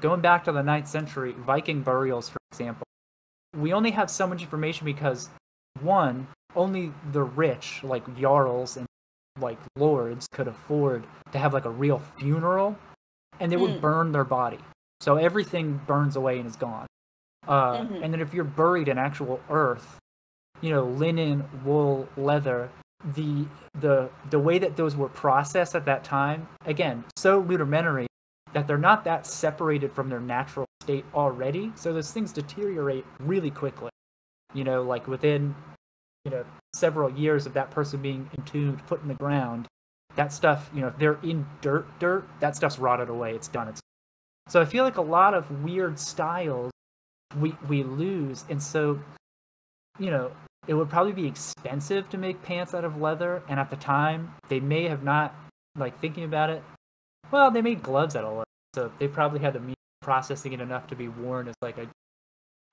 going 0.00 0.20
back 0.20 0.44
to 0.44 0.52
the 0.52 0.62
ninth 0.62 0.88
century 0.88 1.34
viking 1.38 1.82
burials 1.82 2.28
for 2.28 2.38
example 2.52 2.84
we 3.56 3.72
only 3.72 3.90
have 3.92 4.10
so 4.10 4.26
much 4.26 4.42
information 4.42 4.84
because 4.84 5.30
one 5.80 6.26
only 6.56 6.92
the 7.12 7.22
rich 7.22 7.82
like 7.84 8.16
jarls 8.16 8.76
and 8.76 8.86
like 9.40 9.58
lords 9.76 10.28
could 10.32 10.48
afford 10.48 11.04
to 11.32 11.38
have 11.38 11.52
like 11.52 11.64
a 11.64 11.70
real 11.70 12.00
funeral 12.18 12.76
and 13.40 13.50
they 13.50 13.56
would 13.56 13.72
Mm. 13.76 13.80
burn 13.80 14.12
their 14.12 14.24
body 14.24 14.58
so 15.00 15.16
everything 15.16 15.80
burns 15.86 16.16
away 16.16 16.38
and 16.38 16.46
is 16.48 16.56
gone 16.56 16.86
uh, 17.46 17.78
Mhm. 17.82 18.02
and 18.02 18.12
then 18.12 18.20
if 18.20 18.32
you're 18.32 18.44
buried 18.44 18.88
in 18.88 18.98
actual 18.98 19.40
earth 19.50 19.98
you 20.60 20.70
know 20.70 20.84
linen 20.84 21.44
wool 21.64 22.08
leather 22.16 22.70
the 23.16 23.46
the 23.80 24.08
the 24.30 24.38
way 24.38 24.58
that 24.58 24.76
those 24.76 24.96
were 24.96 25.08
processed 25.10 25.74
at 25.74 25.84
that 25.84 26.04
time 26.04 26.46
again 26.64 27.04
so 27.16 27.38
rudimentary 27.38 28.06
that 28.52 28.66
they're 28.66 28.78
not 28.78 29.04
that 29.04 29.26
separated 29.26 29.92
from 29.92 30.08
their 30.08 30.20
natural 30.20 30.64
state 30.82 31.04
already 31.14 31.72
so 31.74 31.92
those 31.92 32.12
things 32.12 32.32
deteriorate 32.32 33.04
really 33.20 33.50
quickly 33.50 33.90
you 34.54 34.64
know 34.64 34.82
like 34.82 35.06
within 35.06 35.54
you 36.24 36.30
know 36.30 36.44
several 36.74 37.10
years 37.10 37.44
of 37.46 37.52
that 37.52 37.70
person 37.70 38.00
being 38.00 38.30
entombed 38.38 38.86
put 38.86 39.02
in 39.02 39.08
the 39.08 39.14
ground 39.14 39.66
that 40.16 40.32
stuff 40.32 40.70
you 40.74 40.80
know 40.80 40.88
if 40.88 40.98
they're 40.98 41.18
in 41.22 41.46
dirt 41.60 41.86
dirt 41.98 42.26
that 42.40 42.54
stuff's 42.56 42.78
rotted 42.78 43.08
away 43.08 43.34
it's 43.34 43.48
done 43.48 43.68
it's 43.68 43.80
so 44.48 44.60
i 44.60 44.64
feel 44.64 44.84
like 44.84 44.96
a 44.96 45.02
lot 45.02 45.34
of 45.34 45.62
weird 45.62 45.98
styles 45.98 46.70
we 47.40 47.54
we 47.68 47.82
lose 47.82 48.44
and 48.48 48.62
so 48.62 48.98
you 49.98 50.10
know, 50.10 50.32
it 50.66 50.74
would 50.74 50.88
probably 50.88 51.12
be 51.12 51.26
expensive 51.26 52.08
to 52.10 52.18
make 52.18 52.42
pants 52.42 52.74
out 52.74 52.84
of 52.84 53.00
leather, 53.00 53.42
and 53.48 53.60
at 53.60 53.70
the 53.70 53.76
time, 53.76 54.34
they 54.48 54.60
may 54.60 54.84
have 54.88 55.02
not 55.02 55.34
like 55.76 55.98
thinking 56.00 56.24
about 56.24 56.50
it. 56.50 56.62
Well, 57.30 57.50
they 57.50 57.62
made 57.62 57.82
gloves 57.82 58.16
out 58.16 58.24
of 58.24 58.32
leather, 58.32 58.44
so 58.74 58.92
they 58.98 59.08
probably 59.08 59.40
had 59.40 59.52
the 59.52 59.60
means 59.60 59.76
processing 60.00 60.52
it 60.52 60.60
enough 60.60 60.86
to 60.88 60.96
be 60.96 61.08
worn 61.08 61.48
as 61.48 61.54
like 61.62 61.78
a. 61.78 61.88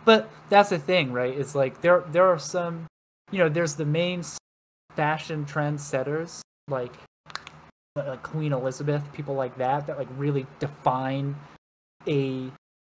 But 0.04 0.30
that's 0.50 0.70
the 0.70 0.80
thing, 0.80 1.12
right? 1.12 1.38
It's 1.38 1.54
like 1.54 1.82
there 1.82 2.04
there 2.12 2.28
are 2.28 2.40
some, 2.40 2.88
you 3.32 3.40
know, 3.40 3.50
there's 3.50 3.76
the 3.76 3.86
main 3.86 4.24
fashion 4.96 5.46
trendsetters 5.46 6.42
like 6.68 6.94
like 7.96 8.24
Queen 8.24 8.54
Elizabeth, 8.54 9.12
people 9.14 9.36
like 9.36 9.58
that 9.58 9.88
that 9.88 9.98
like 9.98 10.08
really 10.18 10.46
define 10.60 11.36
a 12.08 12.50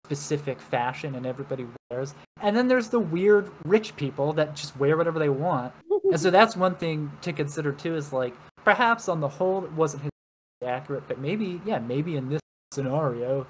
specific 0.05 0.59
fashion 0.59 1.15
and 1.15 1.25
everybody 1.25 1.65
wears. 1.89 2.13
And 2.41 2.55
then 2.55 2.67
there's 2.67 2.89
the 2.89 2.99
weird 2.99 3.49
rich 3.65 3.95
people 3.95 4.33
that 4.33 4.55
just 4.55 4.77
wear 4.77 4.97
whatever 4.97 5.17
they 5.19 5.29
want. 5.29 5.73
And 6.11 6.19
so 6.19 6.29
that's 6.31 6.55
one 6.55 6.75
thing 6.75 7.11
to 7.21 7.33
consider 7.33 7.71
too 7.71 7.95
is 7.95 8.13
like 8.13 8.33
perhaps 8.63 9.09
on 9.09 9.19
the 9.19 9.27
whole 9.27 9.63
it 9.65 9.71
wasn't 9.73 10.03
accurate, 10.63 11.07
but 11.07 11.19
maybe 11.19 11.61
yeah, 11.65 11.79
maybe 11.79 12.15
in 12.17 12.29
this 12.29 12.41
scenario 12.73 13.45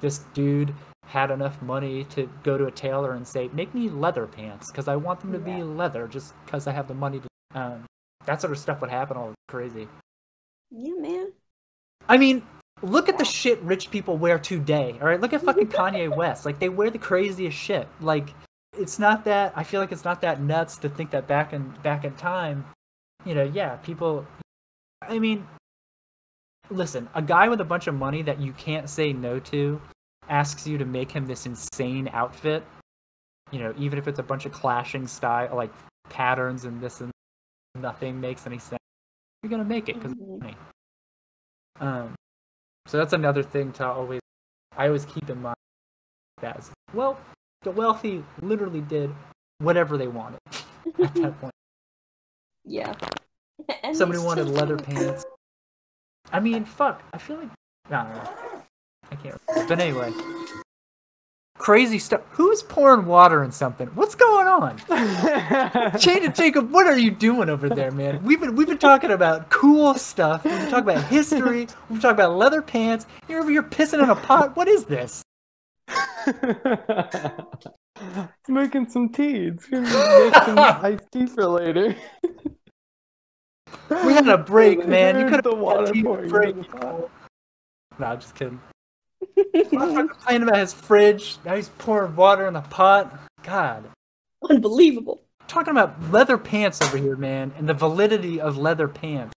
this 0.00 0.18
dude 0.34 0.74
had 1.06 1.30
enough 1.30 1.60
money 1.62 2.04
to 2.04 2.28
go 2.42 2.58
to 2.58 2.66
a 2.66 2.70
tailor 2.70 3.14
and 3.14 3.26
say, 3.26 3.48
"Make 3.54 3.72
me 3.74 3.88
leather 3.88 4.26
pants 4.26 4.70
because 4.70 4.88
I 4.88 4.96
want 4.96 5.20
them 5.20 5.32
to 5.32 5.38
Yeah. 5.38 5.56
be 5.56 5.62
leather 5.62 6.06
just 6.08 6.34
because 6.44 6.66
I 6.66 6.72
have 6.72 6.88
the 6.88 6.94
money 6.94 7.20
to." 7.20 7.28
Um, 7.58 7.84
that 8.26 8.40
sort 8.40 8.52
of 8.52 8.58
stuff 8.58 8.80
would 8.80 8.90
happen 8.90 9.16
all 9.16 9.32
crazy. 9.48 9.88
Yeah, 10.70 10.94
man. 10.98 11.32
I 12.08 12.16
mean, 12.16 12.42
look 12.82 13.08
at 13.08 13.18
the 13.18 13.24
shit 13.24 13.60
rich 13.62 13.90
people 13.90 14.16
wear 14.16 14.38
today. 14.38 14.96
All 15.00 15.08
right, 15.08 15.20
look 15.20 15.32
at 15.32 15.42
fucking 15.42 15.68
Kanye 15.68 16.14
West. 16.14 16.44
Like 16.44 16.58
they 16.58 16.68
wear 16.68 16.90
the 16.90 16.98
craziest 16.98 17.56
shit. 17.56 17.88
Like 18.00 18.34
it's 18.78 18.98
not 18.98 19.24
that. 19.24 19.52
I 19.56 19.64
feel 19.64 19.80
like 19.80 19.92
it's 19.92 20.04
not 20.04 20.20
that 20.22 20.40
nuts 20.40 20.78
to 20.78 20.88
think 20.88 21.10
that 21.10 21.26
back 21.26 21.52
in 21.52 21.70
back 21.82 22.04
in 22.04 22.14
time, 22.14 22.64
you 23.24 23.34
know, 23.34 23.44
yeah, 23.44 23.76
people. 23.76 24.26
I 25.02 25.18
mean, 25.18 25.46
listen, 26.70 27.08
a 27.14 27.22
guy 27.22 27.48
with 27.48 27.60
a 27.60 27.64
bunch 27.64 27.86
of 27.86 27.94
money 27.94 28.22
that 28.22 28.40
you 28.40 28.52
can't 28.52 28.88
say 28.88 29.12
no 29.12 29.38
to 29.40 29.80
asks 30.28 30.66
you 30.66 30.78
to 30.78 30.84
make 30.84 31.10
him 31.10 31.26
this 31.26 31.46
insane 31.46 32.08
outfit. 32.12 32.64
You 33.52 33.60
know, 33.60 33.74
even 33.78 33.98
if 33.98 34.08
it's 34.08 34.18
a 34.18 34.24
bunch 34.24 34.44
of 34.46 34.52
clashing 34.52 35.06
style 35.06 35.54
like 35.54 35.72
patterns 36.08 36.64
and 36.64 36.80
this 36.80 37.00
and 37.00 37.12
nothing 37.76 38.20
makes 38.20 38.46
any 38.46 38.58
sense. 38.58 38.75
You're 39.46 39.58
gonna 39.58 39.68
make 39.68 39.88
it 39.88 39.94
because 39.94 40.12
Mhm. 40.14 40.40
money. 40.40 40.56
Um, 41.78 42.16
so 42.88 42.98
that's 42.98 43.12
another 43.12 43.44
thing 43.44 43.70
to 43.74 43.86
always, 43.86 44.20
I 44.76 44.86
always 44.86 45.04
keep 45.04 45.30
in 45.30 45.40
mind. 45.40 45.54
That 46.40 46.68
well, 46.92 47.16
the 47.62 47.70
wealthy 47.70 48.24
literally 48.42 48.80
did 48.80 49.14
whatever 49.58 49.96
they 49.96 50.08
wanted 50.08 50.40
at 51.00 51.14
that 51.14 51.40
point. 51.40 51.54
Yeah. 52.64 52.92
And 53.84 53.96
Somebody 53.96 54.20
wanted 54.20 54.48
leather 54.48 54.76
pants. 54.76 55.24
I 56.32 56.40
mean, 56.40 56.64
fuck. 56.64 57.04
I 57.14 57.18
feel 57.18 57.36
like 57.36 57.48
I 57.88 58.02
don't 58.02 58.14
know. 58.14 58.62
I 59.12 59.14
can't. 59.14 59.40
Remember. 59.48 59.68
But 59.76 59.80
anyway, 59.80 60.12
crazy 61.58 61.98
stuff. 61.98 62.22
Who's 62.30 62.62
pouring 62.62 63.06
water 63.06 63.42
in 63.44 63.52
something? 63.52 63.88
What's 63.88 64.14
going 64.14 64.46
on? 64.46 64.78
Jada 65.98 66.34
Jacob, 66.34 66.70
what 66.70 66.86
are 66.86 66.98
you 66.98 67.10
doing 67.10 67.48
over 67.48 67.68
there, 67.68 67.90
man? 67.90 68.22
We've 68.22 68.40
been 68.40 68.54
we've 68.56 68.66
been 68.66 68.78
talking 68.78 69.10
about 69.10 69.50
cool 69.50 69.94
stuff. 69.94 70.44
We've 70.44 70.54
been 70.54 70.70
talking 70.70 70.90
about 70.90 71.04
history. 71.04 71.60
We've 71.60 71.88
been 71.88 72.00
talking 72.00 72.10
about 72.10 72.36
leather 72.36 72.62
pants. 72.62 73.06
You're 73.28 73.40
over 73.40 73.50
here 73.50 73.62
pissing 73.62 74.02
in 74.02 74.10
a 74.10 74.16
pot. 74.16 74.56
What 74.56 74.68
is 74.68 74.84
this? 74.84 75.22
It's 77.98 78.48
making 78.48 78.90
some 78.90 79.08
tea. 79.08 79.46
It's 79.46 79.66
gonna 79.66 79.82
make 79.82 80.34
some 80.34 80.58
iced 80.58 81.10
tea 81.12 81.26
for 81.26 81.46
later. 81.46 81.96
We 84.04 84.12
had 84.12 84.28
a 84.28 84.36
break, 84.36 84.86
man. 84.86 85.18
You 85.18 85.30
could 85.30 85.44
the 85.44 85.50
have 85.52 85.58
water 85.58 85.92
tea 85.92 86.02
pouring 86.02 86.28
break. 86.28 86.56
the. 86.70 87.08
No, 87.98 88.06
I'm 88.06 88.20
just 88.20 88.34
kidding. 88.34 88.60
I'm 89.38 90.08
complaining 90.08 90.48
about 90.48 90.58
his 90.58 90.72
fridge. 90.72 91.36
Now 91.44 91.56
he's 91.56 91.68
pouring 91.68 92.16
water 92.16 92.46
in 92.46 92.54
the 92.54 92.62
pot. 92.62 93.14
God. 93.42 93.84
Unbelievable. 94.48 95.22
talking 95.48 95.70
about 95.70 96.10
leather 96.10 96.38
pants 96.38 96.80
over 96.82 96.96
here, 96.96 97.16
man, 97.16 97.52
and 97.56 97.68
the 97.68 97.74
validity 97.74 98.40
of 98.40 98.56
leather 98.56 98.88
pants. 98.88 99.32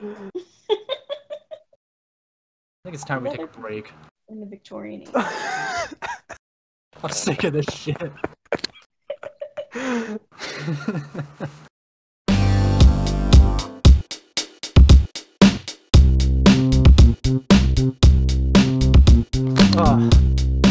I 0.00 0.30
think 2.84 2.94
it's 2.94 3.04
time 3.04 3.24
we 3.24 3.30
take 3.30 3.40
a 3.40 3.46
break. 3.46 3.92
In 4.28 4.40
the 4.40 4.46
Victorian 4.46 5.02
age. 5.02 5.08
I'm 7.02 7.10
sick 7.10 7.44
of 7.44 7.52
this 7.52 7.66
shit. 7.72 8.12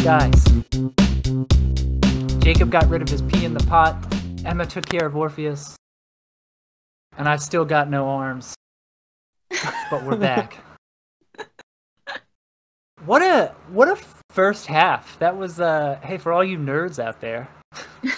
guys. 0.06 0.40
Jacob 2.38 2.70
got 2.70 2.88
rid 2.88 3.02
of 3.02 3.08
his 3.08 3.22
pee 3.22 3.44
in 3.44 3.54
the 3.54 3.64
pot. 3.66 3.96
Emma 4.44 4.64
took 4.64 4.86
care 4.86 5.04
of 5.04 5.16
Orpheus. 5.16 5.74
And 7.18 7.28
I've 7.28 7.42
still 7.42 7.64
got 7.64 7.90
no 7.90 8.06
arms. 8.08 8.54
But 9.90 10.04
we're 10.04 10.16
back. 10.16 10.62
What 13.04 13.22
a 13.22 13.54
what 13.68 13.88
a 13.88 13.96
first 14.30 14.66
half. 14.66 15.18
That 15.20 15.36
was 15.36 15.60
uh 15.60 15.98
hey 16.02 16.18
for 16.18 16.32
all 16.32 16.42
you 16.42 16.56
nerds 16.58 16.98
out 16.98 17.20
there. 17.20 17.48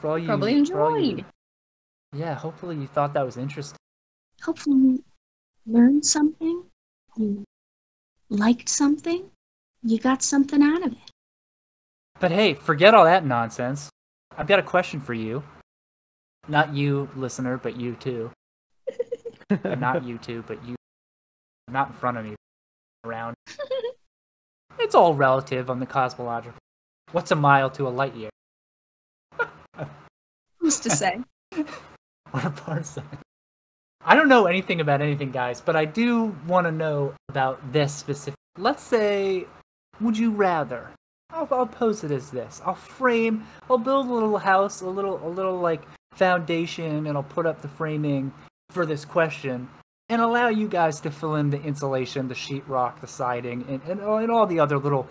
For 0.00 0.08
all 0.10 0.18
you 0.18 0.26
Probably 0.26 0.52
all 0.72 0.98
you- 0.98 1.10
enjoyed. 1.10 1.24
yeah, 2.14 2.34
hopefully 2.34 2.76
you 2.76 2.86
thought 2.86 3.12
that 3.14 3.24
was 3.24 3.36
interesting. 3.38 3.78
Hopefully, 4.42 4.76
you 4.76 5.04
learned 5.66 6.04
something. 6.04 6.64
You 7.16 7.44
liked 8.30 8.68
something. 8.68 9.30
You 9.82 9.98
got 9.98 10.22
something 10.22 10.62
out 10.62 10.84
of 10.84 10.92
it. 10.92 10.98
But 12.18 12.32
hey, 12.32 12.54
forget 12.54 12.94
all 12.94 13.04
that 13.04 13.24
nonsense. 13.24 13.88
I've 14.36 14.46
got 14.46 14.58
a 14.58 14.62
question 14.62 15.00
for 15.00 15.14
you. 15.14 15.42
Not 16.48 16.74
you, 16.74 17.08
listener, 17.16 17.56
but 17.56 17.76
you 17.76 17.94
too. 17.96 18.30
Not 19.64 20.04
you 20.04 20.18
too, 20.18 20.44
but 20.46 20.62
you. 20.64 20.74
Not 21.68 21.88
in 21.88 21.94
front 21.94 22.18
of 22.18 22.24
me. 22.24 22.34
Around. 23.04 23.34
It's 24.78 24.94
all 24.94 25.14
relative 25.14 25.68
on 25.68 25.78
the 25.78 25.86
cosmological. 25.86 26.58
What's 27.12 27.30
a 27.30 27.36
mile 27.36 27.68
to 27.70 27.86
a 27.86 27.90
light 27.90 28.14
year? 28.16 28.30
Who's 30.58 30.80
to 30.80 30.90
say? 30.90 31.20
What 32.30 32.44
a 32.44 32.50
parsec. 32.50 33.04
I 34.04 34.14
don't 34.14 34.28
know 34.28 34.46
anything 34.46 34.80
about 34.80 35.02
anything, 35.02 35.32
guys, 35.32 35.60
but 35.60 35.74
I 35.74 35.84
do 35.84 36.36
want 36.46 36.68
to 36.68 36.70
know 36.70 37.12
about 37.28 37.72
this 37.72 37.92
specific. 37.92 38.38
Let's 38.56 38.82
say, 38.82 39.46
would 40.00 40.16
you 40.18 40.30
rather? 40.30 40.90
I'll, 41.32 41.48
I'll 41.50 41.66
pose 41.66 42.02
it 42.04 42.10
as 42.10 42.30
this. 42.30 42.60
I'll 42.64 42.74
frame. 42.74 43.46
I'll 43.68 43.78
build 43.78 44.08
a 44.08 44.12
little 44.12 44.38
house, 44.38 44.80
a 44.80 44.88
little, 44.88 45.24
a 45.26 45.28
little 45.28 45.58
like 45.58 45.82
foundation, 46.12 47.06
and 47.06 47.16
I'll 47.16 47.22
put 47.22 47.46
up 47.46 47.62
the 47.62 47.68
framing 47.68 48.32
for 48.70 48.84
this 48.86 49.04
question, 49.04 49.68
and 50.08 50.20
allow 50.22 50.48
you 50.48 50.68
guys 50.68 51.00
to 51.00 51.10
fill 51.10 51.36
in 51.36 51.50
the 51.50 51.60
insulation, 51.62 52.28
the 52.28 52.34
sheetrock, 52.34 53.00
the 53.00 53.06
siding, 53.06 53.64
and, 53.68 53.82
and, 53.84 54.00
all- 54.00 54.18
and 54.18 54.30
all 54.30 54.46
the 54.46 54.60
other 54.60 54.78
little 54.78 55.06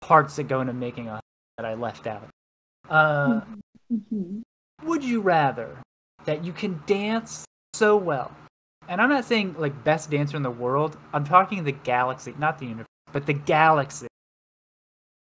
parts 0.00 0.36
that 0.36 0.44
go 0.48 0.60
into 0.60 0.72
making 0.72 1.08
a 1.08 1.20
that 1.56 1.64
I 1.66 1.74
left 1.74 2.06
out. 2.06 2.28
Uh, 2.88 3.40
Mhm. 3.92 4.42
would 4.82 5.04
you 5.04 5.20
rather 5.20 5.76
that 6.24 6.42
you 6.44 6.52
can 6.52 6.82
dance 6.86 7.44
so 7.74 7.96
well 7.96 8.34
and 8.88 9.00
i'm 9.00 9.10
not 9.10 9.24
saying 9.26 9.54
like 9.58 9.84
best 9.84 10.10
dancer 10.10 10.36
in 10.38 10.42
the 10.42 10.50
world 10.50 10.96
i'm 11.12 11.22
talking 11.24 11.62
the 11.64 11.72
galaxy 11.72 12.34
not 12.38 12.58
the 12.58 12.64
universe 12.66 12.86
but 13.14 13.24
the 13.24 13.32
galaxy 13.32 14.06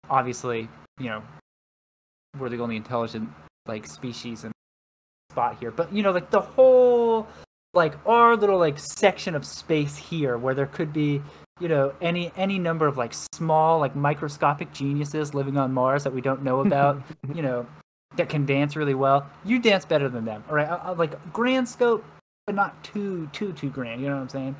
obviously 0.08 0.68
you 0.98 1.10
know 1.10 1.22
we're 2.38 2.48
the 2.48 2.58
only 2.58 2.76
intelligent 2.76 3.28
like 3.66 3.86
species 3.86 4.44
and 4.44 4.52
spot 5.30 5.56
here. 5.58 5.70
But 5.70 5.92
you 5.92 6.02
know 6.02 6.10
like 6.12 6.30
the 6.30 6.40
whole 6.40 7.26
like 7.72 7.94
our 8.06 8.36
little 8.36 8.58
like 8.58 8.78
section 8.78 9.34
of 9.34 9.44
space 9.44 9.96
here 9.96 10.38
where 10.38 10.54
there 10.54 10.66
could 10.66 10.92
be 10.92 11.22
you 11.60 11.68
know 11.68 11.92
any 12.00 12.32
any 12.36 12.58
number 12.58 12.86
of 12.86 12.96
like 12.96 13.12
small 13.32 13.80
like 13.80 13.96
microscopic 13.96 14.72
geniuses 14.72 15.34
living 15.34 15.56
on 15.56 15.72
mars 15.72 16.04
that 16.04 16.12
we 16.12 16.20
don't 16.20 16.42
know 16.42 16.60
about 16.66 17.02
you 17.34 17.42
know 17.42 17.66
that 18.16 18.28
can 18.28 18.46
dance 18.46 18.76
really 18.76 18.94
well 18.94 19.28
you 19.44 19.58
dance 19.58 19.84
better 19.84 20.08
than 20.08 20.24
them 20.24 20.44
all 20.48 20.54
right? 20.54 20.68
I, 20.68 20.76
I, 20.76 20.90
like 20.92 21.32
grand 21.32 21.68
scope 21.68 22.04
but 22.46 22.54
not 22.54 22.82
too 22.84 23.28
too 23.32 23.52
too 23.52 23.70
grand 23.70 24.00
you 24.00 24.08
know 24.08 24.16
what 24.16 24.22
i'm 24.22 24.28
saying? 24.28 24.56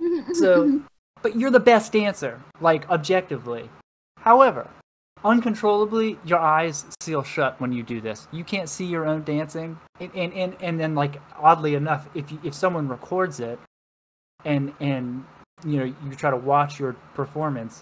So- 0.34 0.82
but 1.22 1.36
you're 1.36 1.50
the 1.50 1.60
best 1.60 1.92
dancer 1.92 2.40
like 2.60 2.88
objectively. 2.90 3.70
However 4.18 4.68
uncontrollably 5.24 6.18
your 6.24 6.38
eyes 6.38 6.84
seal 7.00 7.22
shut 7.22 7.60
when 7.60 7.72
you 7.72 7.82
do 7.82 8.00
this. 8.00 8.26
You 8.32 8.44
can't 8.44 8.68
see 8.68 8.84
your 8.84 9.06
own 9.06 9.22
dancing. 9.22 9.78
And 10.00 10.10
and 10.14 10.32
and, 10.32 10.56
and 10.60 10.80
then 10.80 10.94
like 10.94 11.20
oddly 11.38 11.74
enough 11.74 12.08
if 12.14 12.32
you, 12.32 12.40
if 12.42 12.54
someone 12.54 12.88
records 12.88 13.40
it 13.40 13.58
and 14.44 14.72
and 14.80 15.24
you 15.64 15.78
know 15.78 15.84
you 15.84 16.14
try 16.16 16.30
to 16.30 16.36
watch 16.36 16.80
your 16.80 16.94
performance 17.14 17.80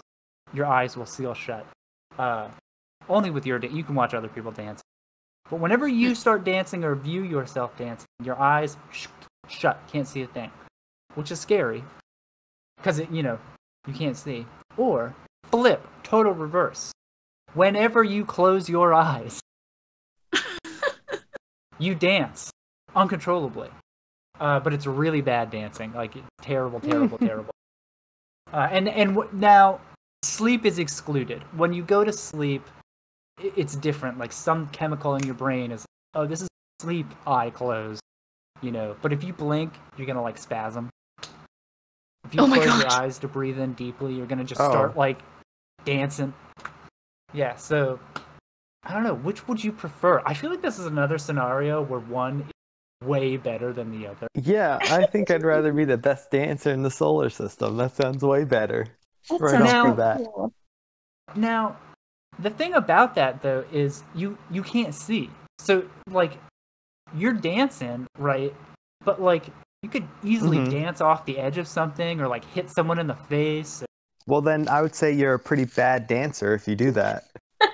your 0.53 0.65
eyes 0.65 0.95
will 0.95 1.05
seal 1.05 1.33
shut. 1.33 1.65
Uh 2.17 2.49
only 3.09 3.31
with 3.31 3.45
your 3.45 3.63
you 3.65 3.83
can 3.83 3.95
watch 3.95 4.13
other 4.13 4.27
people 4.27 4.51
dance. 4.51 4.81
But 5.49 5.59
whenever 5.59 5.87
you 5.87 6.15
start 6.15 6.45
dancing 6.45 6.83
or 6.83 6.95
view 6.95 7.23
yourself 7.23 7.75
dancing, 7.75 8.07
your 8.23 8.39
eyes 8.39 8.77
sh- 8.91 9.07
shut, 9.49 9.81
can't 9.91 10.07
see 10.07 10.21
a 10.21 10.27
thing, 10.27 10.49
which 11.15 11.29
is 11.29 11.41
scary 11.41 11.83
because 12.81 12.99
it, 12.99 13.11
you 13.11 13.21
know, 13.21 13.37
you 13.87 13.93
can't 13.93 14.17
see. 14.17 14.45
Or 14.75 15.15
flip, 15.45 15.85
total 16.03 16.33
reverse. 16.33 16.91
Whenever 17.53 18.03
you 18.03 18.25
close 18.25 18.69
your 18.69 18.93
eyes, 18.93 19.39
you 21.79 21.93
dance 21.95 22.49
uncontrollably. 22.95 23.69
Uh, 24.39 24.59
but 24.59 24.73
it's 24.73 24.87
really 24.87 25.21
bad 25.21 25.51
dancing, 25.51 25.93
like 25.93 26.13
terrible, 26.41 26.79
terrible, 26.79 27.17
terrible. 27.19 27.51
Uh, 28.51 28.67
and 28.71 28.89
and 28.89 29.15
w- 29.15 29.29
now 29.33 29.79
sleep 30.23 30.65
is 30.65 30.79
excluded. 30.79 31.43
When 31.55 31.73
you 31.73 31.83
go 31.83 32.03
to 32.03 32.11
sleep, 32.11 32.63
it's 33.39 33.75
different. 33.75 34.17
Like 34.17 34.31
some 34.31 34.67
chemical 34.69 35.15
in 35.15 35.23
your 35.23 35.35
brain 35.35 35.71
is, 35.71 35.85
oh, 36.15 36.25
this 36.25 36.41
is 36.41 36.47
sleep. 36.81 37.05
Eye 37.27 37.51
closed, 37.51 38.01
you 38.61 38.71
know. 38.71 38.95
But 39.03 39.13
if 39.13 39.23
you 39.23 39.31
blink, 39.31 39.73
you're 39.95 40.07
gonna 40.07 40.23
like 40.23 40.39
spasm. 40.39 40.89
If 42.25 42.35
you 42.35 42.41
Oh 42.41 42.47
my 42.47 42.57
close 42.59 42.81
your 42.81 42.91
eyes 42.91 43.17
to 43.19 43.27
breathe 43.27 43.59
in 43.59 43.73
deeply, 43.73 44.13
you're 44.13 44.27
gonna 44.27 44.43
just 44.43 44.61
Oh. 44.61 44.69
start 44.69 44.95
like 44.95 45.19
dancing. 45.85 46.33
Yeah. 47.33 47.55
So 47.55 47.99
I 48.83 48.93
don't 48.93 49.03
know. 49.03 49.13
Which 49.15 49.47
would 49.47 49.63
you 49.63 49.71
prefer? 49.71 50.21
I 50.25 50.33
feel 50.33 50.49
like 50.49 50.61
this 50.61 50.79
is 50.79 50.85
another 50.85 51.17
scenario 51.17 51.81
where 51.81 51.99
one 51.99 52.41
is 52.41 53.07
way 53.07 53.37
better 53.37 53.73
than 53.73 53.91
the 53.91 54.07
other. 54.07 54.27
Yeah, 54.35 54.79
I 54.81 55.05
think 55.05 55.29
I'd 55.31 55.43
rather 55.43 55.71
be 55.73 55.85
the 55.85 55.97
best 55.97 56.31
dancer 56.31 56.71
in 56.71 56.81
the 56.83 56.91
solar 56.91 57.29
system. 57.29 57.77
That 57.77 57.95
sounds 57.95 58.23
way 58.23 58.43
better. 58.43 58.87
That 59.29 59.39
Right 59.41 59.51
sounds 59.51 59.99
off 59.99 60.17
the 60.17 60.25
cool. 60.25 60.53
Now, 61.35 61.77
the 62.39 62.49
thing 62.49 62.73
about 62.73 63.15
that 63.15 63.41
though 63.41 63.65
is 63.71 64.03
you 64.15 64.37
you 64.49 64.63
can't 64.63 64.95
see. 64.95 65.29
So 65.59 65.83
like 66.09 66.37
you're 67.13 67.33
dancing, 67.33 68.07
right? 68.17 68.55
But 69.03 69.21
like 69.21 69.45
you 69.81 69.89
could 69.89 70.07
easily 70.23 70.57
Mhm. 70.57 70.71
dance 70.71 71.01
off 71.01 71.25
the 71.25 71.37
edge 71.39 71.57
of 71.57 71.67
something 71.67 72.21
or 72.21 72.27
like 72.27 72.45
hit 72.45 72.69
someone 72.69 72.99
in 72.99 73.07
the 73.07 73.15
face. 73.15 73.83
Well, 74.27 74.41
then 74.41 74.67
I 74.69 74.81
would 74.81 74.93
say 74.95 75.11
you're 75.11 75.33
a 75.33 75.39
pretty 75.39 75.65
bad 75.65 76.07
dancer 76.07 76.53
if 76.53 76.67
you 76.67 76.75
do 76.75 76.91
that. 76.91 77.25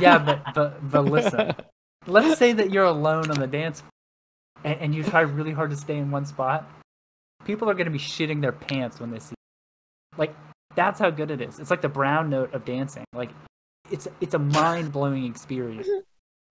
Yeah, 0.00 0.16
but 0.18 0.54
but 0.54 0.90
but 0.90 1.04
listen. 1.04 1.52
Let's 2.06 2.38
say 2.38 2.52
that 2.54 2.70
you're 2.70 2.84
alone 2.86 3.30
on 3.30 3.38
the 3.38 3.46
dance 3.46 3.80
floor 3.80 3.90
and, 4.64 4.80
and 4.80 4.94
you 4.94 5.02
try 5.02 5.20
really 5.20 5.52
hard 5.52 5.68
to 5.70 5.76
stay 5.76 5.98
in 5.98 6.10
one 6.10 6.24
spot. 6.24 6.66
People 7.44 7.68
are 7.68 7.74
going 7.74 7.84
to 7.84 7.90
be 7.90 7.98
shitting 7.98 8.40
their 8.40 8.52
pants 8.52 8.98
when 8.98 9.10
they 9.10 9.18
see. 9.18 9.34
you. 10.12 10.18
Like 10.18 10.34
that's 10.74 10.98
how 10.98 11.10
good 11.10 11.30
it 11.30 11.42
is. 11.42 11.58
It's 11.58 11.70
like 11.70 11.82
the 11.82 11.88
brown 11.90 12.30
note 12.30 12.54
of 12.54 12.64
dancing. 12.64 13.04
Like 13.12 13.28
it's 13.90 14.08
it's 14.22 14.32
a 14.34 14.38
mind-blowing 14.38 15.24
experience. 15.26 15.86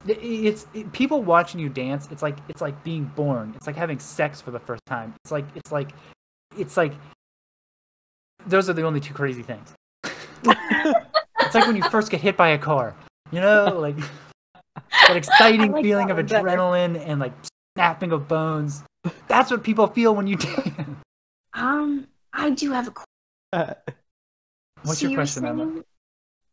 It- 0.07 0.17
It's 0.23 0.67
it, 0.73 0.91
people 0.93 1.21
watching 1.23 1.59
you 1.59 1.69
dance. 1.69 2.07
It's 2.11 2.21
like 2.21 2.37
it's 2.47 2.61
like 2.61 2.81
being 2.83 3.05
born. 3.15 3.53
It's 3.55 3.67
like 3.67 3.75
having 3.75 3.99
sex 3.99 4.39
for 4.41 4.51
the 4.51 4.59
first 4.59 4.85
time. 4.85 5.13
It's 5.23 5.31
like 5.31 5.45
it's 5.55 5.71
like 5.71 5.91
it's 6.57 6.77
like 6.77 6.93
those 8.47 8.69
are 8.69 8.73
the 8.73 8.83
only 8.83 8.99
two 8.99 9.13
crazy 9.13 9.43
things. 9.43 9.73
It's 11.41 11.55
like 11.55 11.65
when 11.65 11.75
you 11.77 11.83
first 11.89 12.11
get 12.11 12.21
hit 12.21 12.37
by 12.37 12.49
a 12.49 12.57
car. 12.59 12.95
You 13.31 13.39
know, 13.41 13.79
like 13.79 13.95
that 15.07 15.15
exciting 15.15 15.71
like 15.71 15.83
feeling 15.83 16.07
that 16.07 16.11
of 16.11 16.17
one 16.17 16.25
better. 16.27 16.47
adrenaline 16.47 17.03
and 17.07 17.19
like 17.19 17.31
snapping 17.75 18.11
of 18.11 18.27
bones. 18.27 18.83
That's 19.27 19.49
what 19.49 19.63
people 19.63 19.87
feel 19.87 20.13
when 20.15 20.27
you 20.27 20.35
dance. 20.37 20.97
Um, 21.53 22.07
I 22.33 22.51
do 22.51 22.71
have 22.71 22.87
a 22.87 22.91
question. 22.91 23.07
What's 24.83 24.99
So 24.99 25.07
your 25.07 25.17
question, 25.17 25.45
Emma? 25.45 25.63
saying 25.65 25.83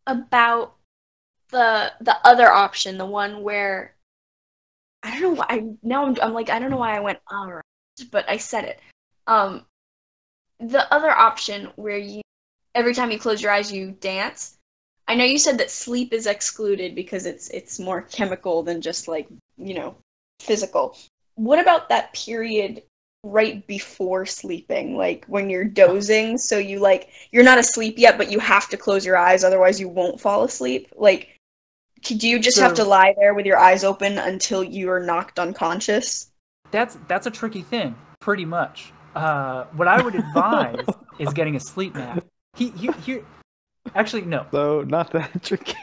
About 0.07 0.76
the 1.51 1.93
the 2.01 2.17
other 2.25 2.51
option, 2.51 2.99
the 2.99 3.07
one 3.07 3.43
where 3.43 3.95
I 5.03 5.11
don't 5.13 5.23
know 5.23 5.41
why 5.41 5.47
I 5.49 5.65
now 5.83 6.07
I'm, 6.07 6.17
I'm 6.21 6.33
like 6.33 6.51
I 6.51 6.59
don't 6.59 6.71
know 6.71 6.77
why 6.79 6.97
I 6.97 7.01
went 7.01 7.19
all 7.31 7.53
right, 7.53 7.65
but 8.11 8.29
I 8.29 8.37
said 8.37 8.65
it. 8.65 8.81
Um, 9.27 9.67
the 10.61 10.93
other 10.93 11.11
option 11.11 11.69
where 11.77 11.99
you 11.99 12.23
every 12.75 12.95
time 12.95 13.11
you 13.11 13.19
close 13.19 13.43
your 13.43 13.53
eyes 13.53 13.73
you 13.73 13.93
dance. 14.01 14.59
I 15.09 15.15
know 15.15 15.25
you 15.25 15.39
said 15.39 15.59
that 15.59 15.71
sleep 15.71 16.13
is 16.13 16.27
excluded 16.27 16.95
because 16.95 17.27
it's 17.27 17.49
it's 17.51 17.79
more 17.79 18.03
chemical 18.03 18.63
than 18.63 18.81
just 18.81 19.09
like 19.09 19.29
you 19.57 19.75
know 19.75 19.97
physical. 20.41 20.97
What 21.37 21.59
about 21.59 21.89
that 21.89 22.13
period 22.13 22.83
right 23.23 23.67
before 23.67 24.27
sleeping, 24.27 24.97
like 24.97 25.25
when 25.27 25.51
you're 25.51 25.65
dozing? 25.65 26.39
So 26.39 26.59
you 26.59 26.81
like 26.81 27.11
you're 27.31 27.45
not 27.45 27.59
asleep 27.59 27.95
yet, 27.99 28.19
but 28.19 28.33
you 28.33 28.39
have 28.41 28.69
to 28.71 28.77
close 28.77 29.07
your 29.07 29.17
eyes, 29.17 29.45
otherwise 29.45 29.79
you 29.79 29.89
won't 29.89 30.21
fall 30.21 30.45
asleep. 30.45 30.93
Like, 30.97 31.36
could 32.07 32.23
you 32.23 32.39
just 32.39 32.59
have 32.59 32.75
to 32.75 32.85
lie 32.85 33.15
there 33.19 33.35
with 33.35 33.47
your 33.47 33.59
eyes 33.59 33.83
open 33.83 34.19
until 34.19 34.63
you 34.63 34.91
are 34.91 35.01
knocked 35.01 35.39
unconscious? 35.39 36.31
That's 36.71 36.99
that's 37.09 37.27
a 37.27 37.31
tricky 37.31 37.63
thing, 37.63 37.97
pretty 38.21 38.45
much. 38.45 38.93
Uh, 39.15 39.65
what 39.75 39.89
I 39.89 40.03
would 40.03 40.15
advise 40.37 40.85
is 41.19 41.33
getting 41.33 41.57
a 41.57 41.61
sleep 41.61 41.95
nap. 41.95 42.25
He, 42.55 42.71
he, 42.71 42.91
here, 43.03 43.25
actually, 43.95 44.23
no. 44.23 44.47
So 44.53 44.83
not 44.83 45.11
that 45.13 45.43
tricky. 45.43 45.75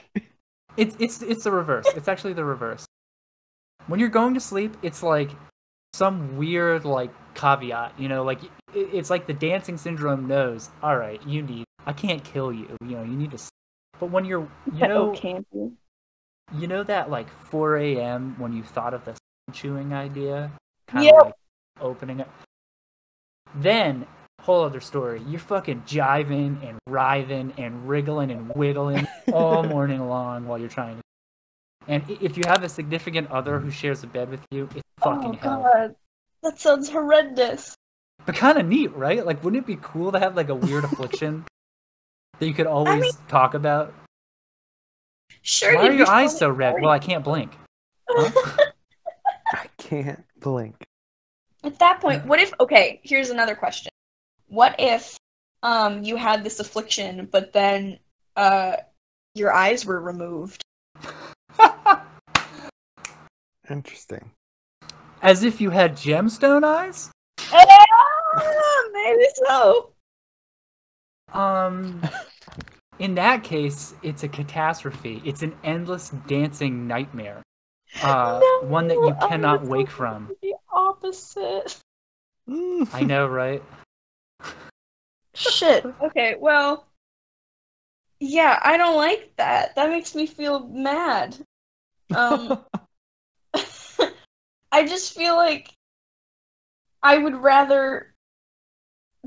It's 0.77 0.95
it's 0.99 1.21
it's 1.21 1.43
the 1.43 1.51
reverse. 1.51 1.85
It's 1.95 2.07
actually 2.07 2.33
the 2.33 2.45
reverse. 2.45 2.85
When 3.87 3.99
you're 3.99 4.09
going 4.09 4.33
to 4.33 4.39
sleep, 4.39 4.77
it's 4.81 5.03
like 5.03 5.31
some 5.93 6.37
weird 6.37 6.85
like 6.85 7.11
caveat, 7.35 7.99
you 7.99 8.07
know, 8.07 8.23
like 8.23 8.43
it, 8.43 8.49
it's 8.73 9.09
like 9.09 9.27
the 9.27 9.33
dancing 9.33 9.77
syndrome 9.77 10.27
knows. 10.27 10.69
All 10.81 10.97
right, 10.97 11.21
you 11.27 11.41
need. 11.41 11.65
I 11.85 11.93
can't 11.93 12.23
kill 12.23 12.53
you. 12.53 12.77
You 12.81 12.97
know, 12.97 13.03
you 13.03 13.13
need 13.13 13.31
to. 13.31 13.37
Sleep. 13.37 13.49
But 13.99 14.09
when 14.09 14.25
you're, 14.25 14.47
you 14.73 14.87
know, 14.87 15.11
can't 15.11 15.45
you? 16.57 16.67
know 16.67 16.83
that 16.83 17.09
like 17.09 17.29
4 17.29 17.77
a.m. 17.77 18.35
when 18.37 18.53
you 18.53 18.63
thought 18.63 18.93
of 18.93 19.05
the 19.05 19.15
chewing 19.51 19.93
idea, 19.93 20.51
kind 20.87 21.05
Yep. 21.05 21.13
of 21.15 21.25
like 21.27 21.33
opening 21.81 22.19
it. 22.19 22.27
Then 23.55 24.05
whole 24.41 24.63
other 24.63 24.81
story. 24.81 25.21
You're 25.27 25.39
fucking 25.39 25.83
jiving 25.83 26.67
and 26.67 26.77
writhing 26.87 27.53
and 27.57 27.87
wriggling 27.87 28.31
and 28.31 28.51
wiggling 28.55 29.07
all 29.33 29.63
morning 29.63 30.07
long 30.07 30.45
while 30.47 30.57
you're 30.59 30.67
trying 30.69 30.97
to. 30.97 31.01
And 31.87 32.03
if 32.21 32.37
you 32.37 32.43
have 32.47 32.63
a 32.63 32.69
significant 32.69 33.29
other 33.31 33.59
who 33.59 33.69
shares 33.71 34.03
a 34.03 34.07
bed 34.07 34.29
with 34.29 34.41
you, 34.51 34.67
it's 34.75 34.81
oh, 35.01 35.15
fucking 35.15 35.39
oh 35.43 35.49
hell. 35.49 35.69
god, 35.73 35.95
that 36.41 36.59
sounds 36.59 36.89
horrendous. 36.89 37.75
But 38.25 38.35
kind 38.35 38.57
of 38.57 38.65
neat, 38.65 38.93
right? 38.95 39.25
Like, 39.25 39.43
wouldn't 39.43 39.63
it 39.63 39.67
be 39.67 39.77
cool 39.81 40.11
to 40.13 40.19
have 40.19 40.35
like 40.35 40.49
a 40.49 40.55
weird 40.55 40.83
affliction 40.89 41.45
that 42.39 42.45
you 42.47 42.53
could 42.53 42.67
always 42.67 43.01
mean- 43.01 43.11
talk 43.27 43.53
about? 43.53 43.93
Sure. 45.43 45.75
Why 45.75 45.89
are 45.89 45.91
your 45.91 46.09
eyes 46.09 46.37
so 46.37 46.49
red? 46.49 46.75
Well, 46.81 46.89
I 46.89 46.99
can't 46.99 47.23
blink. 47.23 47.51
Huh? 48.09 48.31
I 49.53 49.67
can't 49.77 50.23
blink. 50.39 50.83
At 51.63 51.77
that 51.79 52.01
point, 52.01 52.25
what 52.25 52.39
if 52.39 52.53
okay, 52.59 52.99
here's 53.03 53.29
another 53.29 53.55
question. 53.55 53.91
What 54.47 54.75
if 54.79 55.17
um 55.61 56.03
you 56.03 56.15
had 56.15 56.43
this 56.43 56.59
affliction 56.59 57.27
but 57.31 57.53
then 57.53 57.99
uh 58.35 58.77
your 59.35 59.53
eyes 59.53 59.85
were 59.85 60.01
removed? 60.01 60.61
Interesting. 63.69 64.31
As 65.21 65.43
if 65.43 65.61
you 65.61 65.69
had 65.69 65.95
gemstone 65.95 66.63
eyes? 66.63 67.11
Ah, 67.51 68.83
maybe 68.91 69.25
so. 69.35 69.93
Um, 71.31 72.01
in 72.99 73.15
that 73.15 73.43
case, 73.43 73.95
it's 74.03 74.23
a 74.23 74.27
catastrophe. 74.27 75.21
It's 75.25 75.41
an 75.41 75.55
endless 75.63 76.09
dancing 76.27 76.87
nightmare. 76.87 77.41
Uh, 78.01 78.39
No, 78.41 78.67
one 78.67 78.87
that 78.87 78.95
you 78.95 79.15
I 79.21 79.27
cannot 79.27 79.65
wake 79.65 79.89
from. 79.89 80.35
The 80.41 80.55
opposite. 80.71 81.79
I 82.47 83.03
know, 83.03 83.27
right? 83.27 83.63
Shit. 85.35 85.85
Okay, 86.01 86.35
well 86.39 86.85
Yeah, 88.19 88.59
I 88.61 88.77
don't 88.77 88.95
like 88.95 89.33
that. 89.37 89.75
That 89.75 89.89
makes 89.89 90.15
me 90.15 90.25
feel 90.25 90.67
mad. 90.67 91.37
Um 92.13 92.63
I 94.71 94.85
just 94.85 95.15
feel 95.15 95.35
like 95.35 95.73
I 97.01 97.17
would 97.17 97.35
rather 97.35 98.12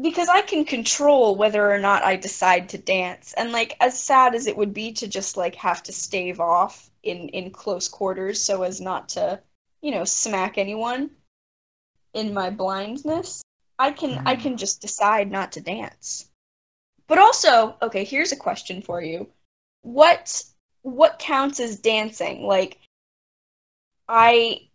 because 0.01 0.29
I 0.29 0.43
can 0.43 0.65
control 0.65 1.37
whether 1.37 1.71
or 1.73 1.79
not 1.79 2.05
I 2.05 2.17
decide 2.17 2.69
to 2.71 2.79
dance. 2.79 3.33
And 3.35 3.53
like 3.53 3.77
as 3.81 4.01
sad 4.01 4.35
as 4.35 4.47
it 4.47 4.57
would 4.57 4.75
be 4.75 4.93
to 4.95 5.09
just 5.09 5.37
like 5.37 5.55
have 5.57 5.83
to 5.85 5.93
stave 5.93 6.41
off 6.41 6.91
in 7.03 7.29
in 7.31 7.51
close 7.51 7.89
quarters 7.89 8.43
so 8.43 8.63
as 8.63 8.81
not 8.81 9.09
to, 9.11 9.41
you 9.83 9.91
know, 9.93 10.05
smack 10.05 10.59
anyone 10.59 11.11
in 12.15 12.33
my 12.35 12.51
blindness, 12.51 13.43
I 13.79 13.93
can 13.93 14.21
I 14.27 14.37
Mhm. 14.37 14.43
can 14.43 14.57
just 14.57 14.81
decide 14.81 15.31
not 15.31 15.53
to 15.53 15.61
dance. 15.61 16.31
But 17.07 17.19
also, 17.19 17.77
okay, 17.83 18.05
here's 18.05 18.33
a 18.33 18.37
question 18.37 18.83
for 18.83 19.03
you. 19.03 19.33
What 19.83 20.43
what 20.83 21.19
counts 21.19 21.61
as 21.61 21.79
dancing? 21.79 22.47
Like 22.47 22.79
I 24.09 24.69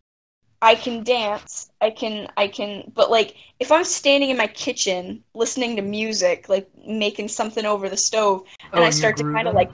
I 0.62 0.76
can 0.76 1.04
dance. 1.04 1.72
I 1.82 1.90
can 1.90 2.28
I 2.38 2.48
can 2.48 2.92
but 2.96 3.10
like 3.10 3.36
if 3.60 3.72
I'm 3.72 3.84
standing 3.84 4.30
in 4.30 4.38
my 4.38 4.48
kitchen 4.48 5.24
listening 5.34 5.76
to 5.76 5.82
music, 5.82 6.50
like 6.50 6.70
making 6.86 7.28
something 7.30 7.66
over 7.66 7.90
the 7.90 7.98
stove, 7.98 8.44
and 8.74 8.84
Oh, 8.84 8.84
I 8.84 8.90
start 8.90 9.18
to 9.18 9.24
kind 9.24 9.48
of 9.48 9.56
like 9.56 9.72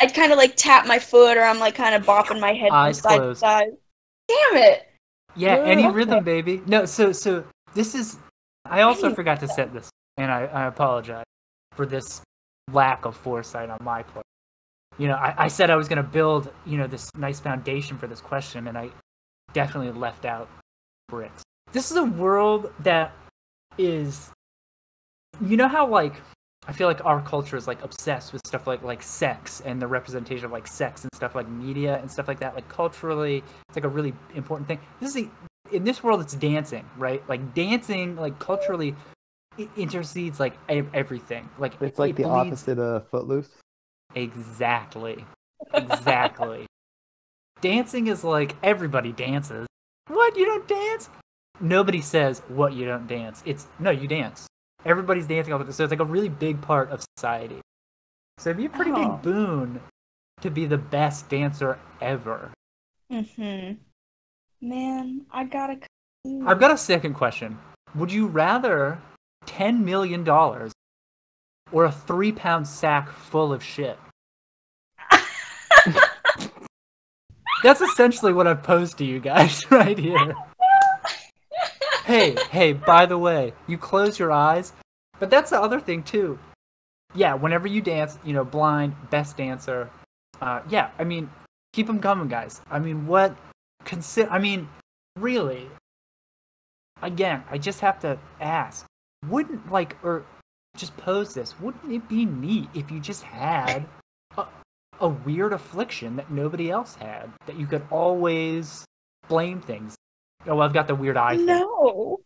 I'd 0.00 0.14
kind 0.14 0.32
of 0.32 0.38
like 0.38 0.56
tap 0.56 0.86
my 0.86 0.98
foot, 0.98 1.36
or 1.36 1.42
I'm 1.42 1.58
like 1.58 1.74
kind 1.74 1.94
of 1.94 2.02
bopping 2.04 2.40
my 2.40 2.52
head 2.54 2.70
from 2.70 2.76
Eyes 2.76 2.98
side 2.98 3.18
closed. 3.18 3.40
to 3.40 3.46
side. 3.46 3.68
Damn 4.28 4.56
it! 4.62 4.88
Yeah, 5.36 5.56
Yeah, 5.56 5.62
any 5.64 5.82
okay. 5.84 5.94
rhythm, 5.94 6.24
baby. 6.24 6.62
No, 6.66 6.84
so 6.86 7.12
so 7.12 7.44
this 7.74 7.94
is. 7.94 8.16
I 8.64 8.82
also 8.82 9.08
Hey. 9.08 9.14
forgot 9.16 9.40
to 9.40 9.48
set 9.48 9.72
this, 9.72 9.90
and 10.16 10.30
I, 10.30 10.44
I 10.44 10.66
apologize 10.66 11.24
for 11.72 11.86
this 11.86 12.22
lack 12.72 13.04
of 13.04 13.16
foresight 13.16 13.68
on 13.70 13.78
my 13.82 14.02
part. 14.04 14.24
You 14.98 15.08
know, 15.08 15.14
I, 15.14 15.34
I 15.44 15.48
said 15.48 15.70
I 15.70 15.76
was 15.76 15.88
going 15.88 15.96
to 15.96 16.08
build, 16.08 16.52
you 16.66 16.76
know, 16.78 16.86
this 16.86 17.10
nice 17.16 17.40
foundation 17.40 17.98
for 17.98 18.06
this 18.06 18.20
question, 18.20 18.68
and 18.68 18.78
I 18.78 18.90
definitely 19.52 19.92
left 19.92 20.24
out 20.24 20.48
bricks. 21.08 21.42
This 21.72 21.90
is 21.90 21.96
a 21.96 22.04
world 22.04 22.72
that 22.80 23.12
is, 23.78 24.30
you 25.40 25.56
know 25.56 25.68
how 25.68 25.86
like 25.86 26.14
I 26.66 26.72
feel 26.72 26.86
like 26.88 27.04
our 27.06 27.22
culture 27.22 27.56
is 27.56 27.66
like 27.66 27.82
obsessed 27.82 28.32
with 28.32 28.42
stuff 28.46 28.66
like 28.66 28.82
like 28.82 29.02
sex 29.02 29.62
and 29.64 29.80
the 29.80 29.86
representation 29.86 30.44
of 30.44 30.52
like 30.52 30.66
sex 30.66 31.02
and 31.04 31.10
stuff 31.14 31.34
like 31.34 31.48
media 31.48 31.98
and 32.00 32.10
stuff 32.10 32.28
like 32.28 32.38
that. 32.40 32.54
Like 32.54 32.68
culturally, 32.68 33.38
it's 33.68 33.76
like 33.76 33.84
a 33.84 33.88
really 33.88 34.12
important 34.34 34.68
thing. 34.68 34.78
This 35.00 35.16
is 35.16 35.24
a, 35.24 35.74
in 35.74 35.84
this 35.84 36.02
world, 36.02 36.20
it's 36.20 36.34
dancing, 36.34 36.84
right? 36.98 37.26
Like 37.28 37.54
dancing, 37.54 38.16
like 38.16 38.38
culturally, 38.38 38.94
it 39.56 39.68
intercedes 39.76 40.38
like 40.38 40.54
everything. 40.68 41.48
Like 41.58 41.80
It's 41.80 41.98
like 41.98 42.10
it 42.10 42.16
the 42.16 42.22
bleeds- 42.24 42.46
opposite 42.52 42.78
of 42.78 43.08
Footloose. 43.08 43.48
Exactly. 44.14 45.24
Exactly. 45.72 46.66
Dancing 47.60 48.06
is 48.06 48.24
like 48.24 48.56
everybody 48.62 49.12
dances. 49.12 49.66
What? 50.08 50.36
You 50.36 50.46
don't 50.46 50.66
dance? 50.66 51.10
Nobody 51.60 52.00
says 52.00 52.40
what 52.48 52.72
you 52.72 52.86
don't 52.86 53.06
dance. 53.06 53.42
It's 53.44 53.66
no, 53.78 53.90
you 53.90 54.08
dance. 54.08 54.46
Everybody's 54.84 55.26
dancing 55.26 55.52
all 55.52 55.58
the 55.58 55.66
time. 55.66 55.72
So 55.72 55.84
it's 55.84 55.90
like 55.90 56.00
a 56.00 56.04
really 56.04 56.30
big 56.30 56.60
part 56.62 56.90
of 56.90 57.04
society. 57.16 57.60
So 58.38 58.50
it'd 58.50 58.56
be 58.56 58.66
a 58.66 58.70
pretty 58.70 58.92
Oh. 58.92 59.10
big 59.12 59.22
boon 59.22 59.80
to 60.40 60.50
be 60.50 60.64
the 60.64 60.78
best 60.78 61.28
dancer 61.28 61.78
ever. 62.00 62.50
Mm-hmm. 63.12 63.74
Man, 64.66 65.26
I 65.30 65.44
gotta. 65.44 65.80
I've 66.46 66.60
got 66.60 66.70
a 66.70 66.78
second 66.78 67.14
question. 67.14 67.58
Would 67.94 68.12
you 68.12 68.26
rather 68.26 68.98
$10 69.46 69.80
million 69.80 70.26
or 70.28 71.84
a 71.84 71.92
three 71.92 72.32
pound 72.32 72.66
sack 72.68 73.10
full 73.10 73.52
of 73.52 73.62
shit? 73.62 73.98
That's 77.62 77.80
essentially 77.80 78.32
what 78.32 78.46
I've 78.46 78.62
posed 78.62 78.98
to 78.98 79.04
you 79.04 79.20
guys 79.20 79.64
right 79.70 79.98
here. 79.98 80.34
Hey, 82.04 82.36
hey, 82.50 82.72
by 82.72 83.06
the 83.06 83.18
way, 83.18 83.52
you 83.66 83.78
close 83.78 84.18
your 84.18 84.32
eyes, 84.32 84.72
but 85.18 85.30
that's 85.30 85.50
the 85.50 85.60
other 85.60 85.80
thing 85.80 86.02
too. 86.02 86.38
Yeah, 87.14 87.34
whenever 87.34 87.68
you 87.68 87.80
dance, 87.80 88.18
you 88.24 88.32
know, 88.32 88.44
blind, 88.44 88.94
best 89.10 89.36
dancer. 89.36 89.90
Uh, 90.40 90.62
yeah, 90.68 90.90
I 90.98 91.04
mean, 91.04 91.28
keep 91.72 91.86
them 91.86 92.00
coming, 92.00 92.28
guys. 92.28 92.60
I 92.70 92.78
mean, 92.78 93.06
what? 93.06 93.36
Consider. 93.84 94.30
I 94.30 94.38
mean, 94.38 94.68
really. 95.16 95.68
Again, 97.02 97.42
I 97.50 97.58
just 97.58 97.80
have 97.80 98.00
to 98.00 98.18
ask. 98.40 98.86
Wouldn't 99.28 99.70
like, 99.70 99.96
or 100.02 100.24
just 100.76 100.96
pose 100.96 101.34
this? 101.34 101.60
Wouldn't 101.60 101.92
it 101.92 102.08
be 102.08 102.24
neat 102.24 102.68
if 102.74 102.90
you 102.90 103.00
just 103.00 103.22
had 103.22 103.86
a, 105.00 105.08
weird 105.08 105.52
affliction 105.52 106.16
that 106.16 106.30
nobody 106.30 106.70
else 106.70 106.94
had, 106.94 107.30
that 107.46 107.58
you 107.58 107.66
could 107.66 107.82
always 107.90 108.84
blame 109.28 109.60
things? 109.60 109.94
Oh, 110.46 110.60
I've 110.60 110.72
got 110.72 110.86
the 110.86 110.94
weird 110.94 111.16
eye 111.16 111.36
thing. 111.36 111.46
No. 111.46 112.20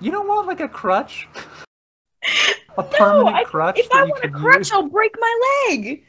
You 0.00 0.10
don't 0.10 0.28
want 0.28 0.46
like 0.46 0.60
a 0.60 0.68
crutch? 0.68 1.28
A 2.76 2.82
No, 2.82 2.88
permanent 2.90 3.36
I- 3.36 3.44
crutch 3.44 3.78
If 3.78 3.90
I 3.92 4.04
want 4.04 4.24
a 4.24 4.28
crutch, 4.28 4.58
use? 4.58 4.72
I'll 4.72 4.88
break 4.88 5.14
my 5.18 5.66
leg. 5.68 6.04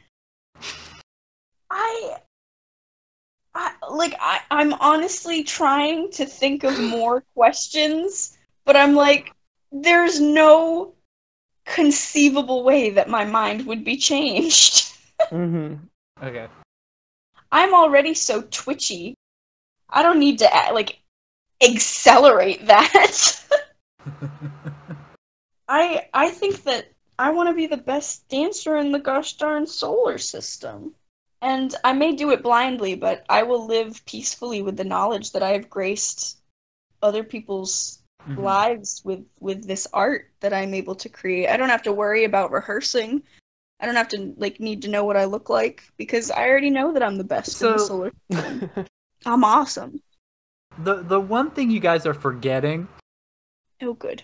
I, 1.70 2.16
I 3.54 3.72
like 3.90 4.14
I, 4.20 4.40
I'm 4.50 4.72
honestly 4.74 5.42
trying 5.42 6.10
to 6.12 6.24
think 6.26 6.64
of 6.64 6.78
more 6.80 7.22
questions, 7.34 8.38
but 8.64 8.76
I'm 8.76 8.94
like, 8.94 9.32
there's 9.72 10.20
no 10.20 10.94
conceivable 11.66 12.64
way 12.64 12.88
that 12.90 13.08
my 13.10 13.24
mind 13.24 13.66
would 13.66 13.84
be 13.84 13.96
changed. 13.96 14.87
Mm-hmm. 15.30 15.74
Okay. 16.22 16.48
I'm 17.52 17.74
already 17.74 18.14
so 18.14 18.42
twitchy. 18.50 19.14
I 19.90 20.02
don't 20.02 20.18
need 20.18 20.38
to 20.40 20.50
like 20.72 20.98
accelerate 21.62 22.66
that. 22.66 23.44
I 25.68 26.08
I 26.14 26.28
think 26.30 26.62
that 26.64 26.88
I 27.18 27.30
want 27.30 27.48
to 27.48 27.54
be 27.54 27.66
the 27.66 27.76
best 27.76 28.28
dancer 28.28 28.76
in 28.76 28.92
the 28.92 28.98
gosh 28.98 29.34
darn 29.34 29.66
solar 29.66 30.18
system. 30.18 30.94
And 31.40 31.74
I 31.84 31.92
may 31.92 32.12
do 32.12 32.30
it 32.30 32.42
blindly, 32.42 32.94
but 32.94 33.24
I 33.28 33.42
will 33.44 33.64
live 33.66 34.04
peacefully 34.06 34.62
with 34.62 34.76
the 34.76 34.84
knowledge 34.84 35.32
that 35.32 35.42
I 35.42 35.50
have 35.50 35.70
graced 35.70 36.38
other 37.02 37.22
people's 37.22 38.02
Mhm. 38.28 38.42
lives 38.42 39.02
with 39.04 39.24
with 39.40 39.66
this 39.66 39.86
art 39.92 40.30
that 40.40 40.52
I'm 40.52 40.74
able 40.74 40.94
to 40.96 41.08
create. 41.08 41.48
I 41.48 41.56
don't 41.56 41.68
have 41.70 41.82
to 41.82 41.92
worry 41.92 42.24
about 42.24 42.50
rehearsing. 42.50 43.22
I 43.80 43.86
don't 43.86 43.94
have 43.96 44.08
to 44.08 44.34
like 44.36 44.58
need 44.60 44.82
to 44.82 44.88
know 44.88 45.04
what 45.04 45.16
I 45.16 45.24
look 45.24 45.48
like 45.48 45.84
because 45.96 46.30
I 46.30 46.48
already 46.48 46.70
know 46.70 46.92
that 46.92 47.02
I'm 47.02 47.16
the 47.16 47.24
best 47.24 47.60
in 47.62 47.72
the 47.72 47.78
So- 47.78 47.86
solar. 47.86 48.12
I'm 49.26 49.44
awesome. 49.44 50.00
The 50.84 51.02
the 51.02 51.18
one 51.20 51.50
thing 51.50 51.70
you 51.70 51.80
guys 51.80 52.06
are 52.06 52.14
forgetting 52.14 52.86
Oh 53.82 53.94
good. 53.94 54.22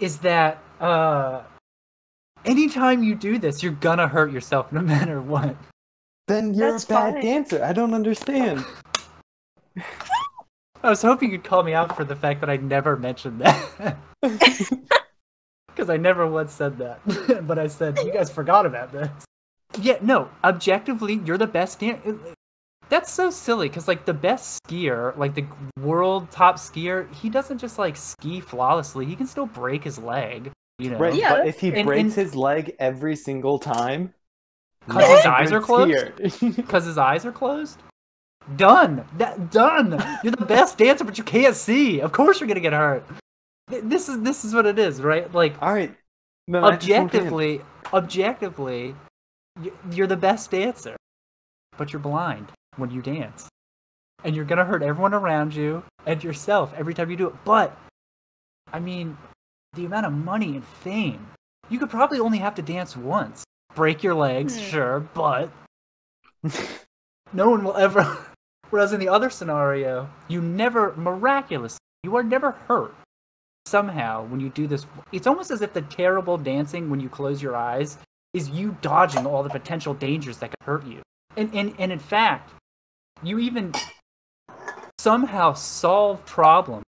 is 0.00 0.18
that 0.18 0.62
uh 0.80 1.42
anytime 2.44 3.02
you 3.04 3.14
do 3.14 3.38
this, 3.38 3.62
you're 3.62 3.72
gonna 3.72 4.08
hurt 4.08 4.32
yourself 4.32 4.72
no 4.72 4.80
matter 4.94 5.20
what. 5.20 5.56
then 6.28 6.54
you're 6.54 6.72
That's 6.72 6.84
a 6.84 6.88
bad 6.88 7.12
fine. 7.14 7.22
dancer. 7.22 7.62
I 7.64 7.72
don't 7.72 7.94
understand. 7.94 8.64
I 10.84 10.90
was 10.90 11.00
hoping 11.02 11.30
you'd 11.30 11.44
call 11.44 11.62
me 11.62 11.74
out 11.74 11.96
for 11.96 12.02
the 12.04 12.16
fact 12.16 12.40
that 12.40 12.50
I 12.50 12.56
never 12.56 12.96
mentioned 12.96 13.40
that. 13.40 13.96
Because 15.74 15.88
I 15.90 15.96
never 15.96 16.26
once 16.26 16.52
said 16.52 16.78
that. 16.78 17.00
but 17.46 17.58
I 17.58 17.66
said, 17.66 17.98
you 18.04 18.12
guys 18.12 18.30
forgot 18.30 18.66
about 18.66 18.92
this. 18.92 19.08
Yeah, 19.80 19.96
no, 20.02 20.28
objectively, 20.44 21.20
you're 21.24 21.38
the 21.38 21.46
best 21.46 21.80
dancer. 21.80 22.18
That's 22.90 23.10
so 23.10 23.30
silly 23.30 23.68
because, 23.68 23.88
like, 23.88 24.04
the 24.04 24.12
best 24.12 24.62
skier, 24.64 25.16
like 25.16 25.34
the 25.34 25.46
world 25.80 26.30
top 26.30 26.56
skier, 26.56 27.10
he 27.14 27.30
doesn't 27.30 27.56
just 27.58 27.78
like 27.78 27.96
ski 27.96 28.40
flawlessly. 28.40 29.06
He 29.06 29.16
can 29.16 29.26
still 29.26 29.46
break 29.46 29.82
his 29.82 29.98
leg, 29.98 30.50
you 30.78 30.90
know, 30.90 30.98
Right, 30.98 31.14
Yeah, 31.14 31.36
but 31.36 31.46
if 31.46 31.58
he 31.58 31.72
and- 31.72 31.86
breaks 31.86 32.02
and- 32.02 32.12
his 32.12 32.34
leg 32.34 32.76
every 32.78 33.16
single 33.16 33.58
time, 33.58 34.12
because 34.86 35.08
his 35.16 35.24
eyes 35.26 35.52
are 35.52 35.60
closed? 35.60 36.16
because 36.56 36.84
his 36.92 36.98
eyes 36.98 37.24
are 37.24 37.32
closed. 37.32 37.78
Done. 38.56 39.06
That 39.18 39.50
done. 39.52 39.92
You're 40.24 40.32
the 40.32 40.44
best 40.44 40.76
dancer, 40.76 41.04
but 41.04 41.16
you 41.16 41.24
can't 41.24 41.54
see. 41.56 42.00
Of 42.00 42.10
course, 42.12 42.40
you're 42.40 42.48
gonna 42.48 42.60
get 42.60 42.72
hurt. 42.72 43.06
Th- 43.72 43.82
This 43.84 44.08
is 44.08 44.20
this 44.20 44.44
is 44.44 44.54
what 44.54 44.66
it 44.66 44.78
is, 44.78 45.00
right? 45.00 45.32
Like 45.34 45.60
All 45.62 45.72
right. 45.72 45.94
Then 46.46 46.62
I 46.62 46.76
just 46.76 46.88
don't 46.88 47.10
get 47.10 47.22
it. 47.22 47.26
objectively, 47.32 47.60
objectively, 47.92 48.94
you're 49.90 50.06
the 50.06 50.16
best 50.16 50.50
dancer, 50.50 50.96
but 51.78 51.92
you're 51.92 52.00
blind 52.00 52.52
when 52.76 52.90
you 52.90 53.00
dance, 53.00 53.48
and 54.24 54.36
you're 54.36 54.44
gonna 54.44 54.64
hurt 54.64 54.82
everyone 54.82 55.14
around 55.14 55.54
you 55.54 55.82
and 56.04 56.22
yourself 56.22 56.74
every 56.76 56.94
time 56.94 57.10
you 57.10 57.16
do 57.16 57.28
it. 57.28 57.34
But, 57.44 57.76
I 58.72 58.80
mean, 58.80 59.16
the 59.74 59.86
amount 59.86 60.06
of 60.06 60.12
money 60.12 60.56
and 60.56 60.64
fame, 60.64 61.26
you 61.70 61.78
could 61.78 61.90
probably 61.90 62.18
only 62.20 62.38
have 62.38 62.54
to 62.56 62.62
dance 62.62 62.96
once. 62.96 63.44
Break 63.74 64.02
your 64.02 64.14
legs, 64.14 64.54
Hmm. 64.58 64.64
sure, 64.68 65.00
but 65.14 65.48
no 67.32 67.48
one 67.50 67.64
will 67.64 67.76
ever. 67.76 68.18
Whereas 68.70 68.92
in 68.92 69.00
the 69.00 69.08
other 69.08 69.30
scenario, 69.30 70.10
you 70.28 70.40
never 70.40 70.94
miraculously, 70.96 71.78
you 72.02 72.16
are 72.16 72.22
never 72.22 72.52
hurt 72.52 72.94
somehow 73.66 74.24
when 74.24 74.40
you 74.40 74.48
do 74.50 74.66
this. 74.66 74.86
It's 75.12 75.26
almost 75.26 75.50
as 75.50 75.62
if 75.62 75.72
the 75.72 75.82
terrible 75.82 76.36
dancing 76.38 76.90
when 76.90 77.00
you 77.00 77.08
close 77.08 77.42
your 77.42 77.56
eyes 77.56 77.98
is 78.34 78.48
you 78.50 78.76
dodging 78.80 79.26
all 79.26 79.42
the 79.42 79.50
potential 79.50 79.94
dangers 79.94 80.38
that 80.38 80.50
could 80.50 80.64
hurt 80.64 80.86
you. 80.86 81.02
And 81.36 81.54
and, 81.54 81.74
and 81.78 81.92
in 81.92 81.98
fact, 81.98 82.50
you 83.22 83.38
even 83.38 83.72
somehow 84.98 85.52
solve 85.52 86.24
problems. 86.26 86.84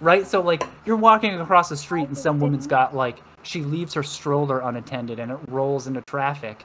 Right? 0.00 0.26
So 0.26 0.40
like 0.40 0.64
you're 0.84 0.96
walking 0.96 1.40
across 1.40 1.68
the 1.68 1.76
street 1.76 2.08
and 2.08 2.18
some 2.18 2.40
woman's 2.40 2.66
got 2.66 2.94
like 2.94 3.18
she 3.42 3.62
leaves 3.62 3.94
her 3.94 4.02
stroller 4.02 4.60
unattended 4.60 5.18
and 5.18 5.30
it 5.30 5.38
rolls 5.48 5.86
into 5.86 6.02
traffic 6.02 6.64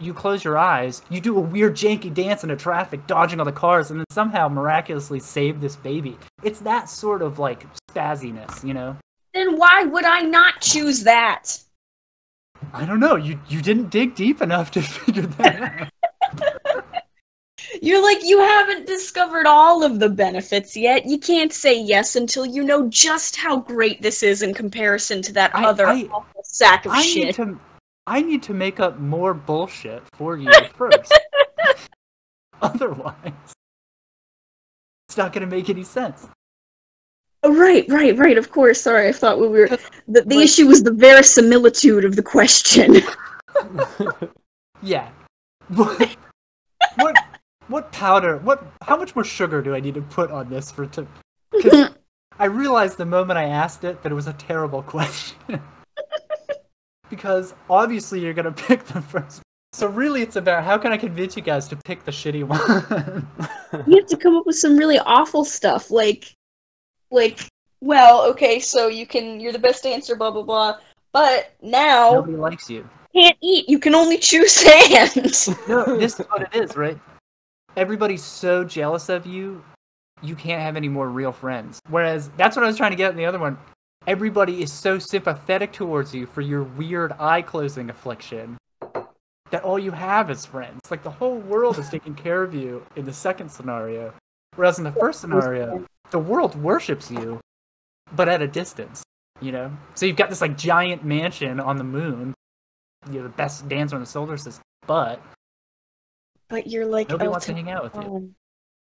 you 0.00 0.12
close 0.12 0.42
your 0.44 0.58
eyes, 0.58 1.02
you 1.08 1.20
do 1.20 1.36
a 1.36 1.40
weird 1.40 1.74
janky 1.74 2.12
dance 2.12 2.42
into 2.42 2.56
traffic, 2.56 3.06
dodging 3.06 3.38
all 3.38 3.44
the 3.44 3.52
cars, 3.52 3.90
and 3.90 4.00
then 4.00 4.06
somehow 4.10 4.48
miraculously 4.48 5.20
save 5.20 5.60
this 5.60 5.76
baby. 5.76 6.18
It's 6.42 6.60
that 6.60 6.88
sort 6.88 7.22
of 7.22 7.38
like 7.38 7.64
spazziness, 7.90 8.64
you 8.64 8.74
know? 8.74 8.96
Then 9.32 9.56
why 9.56 9.84
would 9.84 10.04
I 10.04 10.20
not 10.20 10.60
choose 10.60 11.04
that? 11.04 11.58
I 12.72 12.84
don't 12.84 13.00
know. 13.00 13.16
You 13.16 13.38
you 13.48 13.60
didn't 13.62 13.90
dig 13.90 14.14
deep 14.14 14.40
enough 14.40 14.70
to 14.72 14.82
figure 14.82 15.22
that 15.26 15.90
out. 16.40 16.84
You're 17.82 18.02
like, 18.02 18.18
you 18.24 18.38
haven't 18.40 18.86
discovered 18.86 19.46
all 19.46 19.82
of 19.82 19.98
the 19.98 20.08
benefits 20.08 20.76
yet. 20.76 21.06
You 21.06 21.18
can't 21.18 21.52
say 21.52 21.78
yes 21.80 22.14
until 22.16 22.44
you 22.46 22.62
know 22.62 22.88
just 22.88 23.36
how 23.36 23.56
great 23.58 24.00
this 24.02 24.22
is 24.22 24.42
in 24.42 24.54
comparison 24.54 25.22
to 25.22 25.32
that 25.34 25.54
I- 25.54 25.64
other 25.64 25.86
I- 25.86 26.02
awful 26.12 26.42
sack 26.44 26.86
of 26.86 26.92
I 26.92 27.02
shit. 27.02 27.24
need 27.26 27.34
to 27.36 27.58
I 28.06 28.22
need 28.22 28.42
to 28.44 28.54
make 28.54 28.80
up 28.80 28.98
more 28.98 29.34
bullshit 29.34 30.02
for 30.12 30.36
you 30.36 30.50
first. 30.74 31.12
Otherwise, 32.60 33.32
it's 35.08 35.16
not 35.16 35.32
going 35.32 35.48
to 35.48 35.54
make 35.56 35.68
any 35.70 35.84
sense. 35.84 36.26
Oh, 37.42 37.54
right, 37.54 37.84
right, 37.88 38.16
right. 38.16 38.38
Of 38.38 38.50
course. 38.50 38.80
Sorry, 38.80 39.08
I 39.08 39.12
thought 39.12 39.38
we 39.38 39.48
were. 39.48 39.68
The, 39.68 40.22
the 40.22 40.36
Like- 40.36 40.44
issue 40.44 40.66
was 40.66 40.82
the 40.82 40.92
verisimilitude 40.92 42.04
of 42.04 42.16
the 42.16 42.22
question. 42.22 42.96
Yeah. 44.82 45.08
What, 45.68 46.16
what 46.96 47.16
what 47.68 47.90
powder? 47.92 48.36
What 48.38 48.62
how 48.82 48.98
much 48.98 49.14
more 49.14 49.24
sugar 49.24 49.62
do 49.62 49.74
I 49.74 49.80
need 49.80 49.94
to 49.94 50.02
put 50.02 50.30
on 50.30 50.50
this 50.50 50.70
for 50.70 50.84
to? 50.88 51.06
I 52.38 52.44
realized 52.44 52.98
the 52.98 53.06
moment 53.06 53.38
I 53.38 53.44
asked 53.44 53.84
it 53.84 54.02
that 54.02 54.12
it 54.12 54.14
was 54.14 54.26
a 54.26 54.34
terrible 54.34 54.82
question. 54.82 55.62
Because 57.10 57.54
obviously 57.70 58.20
you're 58.20 58.34
gonna 58.34 58.52
pick 58.68 58.84
the 58.84 59.00
first. 59.00 59.42
So 59.72 59.88
really, 59.88 60.22
it's 60.22 60.36
about 60.36 60.62
how 60.62 60.78
can 60.78 60.92
I 60.92 60.96
convince 60.96 61.36
you 61.36 61.42
guys 61.42 61.66
to 61.68 61.76
pick 61.76 62.04
the 62.04 62.12
shitty 62.12 62.44
one. 62.44 63.26
you 63.88 63.96
have 63.98 64.06
to 64.06 64.16
come 64.16 64.36
up 64.36 64.46
with 64.46 64.56
some 64.56 64.76
really 64.76 65.00
awful 65.00 65.44
stuff, 65.44 65.90
like, 65.90 66.32
like, 67.10 67.40
well, 67.80 68.24
okay, 68.30 68.60
so 68.60 68.86
you 68.86 69.04
can, 69.04 69.40
you're 69.40 69.52
the 69.52 69.58
best 69.58 69.84
answer, 69.84 70.14
blah 70.14 70.30
blah 70.30 70.42
blah. 70.44 70.78
But 71.12 71.54
now 71.60 72.12
Nobody 72.12 72.36
likes 72.36 72.70
you. 72.70 72.88
can't 73.14 73.36
eat. 73.40 73.68
You 73.68 73.78
can 73.80 73.94
only 73.94 74.18
chew 74.18 74.46
sand. 74.46 75.12
No, 75.68 75.96
this 75.98 76.18
is 76.20 76.26
what 76.26 76.42
it 76.42 76.54
is, 76.54 76.76
right? 76.76 76.98
Everybody's 77.76 78.22
so 78.22 78.62
jealous 78.64 79.08
of 79.08 79.26
you, 79.26 79.62
you 80.22 80.36
can't 80.36 80.62
have 80.62 80.76
any 80.76 80.88
more 80.88 81.08
real 81.08 81.32
friends. 81.32 81.80
Whereas 81.88 82.30
that's 82.36 82.56
what 82.56 82.64
I 82.64 82.68
was 82.68 82.76
trying 82.76 82.92
to 82.92 82.96
get 82.96 83.10
in 83.10 83.16
the 83.16 83.24
other 83.26 83.38
one. 83.40 83.58
Everybody 84.06 84.62
is 84.62 84.70
so 84.70 84.98
sympathetic 84.98 85.72
towards 85.72 86.14
you 86.14 86.26
for 86.26 86.42
your 86.42 86.62
weird 86.62 87.12
eye 87.12 87.40
closing 87.40 87.88
affliction 87.88 88.58
that 89.50 89.62
all 89.62 89.78
you 89.78 89.92
have 89.92 90.30
is 90.30 90.44
friends. 90.44 90.80
Like 90.90 91.02
the 91.02 91.10
whole 91.10 91.38
world 91.38 91.78
is 91.78 91.88
taking 91.88 92.14
care 92.14 92.42
of 92.42 92.54
you 92.54 92.84
in 92.96 93.06
the 93.06 93.12
second 93.14 93.48
scenario. 93.48 94.12
Whereas 94.56 94.76
in 94.76 94.84
the 94.84 94.92
first 94.92 95.22
scenario, 95.22 95.86
the 96.10 96.18
world 96.18 96.54
worships 96.60 97.10
you, 97.10 97.40
but 98.14 98.28
at 98.28 98.42
a 98.42 98.46
distance. 98.46 99.02
You 99.40 99.52
know? 99.52 99.72
So 99.94 100.04
you've 100.04 100.16
got 100.16 100.28
this 100.28 100.42
like 100.42 100.58
giant 100.58 101.02
mansion 101.02 101.58
on 101.58 101.76
the 101.76 101.84
moon. 101.84 102.34
You're 103.10 103.22
the 103.22 103.30
best 103.30 103.68
dancer 103.68 103.96
in 103.96 104.02
the 104.02 104.06
solar 104.06 104.36
system, 104.36 104.62
but 104.86 105.20
but 106.48 106.66
you're 106.66 106.86
like 106.86 107.08
Nobody 107.08 107.28
wants 107.28 107.46
to 107.46 107.54
hang 107.54 107.70
out 107.70 107.84
with 107.84 108.04
you. 108.04 108.34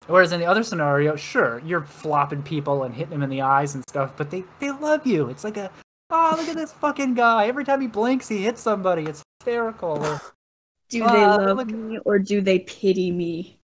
Whereas 0.09 0.32
in 0.32 0.40
the 0.40 0.46
other 0.46 0.62
scenario, 0.62 1.14
sure, 1.16 1.61
you're 1.64 1.84
flopping 1.84 2.42
people 2.42 2.82
and 2.84 2.94
hitting 2.94 3.11
them 3.11 3.22
in 3.22 3.30
the 3.30 3.40
eyes 3.42 3.74
and 3.74 3.84
stuff, 3.88 4.14
but 4.16 4.30
they, 4.30 4.44
they 4.59 4.70
love 4.70 5.07
you. 5.07 5.28
It's 5.28 5.44
like 5.44 5.57
a, 5.57 5.70
oh, 6.11 6.34
look 6.36 6.48
at 6.48 6.57
this 6.57 6.72
fucking 6.72 7.14
guy. 7.14 7.46
Every 7.46 7.64
time 7.64 7.80
he 7.80 7.86
blinks, 7.86 8.28
he 8.28 8.42
hits 8.42 8.61
somebody. 8.61 9.05
It's 9.05 9.22
hysterical. 9.40 10.05
Or, 10.05 10.20
Do 10.90 10.98
they 11.00 11.05
Uh, 11.07 11.38
love 11.38 11.57
look- 11.57 11.68
me 11.70 11.98
or 12.05 12.18
do 12.18 12.40
they 12.42 12.59
pity 12.61 13.11
me? 13.11 13.59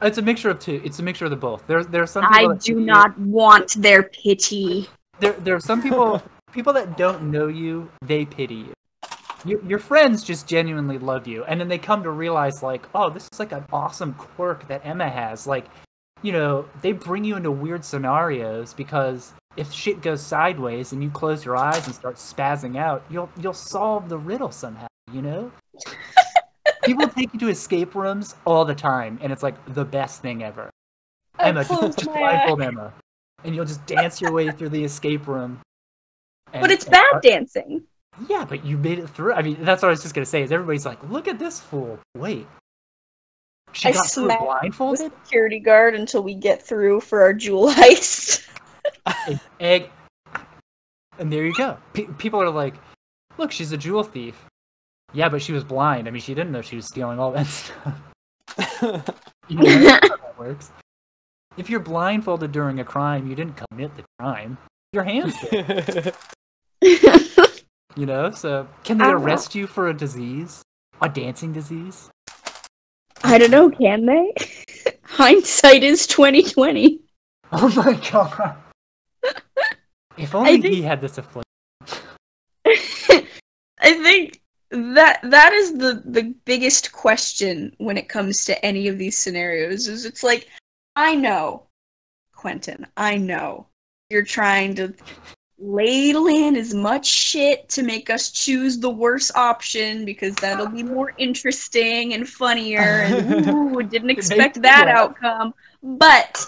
it's 0.00 0.18
a 0.18 0.22
mixture 0.22 0.50
of 0.50 0.58
two. 0.60 0.80
It's 0.84 0.98
a 0.98 1.02
mixture 1.02 1.24
of 1.24 1.30
the 1.30 1.36
both. 1.36 1.66
There, 1.66 1.82
there 1.84 2.02
are 2.02 2.06
some 2.06 2.24
I 2.28 2.42
do 2.42 2.54
pity 2.54 2.72
you. 2.72 2.80
not 2.80 3.18
want 3.18 3.74
their 3.80 4.02
pity. 4.04 4.88
There, 5.20 5.32
there 5.32 5.54
are 5.56 5.60
some 5.60 5.80
people, 5.82 6.22
people 6.52 6.72
that 6.74 6.96
don't 6.96 7.30
know 7.30 7.46
you, 7.48 7.88
they 8.02 8.24
pity 8.24 8.54
you. 8.56 8.72
Your, 9.44 9.64
your 9.64 9.78
friends 9.78 10.22
just 10.22 10.46
genuinely 10.46 10.98
love 10.98 11.26
you, 11.26 11.44
and 11.44 11.60
then 11.60 11.68
they 11.68 11.78
come 11.78 12.02
to 12.04 12.10
realize, 12.10 12.62
like, 12.62 12.86
oh, 12.94 13.10
this 13.10 13.28
is 13.32 13.40
like 13.40 13.52
an 13.52 13.64
awesome 13.72 14.14
quirk 14.14 14.68
that 14.68 14.86
Emma 14.86 15.08
has. 15.08 15.46
Like, 15.46 15.66
you 16.22 16.30
know, 16.32 16.68
they 16.80 16.92
bring 16.92 17.24
you 17.24 17.36
into 17.36 17.50
weird 17.50 17.84
scenarios 17.84 18.72
because 18.72 19.32
if 19.56 19.72
shit 19.72 20.00
goes 20.00 20.22
sideways 20.24 20.92
and 20.92 21.02
you 21.02 21.10
close 21.10 21.44
your 21.44 21.56
eyes 21.56 21.84
and 21.86 21.94
start 21.94 22.16
spazzing 22.16 22.78
out, 22.78 23.04
you'll 23.10 23.28
you'll 23.40 23.52
solve 23.52 24.08
the 24.08 24.18
riddle 24.18 24.52
somehow. 24.52 24.86
You 25.12 25.22
know. 25.22 25.52
People 26.84 27.08
take 27.08 27.32
you 27.32 27.38
to 27.40 27.48
escape 27.48 27.94
rooms 27.94 28.34
all 28.44 28.64
the 28.64 28.74
time, 28.74 29.18
and 29.22 29.32
it's 29.32 29.42
like 29.42 29.54
the 29.74 29.84
best 29.84 30.22
thing 30.22 30.42
ever. 30.42 30.70
I 31.38 31.48
Emma, 31.48 31.64
just, 31.64 31.98
just 31.98 32.04
blindfold 32.12 32.62
Emma, 32.62 32.92
and 33.44 33.54
you'll 33.54 33.64
just 33.64 33.84
dance 33.86 34.20
your 34.20 34.32
way 34.32 34.50
through 34.50 34.68
the 34.70 34.84
escape 34.84 35.26
room. 35.26 35.60
But 36.52 36.62
And- 36.62 36.72
it's 36.72 36.84
and- 36.84 36.92
bad 36.92 37.14
uh, 37.14 37.20
dancing. 37.20 37.82
Yeah, 38.28 38.44
but 38.44 38.64
you 38.64 38.76
made 38.78 38.98
it 38.98 39.08
through. 39.08 39.32
I 39.32 39.42
mean, 39.42 39.56
that's 39.60 39.82
what 39.82 39.88
I 39.88 39.90
was 39.90 40.02
just 40.02 40.14
gonna 40.14 40.26
say. 40.26 40.42
Is 40.42 40.52
everybody's 40.52 40.84
like, 40.86 41.02
look 41.10 41.28
at 41.28 41.38
this 41.38 41.60
fool. 41.60 41.98
Wait, 42.16 42.46
she 43.72 43.88
I 43.88 43.92
got 43.92 44.10
through 44.10 44.24
smacked 44.26 44.40
The 44.40 44.44
blindfolded. 44.46 45.12
security 45.24 45.58
guard 45.60 45.94
until 45.94 46.22
we 46.22 46.34
get 46.34 46.62
through 46.62 47.00
for 47.00 47.22
our 47.22 47.32
jewel 47.32 47.68
heist. 47.72 48.46
Egg, 49.60 49.90
and 51.18 51.32
there 51.32 51.44
you 51.46 51.54
go. 51.54 51.78
Pe 51.94 52.04
people 52.18 52.40
are 52.42 52.50
like, 52.50 52.74
look, 53.38 53.50
she's 53.50 53.72
a 53.72 53.76
jewel 53.78 54.02
thief. 54.02 54.44
Yeah, 55.14 55.28
but 55.28 55.42
she 55.42 55.52
was 55.52 55.64
blind. 55.64 56.06
I 56.08 56.10
mean, 56.10 56.22
she 56.22 56.34
didn't 56.34 56.52
know 56.52 56.62
she 56.62 56.76
was 56.76 56.86
stealing 56.86 57.18
all 57.18 57.32
that 57.32 57.46
stuff. 57.46 57.94
You 59.48 59.58
know, 59.58 59.88
how 59.90 60.00
that 60.00 60.38
works. 60.38 60.70
If 61.56 61.68
you're 61.68 61.80
blindfolded 61.80 62.52
during 62.52 62.80
a 62.80 62.84
crime, 62.84 63.26
you 63.26 63.34
didn't 63.34 63.56
commit 63.68 63.94
the 63.96 64.04
crime. 64.18 64.56
Your 64.92 65.04
hands 65.04 65.34
did. 65.50 66.14
You 67.96 68.06
know, 68.06 68.30
so 68.30 68.68
can 68.84 68.98
they 68.98 69.04
don't 69.04 69.18
know. 69.20 69.24
arrest 69.24 69.54
you 69.54 69.66
for 69.66 69.88
a 69.88 69.94
disease? 69.94 70.62
A 71.00 71.08
dancing 71.08 71.52
disease? 71.52 72.08
I 73.24 73.38
don't 73.38 73.50
know, 73.50 73.70
can 73.70 74.06
they? 74.06 74.32
Hindsight 75.04 75.82
is 75.82 76.06
twenty 76.06 76.42
twenty. 76.42 77.00
Oh 77.52 77.68
my 77.76 77.92
god. 78.10 78.56
If 80.16 80.34
only 80.34 80.60
think- 80.60 80.74
he 80.74 80.82
had 80.82 81.00
this 81.00 81.18
affliction. 81.18 81.44
I 83.84 83.94
think 84.02 84.40
that 84.70 85.20
that 85.24 85.52
is 85.52 85.72
the 85.76 86.02
the 86.04 86.34
biggest 86.44 86.92
question 86.92 87.74
when 87.78 87.98
it 87.98 88.08
comes 88.08 88.44
to 88.46 88.64
any 88.64 88.88
of 88.88 88.96
these 88.96 89.18
scenarios 89.18 89.86
is 89.88 90.04
it's 90.06 90.22
like 90.22 90.48
I 90.96 91.14
know 91.14 91.64
Quentin, 92.34 92.86
I 92.96 93.16
know 93.16 93.66
you're 94.08 94.24
trying 94.24 94.74
to 94.76 94.94
ladle 95.62 96.26
in 96.26 96.56
as 96.56 96.74
much 96.74 97.06
shit 97.06 97.68
to 97.68 97.84
make 97.84 98.10
us 98.10 98.30
choose 98.32 98.78
the 98.78 98.90
worst 98.90 99.30
option 99.36 100.04
because 100.04 100.34
that'll 100.36 100.68
be 100.68 100.82
more 100.82 101.14
interesting 101.18 102.14
and 102.14 102.28
funnier 102.28 102.80
and 102.80 103.46
ooh, 103.48 103.82
didn't 103.82 104.10
expect 104.10 104.60
that 104.62 104.88
outcome. 104.88 105.54
But 105.82 106.44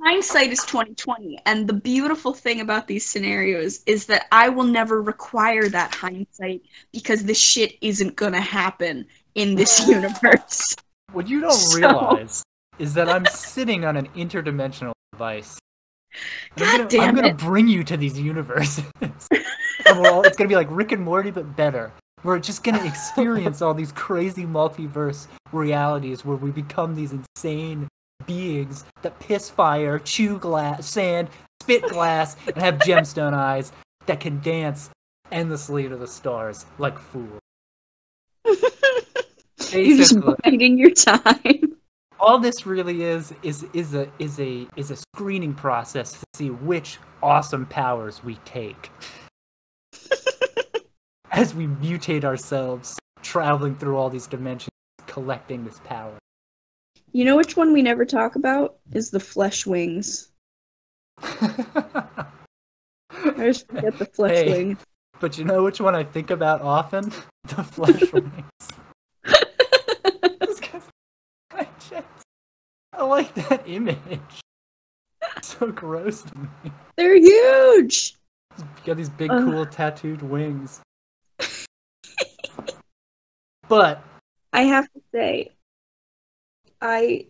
hindsight 0.00 0.50
is 0.50 0.60
2020 0.64 1.38
and 1.44 1.68
the 1.68 1.74
beautiful 1.74 2.32
thing 2.32 2.62
about 2.62 2.88
these 2.88 3.04
scenarios 3.04 3.82
is 3.86 4.06
that 4.06 4.26
I 4.32 4.48
will 4.48 4.64
never 4.64 5.02
require 5.02 5.68
that 5.68 5.94
hindsight 5.94 6.62
because 6.92 7.24
this 7.24 7.38
shit 7.38 7.74
isn't 7.82 8.16
gonna 8.16 8.40
happen 8.40 9.06
in 9.34 9.54
this 9.54 9.86
universe. 9.88 10.74
What 11.12 11.28
you 11.28 11.40
don't 11.42 11.52
So- 11.52 11.76
realize 11.76 12.42
is 12.78 12.94
that 12.94 13.08
I'm 13.10 13.26
sitting 13.26 13.84
on 13.84 13.96
an 13.96 14.08
interdimensional 14.16 14.92
device. 15.12 15.58
And 16.56 16.64
I'm 16.64 16.70
God 16.70 16.76
gonna, 16.76 16.88
damn 16.88 17.08
I'm 17.08 17.14
gonna 17.14 17.28
it. 17.28 17.36
bring 17.36 17.68
you 17.68 17.84
to 17.84 17.96
these 17.96 18.18
universes. 18.18 18.84
and 19.00 19.98
we're 19.98 20.10
all, 20.10 20.22
it's 20.22 20.36
gonna 20.36 20.48
be 20.48 20.56
like 20.56 20.68
Rick 20.70 20.92
and 20.92 21.02
Morty, 21.02 21.30
but 21.30 21.56
better. 21.56 21.92
We're 22.22 22.38
just 22.38 22.64
gonna 22.64 22.84
experience 22.84 23.60
all 23.60 23.74
these 23.74 23.92
crazy 23.92 24.44
multiverse 24.44 25.26
realities 25.52 26.24
where 26.24 26.36
we 26.36 26.50
become 26.50 26.94
these 26.94 27.12
insane 27.12 27.88
beings 28.26 28.84
that 29.02 29.18
piss 29.20 29.50
fire, 29.50 29.98
chew 29.98 30.38
glass, 30.38 30.88
sand, 30.88 31.28
spit 31.62 31.82
glass, 31.82 32.36
and 32.46 32.56
have 32.56 32.76
gemstone 32.78 33.34
eyes 33.34 33.72
that 34.06 34.20
can 34.20 34.40
dance 34.40 34.90
endlessly 35.32 35.88
to 35.88 35.96
the 35.96 36.06
stars 36.06 36.66
like 36.78 36.98
fools. 36.98 37.40
You're 39.72 39.96
just 39.96 40.16
biding 40.20 40.78
your 40.78 40.90
time. 40.90 41.76
All 42.24 42.38
this 42.38 42.64
really 42.66 43.02
is 43.02 43.34
is 43.42 43.66
is 43.74 43.94
a 43.94 44.10
is 44.18 44.40
a 44.40 44.66
is 44.76 44.90
a 44.90 44.96
screening 44.96 45.52
process 45.54 46.12
to 46.12 46.18
see 46.34 46.48
which 46.50 46.98
awesome 47.22 47.66
powers 47.66 48.24
we 48.24 48.36
take 48.46 48.90
as 51.32 51.54
we 51.54 51.66
mutate 51.66 52.24
ourselves 52.24 52.98
traveling 53.22 53.76
through 53.76 53.96
all 53.98 54.08
these 54.08 54.26
dimensions 54.26 54.70
collecting 55.06 55.64
this 55.64 55.80
power 55.84 56.16
You 57.12 57.24
know 57.26 57.36
which 57.36 57.56
one 57.56 57.72
we 57.74 57.82
never 57.82 58.04
talk 58.06 58.36
about 58.36 58.76
is 58.92 59.10
the 59.10 59.20
flesh 59.20 59.66
wings. 59.66 60.30
I 61.22 62.26
just 63.38 63.66
forget 63.68 63.98
the 63.98 64.06
flesh 64.06 64.32
Hey. 64.32 64.50
wings. 64.50 64.78
but 65.20 65.36
you 65.38 65.44
know 65.44 65.62
which 65.62 65.80
one 65.80 65.94
i 65.94 66.02
think 66.04 66.30
about 66.30 66.60
often 66.62 67.12
the 67.44 67.62
flesh 67.62 68.12
wings 68.12 68.32
Just 70.42 70.62
'cause 70.62 70.82
I 71.52 71.66
just 71.90 72.24
i 72.98 73.02
like 73.04 73.32
that 73.34 73.62
image 73.66 73.98
so 75.42 75.70
gross 75.70 76.22
to 76.22 76.38
me 76.38 76.48
They're 76.96 77.16
huge. 77.16 78.14
You 78.58 78.64
got 78.84 78.96
these 78.96 79.08
big, 79.10 79.30
Ugh. 79.32 79.44
cool 79.44 79.66
tattooed 79.66 80.22
wings. 80.22 80.80
but 83.68 84.02
I 84.52 84.62
have 84.62 84.84
to 84.92 85.00
say, 85.12 85.50
I 86.80 87.26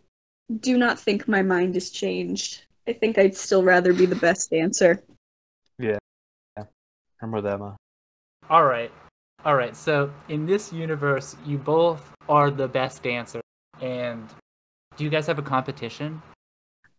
do 0.60 0.76
not 0.76 0.98
think 0.98 1.26
my 1.26 1.40
mind 1.40 1.74
has 1.74 1.88
changed. 1.88 2.64
I 2.86 2.92
think 2.92 3.16
I'd 3.16 3.34
still 3.34 3.62
rather 3.62 3.94
be 3.94 4.04
the 4.04 4.16
best 4.16 4.50
dancer. 4.50 5.02
I'm 7.22 7.30
with 7.32 7.46
Emma. 7.46 7.74
all 8.50 8.64
right, 8.66 8.92
All 9.46 9.56
right, 9.56 9.74
so 9.74 10.12
in 10.28 10.44
this 10.44 10.70
universe, 10.74 11.36
you 11.46 11.56
both 11.56 12.12
are 12.28 12.50
the 12.50 12.68
best 12.68 13.02
dancer, 13.02 13.40
and 13.80 14.28
do 14.96 15.04
you 15.04 15.10
guys 15.10 15.26
have 15.26 15.38
a 15.38 15.42
competition? 15.42 16.22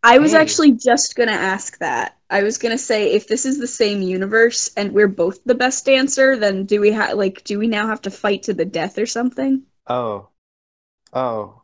I 0.04 0.18
was 0.20 0.34
Hey. 0.34 0.38
actually 0.38 0.72
just 0.74 1.16
gonna 1.16 1.32
ask 1.32 1.78
that. 1.80 2.18
I 2.30 2.44
was 2.44 2.58
gonna 2.58 2.78
say 2.78 3.12
if 3.14 3.28
this 3.28 3.46
is 3.46 3.60
the 3.60 3.68
same 3.68 4.02
universe 4.02 4.70
and 4.78 4.92
we're 4.92 5.08
both 5.08 5.44
the 5.46 5.56
best 5.56 5.86
dancer, 5.86 6.38
then 6.38 6.66
do 6.66 6.80
we 6.82 6.92
have 6.92 7.14
like 7.18 7.44
do 7.44 7.58
we 7.60 7.68
now 7.68 7.88
have 7.88 8.02
to 8.04 8.12
fight 8.12 8.44
to 8.44 8.54
the 8.54 8.66
death 8.66 8.98
or 8.98 9.06
something? 9.06 9.64
Oh. 9.88 10.30
Oh. 11.14 11.62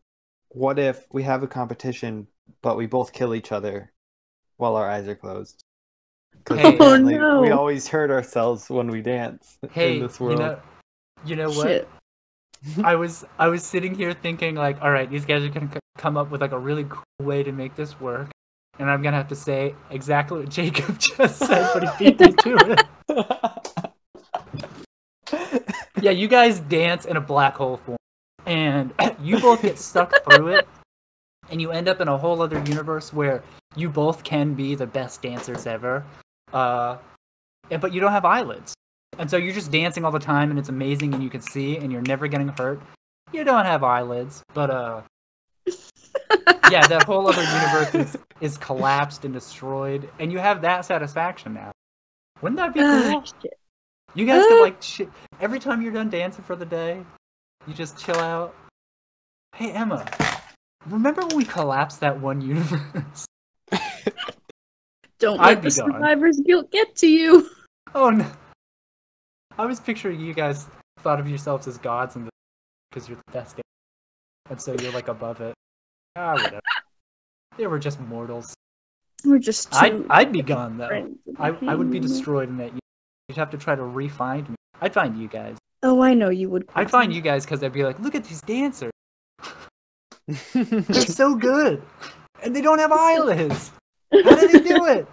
What 0.49 0.79
if 0.79 1.05
we 1.11 1.23
have 1.23 1.43
a 1.43 1.47
competition, 1.47 2.27
but 2.61 2.77
we 2.77 2.85
both 2.87 3.13
kill 3.13 3.35
each 3.35 3.51
other 3.51 3.91
while 4.57 4.75
our 4.75 4.89
eyes 4.89 5.07
are 5.07 5.15
closed? 5.15 5.63
Hey. 6.49 6.77
Oh, 6.79 6.97
no. 6.97 7.41
we 7.41 7.51
always 7.51 7.87
hurt 7.87 8.09
ourselves 8.09 8.69
when 8.69 8.87
we 8.89 9.01
dance 9.01 9.57
Hey, 9.71 9.97
in 9.97 10.01
this 10.01 10.19
world. 10.19 10.39
you 10.39 10.45
know, 10.45 10.59
you 11.25 11.35
know 11.35 11.49
what? 11.51 11.67
Shit. 11.67 11.89
I 12.83 12.95
was 12.95 13.23
I 13.37 13.47
was 13.49 13.63
sitting 13.63 13.93
here 13.93 14.13
thinking 14.13 14.55
like, 14.55 14.81
all 14.81 14.91
right, 14.91 15.09
these 15.09 15.25
guys 15.25 15.43
are 15.43 15.49
gonna 15.49 15.71
c- 15.71 15.79
come 16.01 16.17
up 16.17 16.31
with 16.31 16.41
like 16.41 16.51
a 16.51 16.57
really 16.59 16.85
cool 16.89 17.03
way 17.21 17.43
to 17.43 17.51
make 17.51 17.75
this 17.75 17.99
work, 18.01 18.29
and 18.79 18.89
I'm 18.89 19.01
gonna 19.03 19.17
have 19.17 19.27
to 19.29 19.35
say 19.35 19.75
exactly 19.91 20.39
what 20.39 20.49
Jacob 20.49 20.97
just 21.17 21.37
said, 21.37 21.69
but 21.73 21.95
he 21.97 22.11
beat 22.11 22.19
me 22.19 22.31
to 22.33 22.57
it. 22.71 22.81
Yeah, 26.01 26.09
you 26.11 26.27
guys 26.27 26.59
dance 26.61 27.05
in 27.05 27.15
a 27.15 27.21
black 27.21 27.55
hole 27.55 27.77
form, 27.77 27.97
and 28.47 28.91
you 29.21 29.39
both 29.39 29.61
get 29.61 29.77
stuck 29.77 30.11
through 30.25 30.47
it, 30.55 30.67
and 31.51 31.61
you 31.61 31.69
end 31.71 31.87
up 31.87 32.01
in 32.01 32.07
a 32.07 32.17
whole 32.17 32.41
other 32.41 32.57
universe 32.65 33.13
where 33.13 33.43
you 33.75 33.87
both 33.87 34.23
can 34.23 34.55
be 34.55 34.73
the 34.73 34.87
best 34.87 35.21
dancers 35.21 35.67
ever, 35.67 36.03
uh, 36.53 36.97
and- 37.69 37.79
but 37.79 37.93
you 37.93 38.01
don't 38.01 38.11
have 38.11 38.25
eyelids, 38.25 38.73
and 39.19 39.29
so 39.29 39.37
you're 39.37 39.53
just 39.53 39.69
dancing 39.71 40.03
all 40.03 40.11
the 40.11 40.17
time, 40.17 40.49
and 40.49 40.57
it's 40.57 40.69
amazing, 40.69 41.13
and 41.13 41.21
you 41.21 41.29
can 41.29 41.41
see, 41.41 41.77
and 41.77 41.91
you're 41.91 42.01
never 42.01 42.27
getting 42.27 42.47
hurt. 42.47 42.81
You 43.31 43.43
don't 43.43 43.65
have 43.65 43.83
eyelids, 43.83 44.41
but 44.55 44.71
uh, 44.71 45.01
yeah, 46.71 46.85
that 46.87 47.03
whole 47.03 47.27
other 47.27 47.43
universe 47.43 47.95
is, 47.95 48.17
is 48.41 48.57
collapsed 48.57 49.25
and 49.25 49.33
destroyed, 49.33 50.09
and 50.19 50.31
you 50.31 50.39
have 50.39 50.61
that 50.61 50.85
satisfaction 50.85 51.53
now. 51.53 51.71
Wouldn't 52.41 52.57
that 52.57 52.73
be 52.73 52.79
cool? 52.79 53.23
You 54.13 54.25
guys 54.25 54.45
could 54.45 54.61
like 54.61 54.81
ch- 54.81 55.07
every 55.39 55.59
time 55.59 55.81
you're 55.81 55.93
done 55.93 56.09
dancing 56.09 56.43
for 56.43 56.55
the 56.55 56.65
day, 56.65 57.03
you 57.67 57.73
just 57.73 57.97
chill 57.97 58.17
out. 58.17 58.55
Hey 59.55 59.71
Emma, 59.71 60.05
remember 60.87 61.21
when 61.21 61.37
we 61.37 61.45
collapsed 61.45 61.99
that 62.01 62.19
one 62.19 62.41
universe? 62.41 63.25
Don't 65.19 65.39
I'd 65.39 65.63
let 65.63 65.63
the 65.63 65.81
gone. 65.81 65.91
survivor's 65.93 66.39
guilt 66.39 66.71
get 66.71 66.95
to 66.97 67.07
you. 67.07 67.49
oh 67.95 68.09
no! 68.09 68.25
I 69.57 69.65
was 69.65 69.79
picturing 69.79 70.19
you 70.19 70.33
guys 70.33 70.67
thought 70.99 71.19
of 71.19 71.29
yourselves 71.29 71.67
as 71.67 71.77
gods 71.77 72.15
and 72.15 72.29
because 72.89 73.07
you're 73.07 73.19
the 73.27 73.31
best, 73.31 73.61
and 74.49 74.61
so 74.61 74.75
you're 74.81 74.91
like 74.91 75.07
above 75.07 75.39
it. 75.41 75.53
Ah, 76.15 76.33
whatever. 76.33 76.61
They 77.57 77.67
were 77.67 77.79
just 77.79 77.99
mortals. 77.99 78.53
We're 79.23 79.39
just 79.39 79.73
I'd 79.73 80.03
I'd 80.09 80.31
be 80.31 80.41
gone 80.41 80.77
though. 80.77 81.09
I 81.37 81.49
I 81.49 81.75
would 81.75 81.91
be 81.91 81.99
destroyed 81.99 82.49
in 82.49 82.57
that. 82.57 82.71
You'd 82.73 83.37
have 83.37 83.51
to 83.51 83.57
try 83.57 83.75
to 83.75 83.83
re-find 83.83 84.49
me. 84.49 84.55
I'd 84.81 84.93
find 84.93 85.17
you 85.17 85.27
guys. 85.27 85.57
Oh, 85.83 86.01
I 86.01 86.13
know 86.13 86.29
you 86.29 86.49
would. 86.49 86.67
I'd 86.75 86.89
find 86.91 87.13
you 87.13 87.21
guys 87.21 87.45
because 87.45 87.63
I'd 87.63 87.73
be 87.73 87.83
like, 87.83 87.99
look 87.99 88.15
at 88.15 88.23
these 88.23 88.41
dancers. 88.41 88.91
They're 90.53 90.93
so 90.93 91.35
good, 91.35 91.81
and 92.43 92.55
they 92.55 92.61
don't 92.61 92.79
have 92.79 92.91
eyelids. 92.95 93.71
How 94.11 94.35
do 94.35 94.47
they 94.47 94.59
do 94.59 94.85
it? 94.85 95.07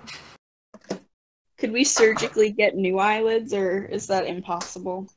Could 1.59 1.73
we 1.73 1.85
surgically 1.85 2.51
get 2.51 2.77
new 2.77 2.99
eyelids, 2.99 3.53
or 3.53 3.85
is 3.87 4.07
that 4.07 4.27
impossible? 4.27 5.09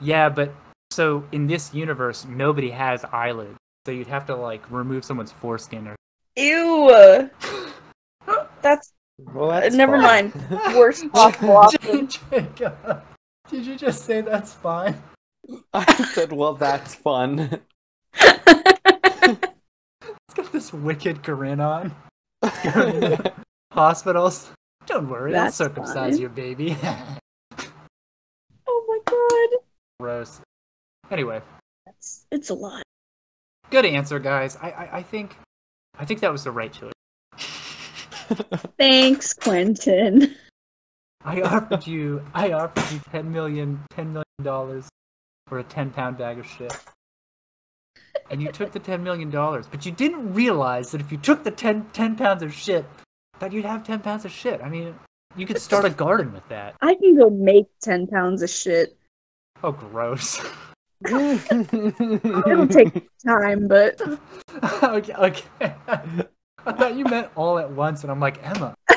Yeah, 0.00 0.28
but 0.28 0.52
so 0.90 1.24
in 1.32 1.46
this 1.46 1.74
universe, 1.74 2.24
nobody 2.26 2.70
has 2.70 3.04
eyelids, 3.04 3.58
so 3.86 3.92
you'd 3.92 4.06
have 4.06 4.26
to 4.26 4.36
like 4.36 4.68
remove 4.70 5.04
someone's 5.04 5.32
foreskin 5.32 5.88
or. 5.88 5.96
Ew. 6.36 7.30
That's 8.62 8.92
well, 9.34 9.50
that's 9.50 9.74
uh, 9.74 9.76
never 9.76 10.00
fine. 10.00 10.32
mind. 10.50 10.76
Worst 10.76 11.10
possible 11.12 11.56
option. 11.56 12.08
Jacob, 12.30 13.02
did 13.48 13.66
you 13.66 13.76
just 13.76 14.04
say 14.04 14.20
that's 14.20 14.52
fine? 14.52 15.00
I 15.72 16.04
said, 16.04 16.32
well, 16.32 16.54
that's 16.54 16.94
fun. 16.94 17.60
It's 20.30 20.36
got 20.36 20.52
this 20.52 20.72
wicked 20.72 21.24
grin 21.24 21.58
on. 21.58 21.92
Hospitals. 23.72 24.52
Don't 24.86 25.08
worry, 25.08 25.34
I'll 25.36 25.50
circumcise 25.50 26.12
fine. 26.12 26.20
your 26.20 26.30
baby. 26.30 26.76
oh 28.66 28.84
my 28.86 28.98
god. 29.04 29.58
Gross. 29.98 30.40
Anyway, 31.10 31.42
That's, 31.84 32.26
it's 32.30 32.50
a 32.50 32.54
lot. 32.54 32.84
Good 33.70 33.84
answer, 33.84 34.18
guys. 34.18 34.56
I, 34.56 34.70
I 34.70 34.96
I 34.98 35.02
think 35.02 35.36
I 35.98 36.04
think 36.04 36.20
that 36.20 36.32
was 36.32 36.44
the 36.44 36.50
right 36.50 36.72
choice. 36.72 36.92
Thanks, 38.78 39.32
Quentin. 39.32 40.34
I 41.24 41.42
offered 41.42 41.86
you 41.86 42.22
I 42.34 42.52
offered 42.52 42.90
you 42.92 43.00
ten 43.10 43.30
million 43.30 43.80
ten 43.90 44.12
million 44.12 44.24
dollars 44.42 44.88
for 45.46 45.58
a 45.58 45.64
ten 45.64 45.90
pound 45.90 46.18
bag 46.18 46.38
of 46.38 46.46
shit. 46.46 46.76
And 48.30 48.40
you 48.40 48.52
took 48.52 48.70
the 48.72 48.78
ten 48.78 49.02
million 49.02 49.30
dollars, 49.30 49.66
but 49.66 49.84
you 49.84 49.92
didn't 49.92 50.32
realize 50.32 50.90
that 50.92 51.00
if 51.00 51.10
you 51.10 51.18
took 51.18 51.42
the 51.42 51.50
10, 51.50 51.86
10 51.92 52.14
pounds 52.14 52.44
of 52.44 52.54
shit, 52.54 52.84
that 53.40 53.52
you'd 53.52 53.64
have 53.64 53.84
ten 53.84 53.98
pounds 53.98 54.24
of 54.24 54.30
shit. 54.30 54.62
I 54.62 54.68
mean, 54.68 54.94
you 55.36 55.46
could 55.46 55.60
start 55.60 55.84
a 55.84 55.90
garden 55.90 56.32
with 56.32 56.48
that. 56.48 56.76
I 56.80 56.94
can 56.94 57.16
go 57.16 57.28
make 57.28 57.66
10 57.82 58.06
pounds 58.06 58.42
of 58.42 58.50
shit. 58.50 58.96
Oh, 59.62 59.72
gross. 59.72 60.40
It'll 61.06 62.68
take 62.68 63.08
time, 63.24 63.68
but 63.68 64.00
okay, 64.82 65.14
okay. 65.14 65.44
I 66.66 66.72
thought 66.72 66.94
you 66.94 67.04
meant 67.04 67.28
all 67.36 67.58
at 67.58 67.70
once, 67.70 68.02
and 68.02 68.10
I'm 68.10 68.20
like, 68.20 68.38
Emma. 68.42 68.74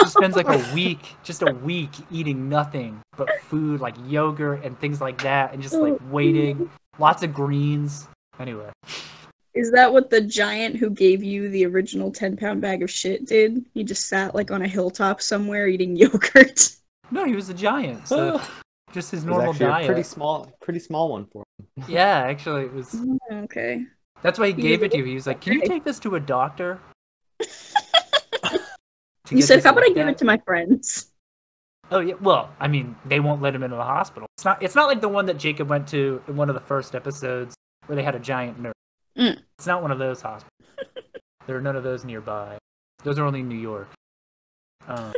She 0.00 0.10
spends 0.10 0.36
like 0.36 0.48
a 0.48 0.74
week, 0.74 1.14
just 1.22 1.40
a 1.40 1.54
week, 1.54 1.88
eating 2.10 2.50
nothing 2.50 3.00
but 3.16 3.30
food, 3.44 3.80
like 3.80 3.94
yogurt 4.06 4.62
and 4.62 4.78
things 4.78 5.00
like 5.00 5.22
that, 5.22 5.54
and 5.54 5.62
just 5.62 5.74
like 5.76 5.96
waiting, 6.10 6.68
lots 6.98 7.22
of 7.22 7.32
greens. 7.32 8.06
Anyway, 8.38 8.70
is 9.54 9.70
that 9.70 9.92
what 9.92 10.10
the 10.10 10.20
giant 10.20 10.76
who 10.76 10.90
gave 10.90 11.22
you 11.22 11.48
the 11.48 11.64
original 11.64 12.10
10 12.10 12.36
pound 12.36 12.60
bag 12.60 12.82
of 12.82 12.90
shit 12.90 13.24
did? 13.24 13.64
He 13.72 13.82
just 13.82 14.08
sat 14.08 14.34
like 14.34 14.50
on 14.50 14.60
a 14.60 14.68
hilltop 14.68 15.22
somewhere 15.22 15.68
eating 15.68 15.96
yogurt. 15.96 16.76
no, 17.10 17.24
he 17.24 17.34
was 17.34 17.48
a 17.48 17.54
giant, 17.54 18.06
so 18.06 18.42
just 18.94 19.10
his 19.10 19.24
It 19.24 19.26
was 19.28 19.36
normal 19.36 19.52
diet. 19.52 19.84
a 19.84 19.86
pretty 19.86 20.02
small, 20.04 20.50
pretty 20.62 20.78
small 20.80 21.10
one 21.10 21.26
for 21.26 21.42
him. 21.42 21.84
Yeah, 21.88 22.18
actually, 22.20 22.64
it 22.64 22.72
was. 22.72 22.96
okay. 23.30 23.84
That's 24.22 24.38
why 24.38 24.46
he 24.46 24.52
He 24.54 24.62
gave 24.62 24.82
it 24.82 24.92
to 24.92 24.98
you. 24.98 25.04
He 25.04 25.14
was 25.14 25.26
like, 25.26 25.40
"Can 25.42 25.52
you 25.52 25.62
take 25.66 25.84
this 25.84 25.98
to 26.00 26.14
a 26.14 26.20
doctor?" 26.20 26.80
To 29.26 29.34
You 29.36 29.40
said, 29.42 29.62
how 29.64 29.72
about 29.72 29.84
I 29.84 29.88
give 29.88 30.06
at?" 30.06 30.12
it 30.12 30.18
to 30.18 30.24
my 30.26 30.36
friends? 30.44 31.10
Oh 31.90 32.00
yeah, 32.00 32.14
well, 32.20 32.50
I 32.60 32.68
mean, 32.68 32.94
they 33.06 33.20
won't 33.20 33.40
let 33.40 33.54
him 33.54 33.62
into 33.62 33.76
the 33.76 33.82
hospital. 33.82 34.26
It's 34.36 34.44
not. 34.44 34.62
It's 34.62 34.74
not 34.74 34.86
like 34.86 35.00
the 35.00 35.08
one 35.08 35.24
that 35.26 35.38
Jacob 35.38 35.68
went 35.70 35.88
to 35.88 36.22
in 36.28 36.36
one 36.36 36.48
of 36.50 36.54
the 36.54 36.60
first 36.60 36.94
episodes 36.94 37.54
where 37.86 37.96
they 37.96 38.02
had 38.02 38.14
a 38.14 38.18
giant 38.18 38.58
nurse. 38.60 38.74
Mm. 39.18 39.38
It's 39.58 39.66
not 39.66 39.80
one 39.82 39.90
of 39.90 39.98
those 39.98 40.20
hospitals. 40.20 40.50
there 41.46 41.56
are 41.56 41.60
none 41.62 41.74
of 41.76 41.82
those 41.84 42.04
nearby. 42.04 42.58
Those 43.02 43.18
are 43.18 43.24
only 43.24 43.40
in 43.40 43.48
New 43.48 43.58
York. 43.58 43.88
Um, 44.88 45.12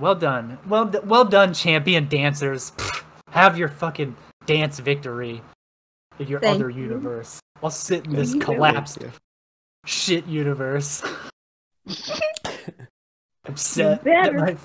well 0.00 0.14
done. 0.14 0.58
Well, 0.66 0.90
well 1.04 1.24
done, 1.24 1.54
champion 1.54 2.08
dancers. 2.08 2.72
Pfft, 2.72 3.04
Have 3.30 3.56
your 3.58 3.68
fucking 3.68 4.16
dance 4.46 4.78
victory 4.78 5.42
in 6.18 6.26
your 6.28 6.40
Thank 6.40 6.56
other 6.56 6.70
you. 6.70 6.82
universe. 6.82 7.40
I'll 7.62 7.70
sit 7.70 8.06
in 8.06 8.12
this 8.14 8.30
Thank 8.30 8.42
you. 8.42 8.54
collapsed 8.54 8.98
shit 9.86 10.26
universe. 10.26 11.02
Upset. 13.46 14.04
that 14.04 14.32
better. 14.32 14.58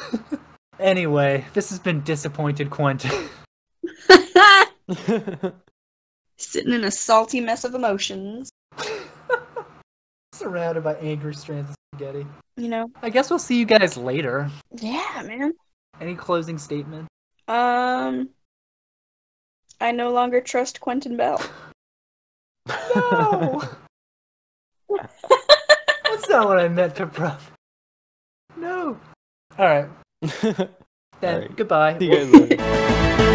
my- 0.00 0.38
anyway, 0.80 1.44
this 1.54 1.70
has 1.70 1.78
been 1.78 2.02
disappointed 2.02 2.70
Quentin. 2.70 3.28
Sitting 6.36 6.72
in 6.72 6.84
a 6.84 6.90
salty 6.90 7.40
mess 7.40 7.64
of 7.64 7.74
emotions. 7.74 8.50
Surrounded 10.32 10.82
by 10.84 10.94
angry 10.96 11.34
strands 11.34 11.70
of 11.70 11.76
spaghetti. 11.94 12.26
You 12.56 12.68
know? 12.68 12.90
I 13.02 13.10
guess 13.10 13.30
we'll 13.30 13.38
see 13.38 13.58
you 13.58 13.64
guys 13.66 13.96
later. 13.96 14.50
Yeah, 14.72 15.22
man. 15.26 15.52
Any 16.00 16.14
closing 16.14 16.58
statement? 16.58 17.08
Um, 17.48 18.30
I 19.80 19.92
no 19.92 20.10
longer 20.10 20.40
trust 20.40 20.80
Quentin 20.80 21.16
Bell. 21.16 21.40
No. 22.94 23.60
That's 24.88 26.28
not 26.28 26.46
what 26.46 26.60
I 26.60 26.68
meant 26.68 26.94
to 26.96 27.06
pro. 27.06 27.32
No. 28.56 28.98
All 29.58 29.66
right. 29.66 29.88
Then 30.20 30.54
All 31.22 31.40
right. 31.40 31.56
goodbye. 31.56 31.98
See 31.98 32.04
you 32.08 32.16
guys 32.16 32.30
later. 32.30 33.28